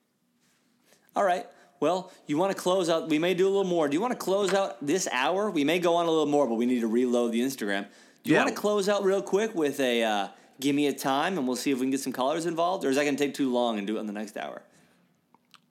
All 1.16 1.24
right. 1.24 1.46
Well, 1.80 2.12
you 2.26 2.36
want 2.38 2.54
to 2.54 2.60
close 2.60 2.88
out? 2.88 3.08
We 3.08 3.18
may 3.18 3.34
do 3.34 3.46
a 3.46 3.50
little 3.50 3.64
more. 3.64 3.88
Do 3.88 3.94
you 3.94 4.00
want 4.00 4.12
to 4.12 4.18
close 4.18 4.54
out 4.54 4.84
this 4.86 5.08
hour? 5.10 5.50
We 5.50 5.64
may 5.64 5.78
go 5.80 5.96
on 5.96 6.06
a 6.06 6.10
little 6.10 6.26
more, 6.26 6.46
but 6.46 6.54
we 6.54 6.64
need 6.66 6.80
to 6.80 6.86
reload 6.86 7.32
the 7.32 7.40
Instagram. 7.40 7.86
Do 8.22 8.30
you 8.30 8.36
Yeah. 8.36 8.44
want 8.44 8.54
to 8.54 8.60
close 8.60 8.88
out 8.88 9.02
real 9.02 9.20
quick 9.22 9.54
with 9.54 9.80
a 9.80 10.02
uh, 10.04 10.28
give 10.60 10.76
me 10.76 10.86
a 10.86 10.92
time, 10.92 11.38
and 11.38 11.46
we'll 11.46 11.56
see 11.56 11.72
if 11.72 11.78
we 11.78 11.82
can 11.86 11.90
get 11.90 12.00
some 12.00 12.12
callers 12.12 12.46
involved, 12.46 12.84
or 12.84 12.90
is 12.90 12.96
that 12.96 13.02
going 13.04 13.16
to 13.16 13.24
take 13.24 13.34
too 13.34 13.52
long 13.52 13.78
and 13.78 13.86
do 13.86 13.96
it 13.96 14.00
in 14.00 14.06
the 14.06 14.12
next 14.12 14.36
hour? 14.36 14.62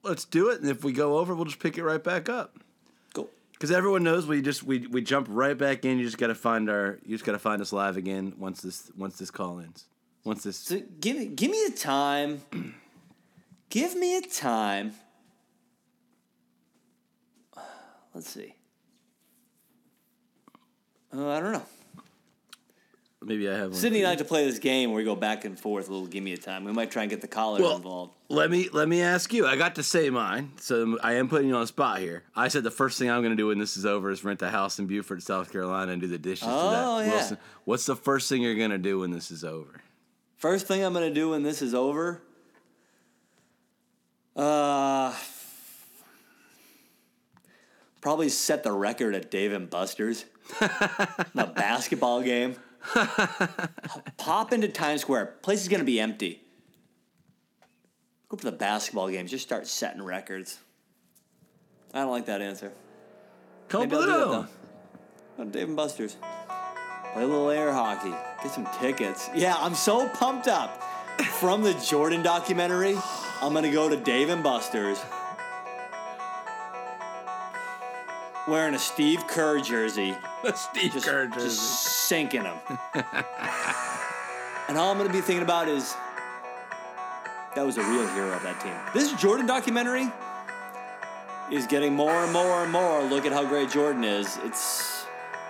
Let's 0.02 0.24
do 0.26 0.50
it, 0.50 0.60
and 0.60 0.68
if 0.68 0.84
we 0.84 0.92
go 0.92 1.16
over, 1.18 1.34
we'll 1.34 1.46
just 1.46 1.60
pick 1.60 1.78
it 1.78 1.82
right 1.84 2.02
back 2.02 2.28
up. 2.28 2.58
Cool. 3.14 3.30
Because 3.52 3.70
everyone 3.70 4.02
knows 4.02 4.26
we 4.26 4.42
just 4.42 4.62
we, 4.64 4.86
we 4.88 5.00
jump 5.00 5.28
right 5.30 5.56
back 5.56 5.84
in. 5.86 5.98
You 5.98 6.04
just 6.04 6.18
gotta 6.18 6.34
find 6.34 6.68
our 6.68 6.98
you 7.06 7.14
just 7.14 7.24
gotta 7.24 7.38
find 7.38 7.62
us 7.62 7.72
live 7.72 7.96
again 7.96 8.34
once 8.36 8.60
this 8.60 8.90
once 8.98 9.16
this 9.16 9.30
call 9.30 9.60
ends. 9.60 9.86
Once 10.24 10.44
this 10.44 10.56
So 10.56 10.80
give 11.00 11.16
me 11.16 11.26
give 11.26 11.50
me 11.50 11.64
a 11.66 11.70
time. 11.70 12.42
give 13.70 13.94
me 13.96 14.16
a 14.16 14.22
time. 14.22 14.92
Let's 18.14 18.28
see. 18.28 18.54
Uh, 21.14 21.28
I 21.30 21.40
don't 21.40 21.52
know. 21.52 21.62
maybe 23.22 23.48
I 23.48 23.54
have 23.54 23.70
one. 23.70 23.74
Sydney 23.80 23.98
and 24.00 24.06
I 24.06 24.10
like 24.10 24.18
to 24.18 24.24
play 24.24 24.44
this 24.46 24.58
game 24.58 24.90
where 24.90 24.98
we 24.98 25.04
go 25.04 25.16
back 25.16 25.44
and 25.44 25.58
forth. 25.58 25.88
A 25.88 25.92
little 25.92 26.06
give 26.06 26.22
me 26.22 26.32
a 26.32 26.36
time. 26.38 26.64
We 26.64 26.72
might 26.72 26.90
try 26.90 27.02
and 27.02 27.10
get 27.10 27.20
the 27.22 27.28
callers 27.28 27.62
Well, 27.62 27.76
involved. 27.76 28.14
Let 28.28 28.50
me 28.50 28.68
let 28.72 28.88
me 28.88 29.00
ask 29.02 29.32
you. 29.32 29.46
I 29.46 29.56
got 29.56 29.74
to 29.76 29.82
say 29.82 30.08
mine, 30.10 30.52
so 30.60 30.98
I 31.02 31.14
am 31.14 31.28
putting 31.28 31.48
you 31.48 31.54
on 31.54 31.62
the 31.62 31.66
spot 31.66 31.98
here. 32.00 32.22
I 32.36 32.48
said 32.48 32.64
the 32.64 32.70
first 32.70 32.98
thing 32.98 33.10
I'm 33.10 33.22
going 33.22 33.32
to 33.32 33.36
do 33.36 33.48
when 33.48 33.58
this 33.58 33.76
is 33.76 33.84
over 33.86 34.10
is 34.10 34.22
rent 34.24 34.40
a 34.42 34.50
house 34.50 34.78
in 34.78 34.86
Beaufort, 34.86 35.22
South 35.22 35.50
Carolina, 35.50 35.92
and 35.92 36.00
do 36.00 36.06
the 36.08 36.18
dishes 36.18 36.46
Oh, 36.50 36.98
to 37.00 37.04
that. 37.04 37.06
yeah. 37.10 37.14
Wilson. 37.16 37.38
What's 37.64 37.86
the 37.86 37.96
first 37.96 38.28
thing 38.28 38.42
you're 38.42 38.54
going 38.54 38.70
to 38.70 38.78
do 38.78 39.00
when 39.00 39.10
this 39.10 39.30
is 39.30 39.42
over? 39.44 39.80
First 40.42 40.66
thing 40.66 40.82
I'm 40.82 40.92
gonna 40.92 41.08
do 41.08 41.30
when 41.30 41.44
this 41.44 41.62
is 41.62 41.72
over. 41.72 42.20
Uh, 44.34 45.14
probably 48.00 48.28
set 48.28 48.64
the 48.64 48.72
record 48.72 49.14
at 49.14 49.30
Dave 49.30 49.52
and 49.52 49.70
Buster's. 49.70 50.24
the 50.58 51.52
basketball 51.54 52.22
game. 52.22 52.56
Pop 54.16 54.52
into 54.52 54.66
Times 54.66 55.02
Square. 55.02 55.26
Place 55.42 55.62
is 55.62 55.68
gonna 55.68 55.84
be 55.84 56.00
empty. 56.00 56.42
Go 58.28 58.36
for 58.36 58.46
the 58.46 58.50
basketball 58.50 59.10
games. 59.10 59.30
Just 59.30 59.44
start 59.44 59.68
setting 59.68 60.02
records. 60.02 60.58
I 61.94 62.00
don't 62.00 62.10
like 62.10 62.26
that 62.26 62.42
answer. 62.42 62.72
Maybe 63.72 63.94
I'll 63.94 64.02
do 64.02 64.06
that 64.06 64.22
Completely. 64.24 64.46
Oh, 65.38 65.44
Dave 65.44 65.68
and 65.68 65.76
Buster's. 65.76 66.16
Play 67.12 67.22
a 67.22 67.26
little 67.28 67.48
air 67.48 67.72
hockey. 67.72 68.31
Get 68.42 68.52
some 68.52 68.66
tickets. 68.80 69.30
Yeah, 69.34 69.56
I'm 69.58 69.74
so 69.74 70.08
pumped 70.08 70.48
up. 70.48 70.82
From 71.38 71.62
the 71.62 71.74
Jordan 71.74 72.22
documentary, 72.22 72.96
I'm 73.40 73.52
gonna 73.52 73.70
go 73.70 73.88
to 73.88 73.96
Dave 73.96 74.30
and 74.30 74.42
Buster's. 74.42 74.98
Wearing 78.48 78.74
a 78.74 78.78
Steve 78.78 79.26
Kerr 79.28 79.60
jersey, 79.60 80.16
Steve 80.54 80.92
just, 80.92 81.06
Kerr 81.06 81.26
just 81.26 81.36
jersey. 81.36 81.56
sinking 81.58 82.42
them. 82.42 82.56
and 84.68 84.76
all 84.76 84.90
I'm 84.90 84.98
gonna 84.98 85.12
be 85.12 85.20
thinking 85.20 85.44
about 85.44 85.68
is 85.68 85.94
that 87.54 87.64
was 87.64 87.76
a 87.76 87.82
real 87.82 88.06
hero 88.08 88.32
of 88.32 88.42
that 88.42 88.60
team. 88.60 88.74
This 88.94 89.12
Jordan 89.20 89.46
documentary 89.46 90.10
is 91.52 91.66
getting 91.68 91.94
more 91.94 92.24
and 92.24 92.32
more 92.32 92.62
and 92.64 92.72
more. 92.72 93.02
Look 93.04 93.26
at 93.26 93.32
how 93.32 93.44
great 93.44 93.70
Jordan 93.70 94.02
is. 94.02 94.38
It's 94.42 94.91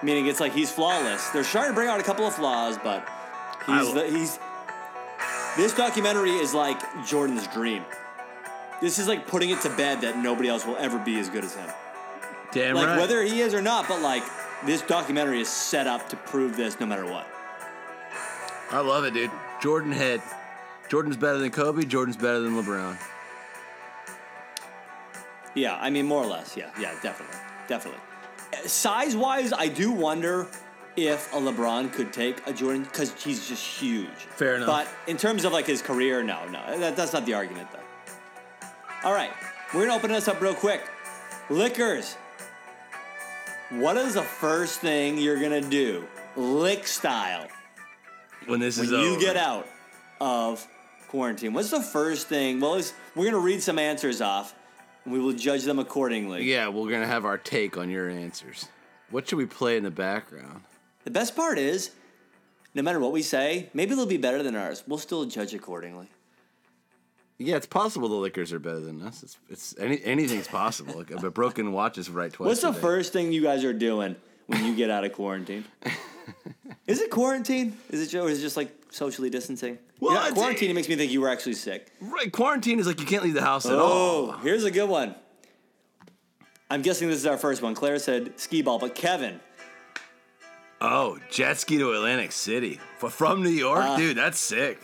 meaning 0.02 0.26
it's 0.26 0.40
like 0.40 0.52
he's 0.52 0.70
flawless. 0.70 1.28
They're 1.30 1.44
trying 1.44 1.68
to 1.68 1.74
bring 1.74 1.88
out 1.88 2.00
a 2.00 2.02
couple 2.02 2.26
of 2.26 2.34
flaws, 2.34 2.78
but 2.82 3.08
he's 3.66 3.92
the, 3.94 4.06
he's. 4.06 4.38
This 5.56 5.74
documentary 5.74 6.30
is 6.30 6.54
like 6.54 6.80
Jordan's 7.06 7.46
dream. 7.48 7.84
This 8.80 8.98
is 8.98 9.06
like 9.06 9.26
putting 9.26 9.50
it 9.50 9.60
to 9.62 9.70
bed 9.70 10.00
that 10.00 10.16
nobody 10.16 10.48
else 10.48 10.66
will 10.66 10.76
ever 10.76 10.98
be 10.98 11.18
as 11.18 11.28
good 11.28 11.44
as 11.44 11.54
him. 11.54 11.68
Damn 12.52 12.74
Like 12.74 12.86
right. 12.88 12.98
whether 12.98 13.22
he 13.22 13.40
is 13.40 13.54
or 13.54 13.62
not, 13.62 13.86
but 13.86 14.00
like 14.00 14.22
this 14.64 14.82
documentary 14.82 15.40
is 15.40 15.48
set 15.48 15.86
up 15.86 16.08
to 16.08 16.16
prove 16.16 16.56
this 16.56 16.80
no 16.80 16.86
matter 16.86 17.04
what. 17.04 17.26
I 18.70 18.80
love 18.80 19.04
it, 19.04 19.14
dude. 19.14 19.30
Jordan 19.60 19.92
head. 19.92 20.22
Jordan's 20.88 21.16
better 21.16 21.38
than 21.38 21.50
Kobe. 21.50 21.84
Jordan's 21.84 22.16
better 22.16 22.40
than 22.40 22.54
LeBron. 22.54 22.98
Yeah, 25.54 25.76
I 25.76 25.90
mean 25.90 26.06
more 26.06 26.22
or 26.22 26.26
less. 26.26 26.56
Yeah, 26.56 26.70
yeah, 26.80 26.94
definitely, 27.02 27.36
definitely. 27.68 28.00
Size 28.66 29.16
wise, 29.16 29.52
I 29.52 29.68
do 29.68 29.90
wonder 29.90 30.46
if 30.96 31.32
a 31.32 31.36
LeBron 31.36 31.92
could 31.92 32.12
take 32.12 32.46
a 32.46 32.52
Jordan 32.52 32.84
because 32.84 33.12
he's 33.22 33.48
just 33.48 33.64
huge. 33.64 34.08
Fair 34.36 34.56
enough. 34.56 34.66
But 34.66 34.88
in 35.10 35.16
terms 35.16 35.44
of 35.44 35.52
like 35.52 35.66
his 35.66 35.80
career, 35.82 36.22
no, 36.22 36.46
no, 36.48 36.78
that, 36.78 36.96
that's 36.96 37.12
not 37.12 37.24
the 37.26 37.34
argument 37.34 37.68
though. 37.72 38.68
All 39.04 39.12
right, 39.14 39.30
we're 39.74 39.86
gonna 39.86 39.96
open 39.96 40.12
this 40.12 40.28
up 40.28 40.40
real 40.40 40.54
quick. 40.54 40.82
Lickers. 41.50 42.16
What 43.70 43.96
is 43.96 44.14
the 44.14 44.22
first 44.22 44.80
thing 44.80 45.16
you're 45.16 45.40
gonna 45.40 45.62
do, 45.62 46.06
lick 46.36 46.86
style, 46.86 47.48
When 48.46 48.60
this 48.60 48.76
when 48.76 48.84
is 48.86 48.92
you 48.92 48.98
over. 49.12 49.20
get 49.20 49.36
out 49.38 49.66
of 50.20 50.66
quarantine? 51.08 51.54
What's 51.54 51.70
the 51.70 51.80
first 51.82 52.28
thing? 52.28 52.60
Well, 52.60 52.74
is 52.74 52.92
we're 53.16 53.24
gonna 53.24 53.38
read 53.42 53.62
some 53.62 53.78
answers 53.78 54.20
off, 54.20 54.54
we 55.06 55.18
will 55.18 55.32
judge 55.32 55.64
them 55.64 55.78
accordingly. 55.78 56.44
Yeah, 56.44 56.68
we're 56.68 56.90
gonna 56.90 57.06
have 57.06 57.24
our 57.24 57.38
take 57.38 57.76
on 57.76 57.90
your 57.90 58.08
answers. 58.08 58.68
What 59.10 59.28
should 59.28 59.38
we 59.38 59.46
play 59.46 59.76
in 59.76 59.82
the 59.82 59.90
background? 59.90 60.62
The 61.04 61.10
best 61.10 61.36
part 61.36 61.58
is, 61.58 61.90
no 62.74 62.82
matter 62.82 63.00
what 63.00 63.12
we 63.12 63.22
say, 63.22 63.68
maybe 63.74 63.94
they'll 63.94 64.06
be 64.06 64.16
better 64.16 64.42
than 64.42 64.56
ours. 64.56 64.84
We'll 64.86 64.98
still 64.98 65.24
judge 65.24 65.52
accordingly. 65.52 66.08
Yeah, 67.38 67.56
it's 67.56 67.66
possible 67.66 68.08
the 68.08 68.14
lickers 68.14 68.52
are 68.52 68.58
better 68.58 68.80
than 68.80 69.02
us. 69.02 69.22
It's 69.22 69.36
it's 69.48 69.74
any, 69.78 70.02
anything's 70.04 70.48
possible. 70.48 71.00
A 71.00 71.30
broken 71.30 71.72
watch 71.72 71.98
is 71.98 72.08
right 72.08 72.32
twice. 72.32 72.46
What's 72.46 72.62
the 72.62 72.72
first 72.72 73.12
thing 73.12 73.32
you 73.32 73.42
guys 73.42 73.64
are 73.64 73.72
doing 73.72 74.16
when 74.46 74.64
you 74.64 74.76
get 74.76 74.90
out 74.90 75.04
of 75.04 75.12
quarantine? 75.12 75.64
is 76.86 77.00
it 77.00 77.10
quarantine? 77.10 77.76
Is 77.90 78.14
it, 78.14 78.16
or 78.18 78.28
is 78.28 78.38
it 78.38 78.42
just 78.42 78.56
like 78.56 78.70
socially 78.92 79.30
distancing? 79.30 79.78
Well, 80.00 80.14
Yeah, 80.14 80.30
quarantine 80.32 80.70
it 80.70 80.74
makes 80.74 80.88
me 80.88 80.94
think 80.96 81.10
you 81.12 81.20
were 81.20 81.28
actually 81.28 81.54
sick. 81.54 81.88
Right, 82.00 82.30
quarantine 82.30 82.78
is 82.78 82.86
like 82.86 83.00
you 83.00 83.06
can't 83.06 83.24
leave 83.24 83.34
the 83.34 83.42
house 83.42 83.66
at 83.66 83.74
all. 83.78 83.90
Oh, 84.32 84.32
here's 84.42 84.64
a 84.64 84.70
good 84.70 84.88
one. 84.88 85.14
I'm 86.70 86.82
guessing 86.82 87.08
this 87.08 87.18
is 87.18 87.26
our 87.26 87.36
first 87.36 87.60
one. 87.62 87.74
Claire 87.74 87.98
said 87.98 88.38
ski 88.40 88.62
ball, 88.62 88.78
but 88.78 88.94
Kevin, 88.94 89.40
Oh, 90.80 91.18
jet 91.30 91.58
ski 91.58 91.78
to 91.78 91.92
Atlantic 91.92 92.32
City 92.32 92.80
from 92.98 93.42
New 93.42 93.50
York, 93.50 93.84
Uh, 93.84 93.96
dude. 93.96 94.16
That's 94.16 94.40
sick. 94.40 94.80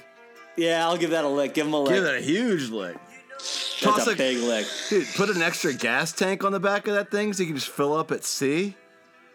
yeah, 0.56 0.86
I'll 0.86 0.96
give 0.96 1.10
that 1.10 1.24
a 1.24 1.28
lick. 1.28 1.54
Give 1.54 1.66
him 1.66 1.72
a 1.72 1.80
lick. 1.80 1.94
Give 1.94 2.04
that 2.04 2.14
a 2.16 2.20
huge 2.20 2.70
lick. 2.70 2.96
That's 3.38 3.80
Toss 3.80 4.06
a 4.06 4.10
a- 4.12 4.16
big 4.16 4.38
lick. 4.38 4.66
Dude, 4.90 5.06
put 5.16 5.28
an 5.30 5.42
extra 5.42 5.72
gas 5.72 6.12
tank 6.12 6.44
on 6.44 6.52
the 6.52 6.60
back 6.60 6.86
of 6.88 6.94
that 6.94 7.10
thing 7.10 7.32
so 7.32 7.42
you 7.42 7.48
can 7.48 7.56
just 7.56 7.68
fill 7.70 7.94
up 7.96 8.12
at 8.12 8.24
sea. 8.24 8.76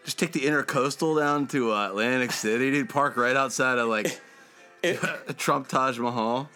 Just 0.04 0.18
take 0.18 0.32
the 0.32 0.40
intercoastal 0.40 1.18
down 1.18 1.46
to 1.48 1.72
uh, 1.72 1.88
Atlantic 1.88 2.30
City, 2.32 2.70
dude. 2.70 2.88
Park 2.88 3.16
right 3.16 3.36
outside 3.36 3.78
of 3.78 3.88
like 3.88 4.20
If, 4.84 5.36
Trump 5.38 5.68
Taj 5.68 5.98
Mahal. 5.98 6.48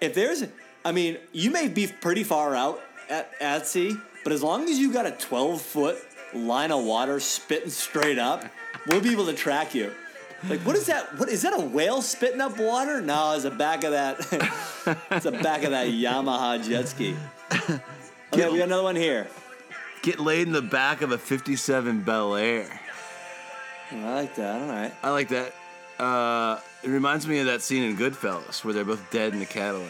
if 0.00 0.14
there's, 0.14 0.44
I 0.84 0.92
mean, 0.92 1.18
you 1.32 1.50
may 1.50 1.68
be 1.68 1.86
pretty 1.86 2.24
far 2.24 2.54
out 2.54 2.80
at, 3.10 3.30
at 3.40 3.66
sea, 3.66 3.96
but 4.24 4.32
as 4.32 4.42
long 4.42 4.68
as 4.68 4.78
you 4.78 4.92
got 4.92 5.06
a 5.06 5.12
12 5.12 5.60
foot 5.60 5.98
line 6.34 6.70
of 6.72 6.84
water 6.84 7.20
spitting 7.20 7.70
straight 7.70 8.18
up, 8.18 8.44
we'll 8.86 9.00
be 9.00 9.12
able 9.12 9.26
to 9.26 9.34
track 9.34 9.74
you. 9.74 9.92
Like, 10.48 10.60
what 10.60 10.76
is 10.76 10.86
that? 10.86 11.18
What 11.18 11.28
is 11.28 11.42
that? 11.42 11.52
A 11.52 11.60
whale 11.60 12.00
spitting 12.00 12.40
up 12.40 12.58
water? 12.58 13.00
No, 13.00 13.32
it's 13.32 13.42
the 13.42 13.50
back 13.50 13.82
of 13.82 13.90
that. 13.90 14.18
it's 15.10 15.24
the 15.24 15.32
back 15.32 15.64
of 15.64 15.72
that 15.72 15.88
Yamaha 15.88 16.64
jet 16.66 16.88
ski. 16.88 17.16
Okay, 18.30 18.46
we 18.50 18.58
got 18.58 18.66
another 18.66 18.82
one 18.82 18.94
here. 18.94 19.26
Get 20.02 20.20
laid 20.20 20.46
in 20.46 20.52
the 20.52 20.60
back 20.60 21.00
of 21.00 21.12
a 21.12 21.18
57 21.18 22.02
Bel 22.02 22.34
Air. 22.34 22.68
I 23.90 24.14
like 24.14 24.34
that. 24.34 24.60
All 24.60 24.68
right. 24.68 24.92
I 25.02 25.10
like 25.10 25.28
that. 25.30 25.54
Uh, 25.98 26.60
it 26.82 26.88
reminds 26.88 27.26
me 27.26 27.38
of 27.40 27.46
that 27.46 27.62
scene 27.62 27.82
in 27.82 27.96
Goodfellas 27.96 28.64
where 28.64 28.72
they're 28.74 28.84
both 28.84 29.10
dead 29.10 29.32
in 29.32 29.38
the 29.40 29.46
Cadillac. 29.46 29.88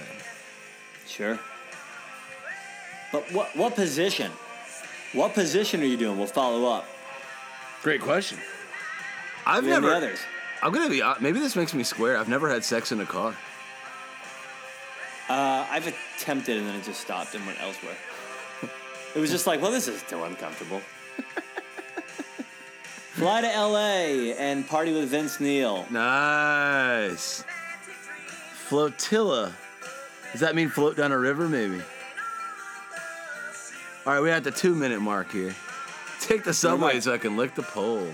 Sure. 1.07 1.39
But 3.13 3.33
what 3.33 3.55
what 3.57 3.75
position? 3.75 4.31
What 5.13 5.33
position 5.35 5.81
are 5.83 5.87
you 5.87 5.97
doing? 5.97 6.19
We'll 6.19 6.27
follow 6.27 6.71
up. 6.71 6.85
Great 7.83 8.01
question. 8.01 8.39
I've 9.47 9.65
You 9.65 9.71
never. 9.71 9.93
others. 9.95 10.19
I'm 10.63 10.73
gonna 10.73 10.91
be. 10.91 11.01
hon- 11.01 11.17
Maybe 11.21 11.41
this 11.41 11.57
makes 11.57 11.73
me 11.73 11.83
square. 11.85 12.19
I've 12.19 12.29
never 12.29 12.49
had 12.51 12.65
sex 12.65 12.93
in 12.93 13.01
a 13.01 13.07
car. 13.07 13.35
Uh, 15.31 15.67
I've 15.71 15.87
attempted 15.87 16.57
and 16.59 16.67
then 16.67 16.75
it 16.75 16.85
just 16.85 17.01
stopped 17.01 17.35
and 17.35 17.45
went 17.47 17.61
elsewhere. 17.61 17.97
It 19.17 19.21
was 19.21 19.31
just 19.31 19.47
like, 19.47 19.63
well, 19.63 19.71
this 19.73 19.89
is 19.89 20.03
too 20.03 20.23
uncomfortable. 20.25 20.83
Fly 23.19 23.41
to 23.41 23.49
LA 23.49 24.33
and 24.39 24.65
party 24.69 24.93
with 24.93 25.09
Vince 25.09 25.41
Neil. 25.41 25.85
Nice. 25.91 27.43
Flotilla. 28.69 29.53
Does 30.31 30.41
that 30.41 30.55
mean 30.55 30.69
float 30.69 30.97
down 30.97 31.11
a 31.11 31.19
river? 31.19 31.49
Maybe. 31.49 31.83
All 34.07 34.13
right, 34.13 34.21
we're 34.21 34.29
at 34.29 34.45
the 34.45 34.53
two 34.53 34.73
minute 34.73 35.01
mark 35.01 35.33
here. 35.33 35.53
Take 36.21 36.45
the 36.45 36.55
subway 36.55 37.01
so 37.01 37.13
I 37.13 37.19
can 37.19 37.37
lick 37.37 37.57
the 37.57 37.65
pole. 37.65 38.07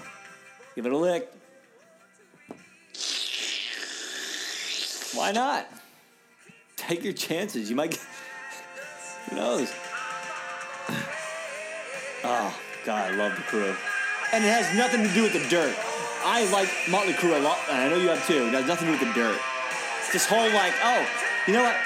Give 0.74 0.86
it 0.86 0.92
a 0.92 0.96
lick. 0.96 1.30
Why 5.12 5.32
not? 5.32 5.68
Take 6.76 7.05
your 7.05 7.12
chances. 7.12 7.68
You 7.68 7.76
might 7.76 7.90
get. 7.90 8.00
Who 9.28 9.36
knows? 9.36 9.70
Oh, 12.26 12.59
God, 12.86 13.12
I 13.12 13.16
love 13.16 13.36
the 13.36 13.42
crew. 13.42 13.74
And 14.32 14.44
it 14.44 14.48
has 14.48 14.76
nothing 14.76 15.02
to 15.06 15.12
do 15.14 15.22
with 15.22 15.32
the 15.32 15.46
dirt. 15.48 15.76
I 16.24 16.50
like 16.50 16.68
Motley 16.88 17.12
Crue 17.12 17.36
a 17.36 17.42
lot, 17.42 17.58
and 17.68 17.76
I 17.78 17.88
know 17.88 17.96
you 17.96 18.08
have 18.08 18.26
too. 18.26 18.46
It 18.46 18.54
has 18.54 18.66
nothing 18.66 18.88
to 18.88 18.98
do 18.98 19.04
with 19.04 19.14
the 19.14 19.20
dirt. 19.20 19.38
It's 20.00 20.12
this 20.12 20.26
whole, 20.26 20.48
like, 20.50 20.74
oh, 20.82 21.06
you 21.46 21.52
know 21.52 21.62
what? 21.62 21.76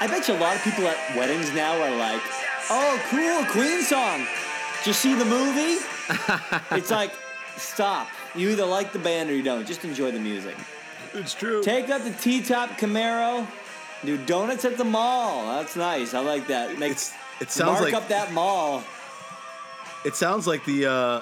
I 0.00 0.06
bet 0.08 0.26
you 0.26 0.34
a 0.34 0.40
lot 0.40 0.56
of 0.56 0.62
people 0.62 0.86
at 0.86 1.16
weddings 1.16 1.52
now 1.54 1.80
are 1.80 1.96
like, 1.96 2.20
oh, 2.70 3.00
cool, 3.08 3.44
Queen 3.52 3.82
song. 3.82 4.26
Did 4.78 4.88
you 4.88 4.92
see 4.92 5.14
the 5.14 5.24
movie? 5.24 5.80
it's 6.76 6.90
like, 6.90 7.12
stop. 7.56 8.08
You 8.34 8.50
either 8.50 8.66
like 8.66 8.92
the 8.92 8.98
band 8.98 9.30
or 9.30 9.34
you 9.34 9.42
don't. 9.42 9.66
Just 9.66 9.84
enjoy 9.84 10.10
the 10.10 10.18
music. 10.18 10.56
It's 11.14 11.32
true. 11.32 11.62
Take 11.62 11.88
up 11.90 12.02
the 12.02 12.10
T-top 12.10 12.70
Camaro. 12.70 13.46
Do 14.04 14.18
donuts 14.18 14.64
at 14.64 14.76
the 14.76 14.84
mall. 14.84 15.46
That's 15.46 15.76
nice. 15.76 16.12
I 16.12 16.18
like 16.18 16.48
that. 16.48 16.78
Make, 16.78 16.92
it 17.40 17.50
sounds 17.50 17.80
mark 17.80 17.80
like 17.84 17.94
up 17.94 18.08
that 18.08 18.32
mall. 18.32 18.82
It 20.04 20.14
sounds 20.14 20.46
like 20.46 20.64
the 20.64 20.86
uh, 20.86 21.20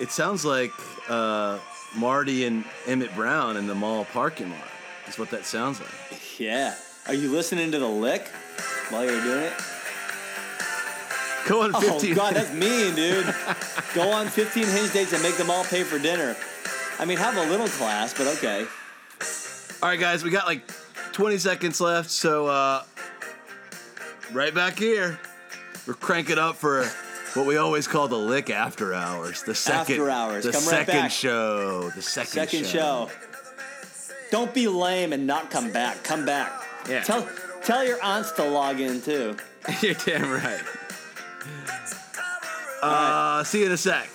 it 0.00 0.10
sounds 0.10 0.44
like 0.44 0.72
uh, 1.08 1.58
Marty 1.96 2.44
and 2.44 2.64
Emmett 2.86 3.14
Brown 3.14 3.56
in 3.56 3.66
the 3.66 3.74
mall 3.74 4.04
parking 4.06 4.50
lot. 4.50 4.68
Is 5.06 5.18
what 5.18 5.30
that 5.30 5.44
sounds 5.44 5.80
like. 5.80 6.40
Yeah. 6.40 6.74
Are 7.06 7.14
you 7.14 7.30
listening 7.30 7.70
to 7.72 7.78
the 7.78 7.88
lick 7.88 8.26
while 8.88 9.04
you're 9.04 9.22
doing 9.22 9.44
it? 9.44 9.52
Go 11.46 11.60
on 11.60 11.72
15. 11.72 11.90
Oh 11.90 11.92
15. 11.92 12.14
God, 12.14 12.34
that's 12.34 12.52
mean, 12.54 12.94
dude. 12.94 13.34
Go 13.94 14.10
on 14.10 14.28
15 14.28 14.64
hinge 14.66 14.92
dates 14.92 15.12
and 15.12 15.22
make 15.22 15.36
them 15.36 15.50
all 15.50 15.64
pay 15.64 15.82
for 15.82 15.98
dinner. 15.98 16.34
I 16.98 17.04
mean, 17.04 17.18
have 17.18 17.36
a 17.36 17.50
little 17.50 17.68
class, 17.68 18.14
but 18.14 18.26
okay. 18.38 18.66
All 19.82 19.90
right, 19.90 20.00
guys, 20.00 20.24
we 20.24 20.30
got 20.30 20.46
like 20.46 20.62
20 21.12 21.36
seconds 21.36 21.80
left, 21.80 22.10
so 22.10 22.46
uh, 22.46 22.82
right 24.32 24.54
back 24.54 24.78
here, 24.78 25.20
we're 25.86 25.94
cranking 25.94 26.38
up 26.38 26.56
for 26.56 26.88
what 27.34 27.46
we 27.46 27.56
always 27.56 27.86
call 27.88 28.08
the 28.08 28.18
lick 28.18 28.48
after 28.50 28.94
hours. 28.94 29.42
The 29.42 29.54
second 29.54 29.94
After 29.96 30.10
hours. 30.10 30.44
The 30.44 30.52
Come 30.52 30.62
right 30.62 30.70
second 30.70 30.94
back. 30.94 31.10
show. 31.10 31.90
The 31.94 32.02
second, 32.02 32.32
Second 32.32 32.66
show. 32.66 33.10
Don't 34.30 34.52
be 34.54 34.66
lame 34.68 35.12
and 35.12 35.26
not 35.26 35.50
come 35.50 35.70
back. 35.70 36.02
Come 36.02 36.24
back. 36.24 36.52
Yeah. 36.88 37.02
Tell 37.02 37.28
tell 37.62 37.84
your 37.84 38.02
aunts 38.02 38.32
to 38.32 38.44
log 38.44 38.80
in 38.80 39.00
too. 39.00 39.36
You're 39.80 39.94
damn 39.94 40.30
right. 40.30 40.60
Uh, 42.82 43.42
see 43.44 43.60
you 43.60 43.66
in 43.66 43.72
a 43.72 43.76
sec. 43.76 44.08